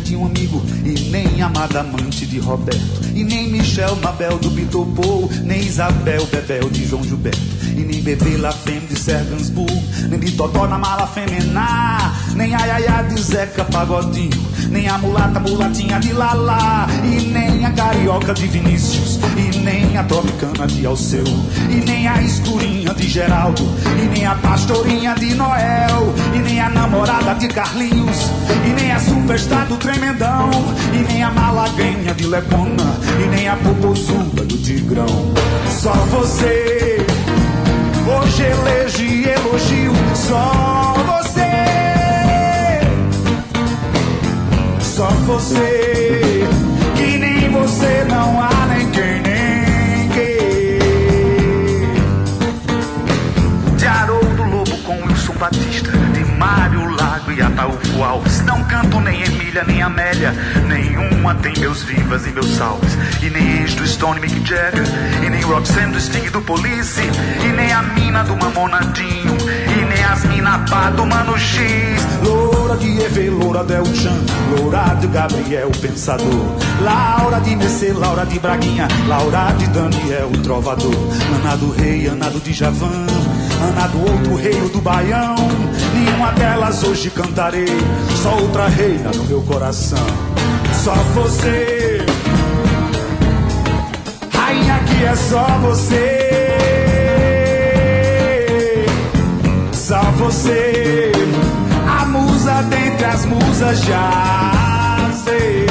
De 0.00 0.16
um 0.16 0.26
amigo 0.26 0.62
E 0.84 1.10
nem 1.10 1.42
amada 1.42 1.80
amante 1.80 2.26
de 2.26 2.38
Roberto. 2.38 3.00
E 3.14 3.24
nem 3.24 3.48
Michel 3.48 3.96
Mabel 3.96 4.38
do 4.38 4.50
Bitopou 4.50 5.30
Nem 5.42 5.60
Isabel 5.60 6.26
Bebel 6.26 6.68
de 6.70 6.86
João 6.86 7.04
Gilberto 7.04 7.53
E 7.76 7.82
nem 7.82 8.00
Bebê 8.02 8.36
La 8.36 8.52
Femme 8.52 8.86
de 8.88 8.96
Sergansburg 8.96 9.82
Nem 10.08 10.20
de 10.20 10.32
Totó 10.32 10.66
na 10.66 10.78
mala 10.78 11.06
femená 11.08 12.12
Nem 12.34 12.54
a 12.54 12.64
Yaya 12.64 13.02
de 13.02 13.20
Zeca 13.20 13.64
Pagodinho 13.64 14.42
Nem 14.70 14.88
a 14.88 14.98
mulata 14.98 15.40
mulatinha 15.40 15.98
de 15.98 16.12
Lala 16.12 16.86
E 17.02 17.20
nem 17.26 17.66
a 17.66 17.72
carioca 17.72 18.32
de 18.32 18.46
Vinícius 18.46 19.18
E 19.36 19.58
nem 19.58 19.96
a 19.96 20.04
tropicana 20.04 20.66
de 20.68 20.86
Alceu 20.86 21.24
E 21.68 21.84
nem 21.84 22.06
a 22.06 22.22
escurinha 22.22 22.94
de 22.94 23.08
Geraldo 23.08 23.64
E 24.00 24.06
nem 24.06 24.24
a 24.24 24.36
pastorinha 24.36 25.14
de 25.14 25.34
Noel 25.34 26.14
E 26.32 26.38
nem 26.38 26.60
a 26.60 26.68
namorada 26.68 27.34
de 27.34 27.48
Carlinhos 27.48 28.30
E 28.64 28.68
nem 28.80 28.92
a 28.92 29.00
superstar 29.00 29.66
do 29.66 29.76
Tremendão 29.76 30.50
E 30.92 30.98
nem 31.12 31.24
a 31.24 31.30
malaguenha 31.30 32.14
de 32.14 32.26
Lepona 32.26 33.00
E 33.20 33.26
nem 33.34 33.48
a 33.48 33.56
popozuda 33.56 34.44
do 34.44 34.56
Tigrão. 34.58 35.34
Só 35.68 35.92
você 35.92 36.93
Hoje 38.24 38.42
elejo 38.42 39.02
e 39.02 39.28
elogio 39.28 39.92
Só 40.14 40.94
você. 41.06 41.40
Só 44.80 45.08
você. 45.26 46.48
Que 46.96 47.18
nem 47.18 47.50
você 47.50 48.06
não 48.08 48.40
há 48.40 48.66
nem 48.68 48.90
quem 48.92 49.20
nem 49.20 50.08
quem. 50.08 50.78
De 53.76 53.86
Haroldo 53.86 54.42
Lobo 54.42 54.78
com 54.78 55.06
Wilson 55.06 55.34
Batista 55.34 55.90
De 55.90 56.24
Mário 56.24 56.73
e 57.36 58.02
Alves. 58.02 58.42
Não 58.42 58.62
canto 58.64 59.00
nem 59.00 59.22
Emília 59.22 59.64
nem 59.64 59.82
Amélia. 59.82 60.32
Nenhuma 60.68 61.34
tem 61.36 61.52
meus 61.58 61.82
vivas 61.82 62.26
e 62.26 62.30
meus 62.30 62.46
salves. 62.56 62.96
E 63.22 63.30
nem 63.30 63.62
ex 63.62 63.74
do 63.74 63.86
Stone 63.86 64.20
Mick 64.20 64.46
Jagger. 64.46 64.84
E 65.24 65.30
nem 65.30 65.40
Roxanne 65.42 65.92
do 65.92 66.00
Sting 66.00 66.30
do 66.30 66.40
Police. 66.42 67.00
E 67.00 67.48
nem 67.48 67.72
a 67.72 67.82
mina 67.82 68.22
do 68.24 68.36
Mamonadinho. 68.36 69.36
E 69.76 69.84
nem 69.84 70.04
as 70.04 70.24
mina 70.24 70.64
pá 70.70 70.90
do 70.90 71.04
Mano 71.06 71.38
X. 71.38 72.02
Loura 72.22 72.76
de 72.76 73.00
Eve, 73.02 73.30
Loura 73.30 73.64
Del 73.64 73.86
Chan. 73.86 74.20
Loura 74.50 74.94
de 75.00 75.06
Gabriel 75.08 75.70
Pensador. 75.80 76.56
Laura 76.80 77.40
de 77.40 77.56
Mercê, 77.56 77.92
Laura 77.92 78.24
de 78.24 78.38
Braguinha. 78.38 78.88
Laura 79.08 79.52
de 79.58 79.66
Daniel 79.68 80.30
Trovador. 80.42 80.94
Ana 81.36 81.56
do 81.56 81.70
Rei, 81.72 82.06
Ana 82.06 82.30
do 82.30 82.40
Djavan. 82.40 83.06
Ana 83.62 83.86
do 83.88 83.98
outro 83.98 84.34
rei 84.36 84.60
do 84.68 84.80
Baião. 84.80 85.34
Nenhuma 85.94 86.32
delas 86.32 86.53
hoje 86.82 87.10
cantarei. 87.10 87.66
Só 88.22 88.34
outra 88.38 88.66
reina 88.68 89.10
no 89.10 89.24
meu 89.24 89.42
coração. 89.42 89.98
Só 90.82 90.94
você. 91.14 91.98
Rainha 94.32 94.78
que 94.84 95.04
é 95.04 95.14
só 95.14 95.44
você. 95.60 96.30
Só 99.72 100.00
você. 100.12 101.12
A 101.86 102.06
musa 102.06 102.62
dentre 102.62 103.04
as 103.04 103.26
musas 103.26 103.80
já 103.80 105.10
sei. 105.22 105.66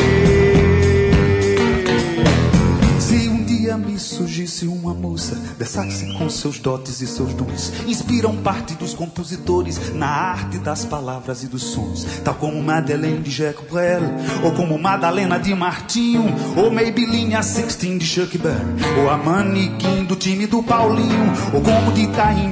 Se 2.99 3.29
um 3.29 3.43
dia 3.43 3.77
me 3.77 3.97
surgisse 3.97 4.67
uma 4.83 4.93
moça 4.93 5.35
Dessa-se 5.57 6.13
com 6.17 6.29
seus 6.29 6.59
dotes 6.59 6.99
e 6.99 7.07
seus 7.07 7.33
dons. 7.33 7.71
Inspiram 7.87 8.35
parte 8.37 8.73
dos 8.75 8.93
compositores 8.93 9.93
Na 9.93 10.07
arte 10.07 10.57
das 10.57 10.83
palavras 10.83 11.43
e 11.43 11.47
dos 11.47 11.63
sons. 11.63 12.05
Tal 12.23 12.35
como 12.35 12.61
Madeleine 12.61 13.19
de 13.19 13.31
Jacques 13.31 13.65
Brel 13.71 14.01
Ou 14.43 14.51
como 14.51 14.77
Madalena 14.77 15.39
de 15.39 15.55
Martinho 15.55 16.25
Ou 16.57 16.69
Maybelline 16.69 17.35
a 17.35 17.41
Sixteen 17.41 17.97
de 17.97 18.05
Chuck 18.05 18.37
Berry 18.37 18.59
Ou 18.99 19.09
a 19.09 19.17
manequim 19.17 20.03
do 20.03 20.15
time 20.15 20.45
do 20.45 20.61
Paulinho 20.61 21.31
Ou 21.53 21.61
como 21.61 21.91
de 21.93 22.03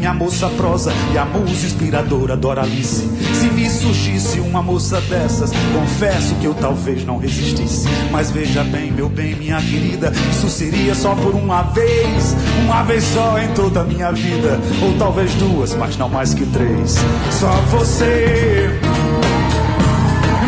a 0.08 0.14
moça 0.14 0.50
prosa 0.50 0.94
E 1.14 1.18
a 1.18 1.26
musa 1.26 1.66
inspiradora 1.66 2.38
Doralice. 2.38 3.10
Se 3.34 3.48
me 3.48 3.70
surgisse 3.70 4.40
uma 4.40 4.62
moça 4.62 5.02
dessas 5.02 5.52
Confesso 5.74 6.36
que 6.36 6.46
eu 6.46 6.54
talvez 6.54 7.04
não 7.06 7.18
resistisse. 7.18 7.88
Mas 8.12 8.32
veja 8.32 8.64
bem, 8.64 8.92
meu 8.92 9.10
bem, 9.10 9.36
minha 9.36 9.62
querida 9.62 10.12
Isso 10.32 10.50
seria 10.50 10.96
só 10.96 11.14
por 11.16 11.36
uma 11.36 11.64
vez 11.64 12.21
Uma 12.64 12.84
vez 12.84 13.04
só 13.04 13.38
em 13.40 13.48
toda 13.54 13.82
a 13.82 13.84
minha 13.84 14.12
vida. 14.12 14.60
Ou 14.82 14.98
talvez 14.98 15.34
duas, 15.36 15.74
mas 15.76 15.98
não 15.98 16.10
mais 16.10 16.34
que 16.34 16.46
três. 16.46 16.98
Só 17.32 17.52
você. 17.70 18.70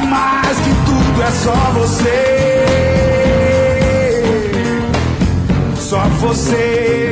Mais 0.09 0.57
que 0.59 0.73
tudo 0.85 1.21
é 1.21 1.31
só 1.31 1.55
você. 1.79 2.65
Só 5.77 6.03
você. 6.19 7.11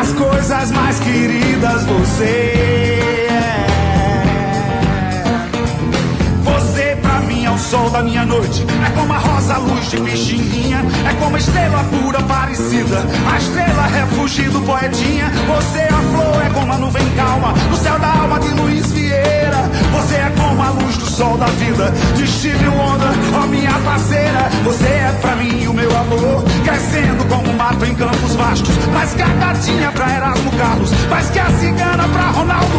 As 0.00 0.12
coisas 0.12 0.70
mais 0.70 0.98
queridas 1.00 1.84
você 1.84 3.29
sol 7.70 7.88
da 7.88 8.02
minha 8.02 8.26
noite. 8.26 8.66
É 8.84 8.90
como 8.98 9.12
a 9.12 9.18
rosa 9.18 9.56
luz 9.58 9.88
de 9.88 10.00
Pixinguinha. 10.00 10.84
É 11.08 11.14
como 11.20 11.36
a 11.36 11.38
estrela 11.38 11.84
pura 11.84 12.20
parecida. 12.22 13.06
A 13.32 13.38
estrela 13.38 13.86
refúgio 13.86 14.50
do 14.50 14.60
poetinha. 14.62 15.30
Você 15.46 15.78
é 15.78 15.88
a 15.88 16.02
flor, 16.10 16.42
é 16.44 16.50
como 16.50 16.72
a 16.72 16.78
nuvem 16.78 17.08
calma. 17.10 17.52
No 17.70 17.76
céu 17.76 17.96
da 18.00 18.08
alma 18.08 18.40
de 18.40 18.48
Luiz 18.48 18.90
Vieira. 18.90 19.70
Você 19.92 20.16
é 20.16 20.32
como 20.36 20.60
a 20.60 20.70
luz 20.70 20.96
do 20.96 21.06
sol 21.06 21.38
da 21.38 21.46
vida. 21.46 21.92
De 22.16 22.26
Steve 22.26 22.66
Wonder, 22.66 23.40
ó 23.40 23.46
minha 23.46 23.78
parceira. 23.84 24.50
Você 24.64 24.86
é 24.86 25.18
pra 25.20 25.36
mim 25.36 25.68
o 25.68 25.72
meu 25.72 25.96
amor. 25.96 26.42
Crescendo 26.64 27.24
como 27.28 27.50
um 27.50 27.56
mato 27.56 27.84
em 27.84 27.94
campos 27.94 28.34
vastos. 28.34 28.76
Mais 28.92 29.14
que 29.14 29.22
a 29.22 29.28
gatinha 29.28 29.92
pra 29.92 30.16
Erasmo 30.16 30.50
Carlos. 30.58 30.90
Mais 31.08 31.30
que 31.30 31.38
a 31.38 31.46
cigana 31.50 32.08
pra 32.08 32.30
Ronaldo 32.30 32.78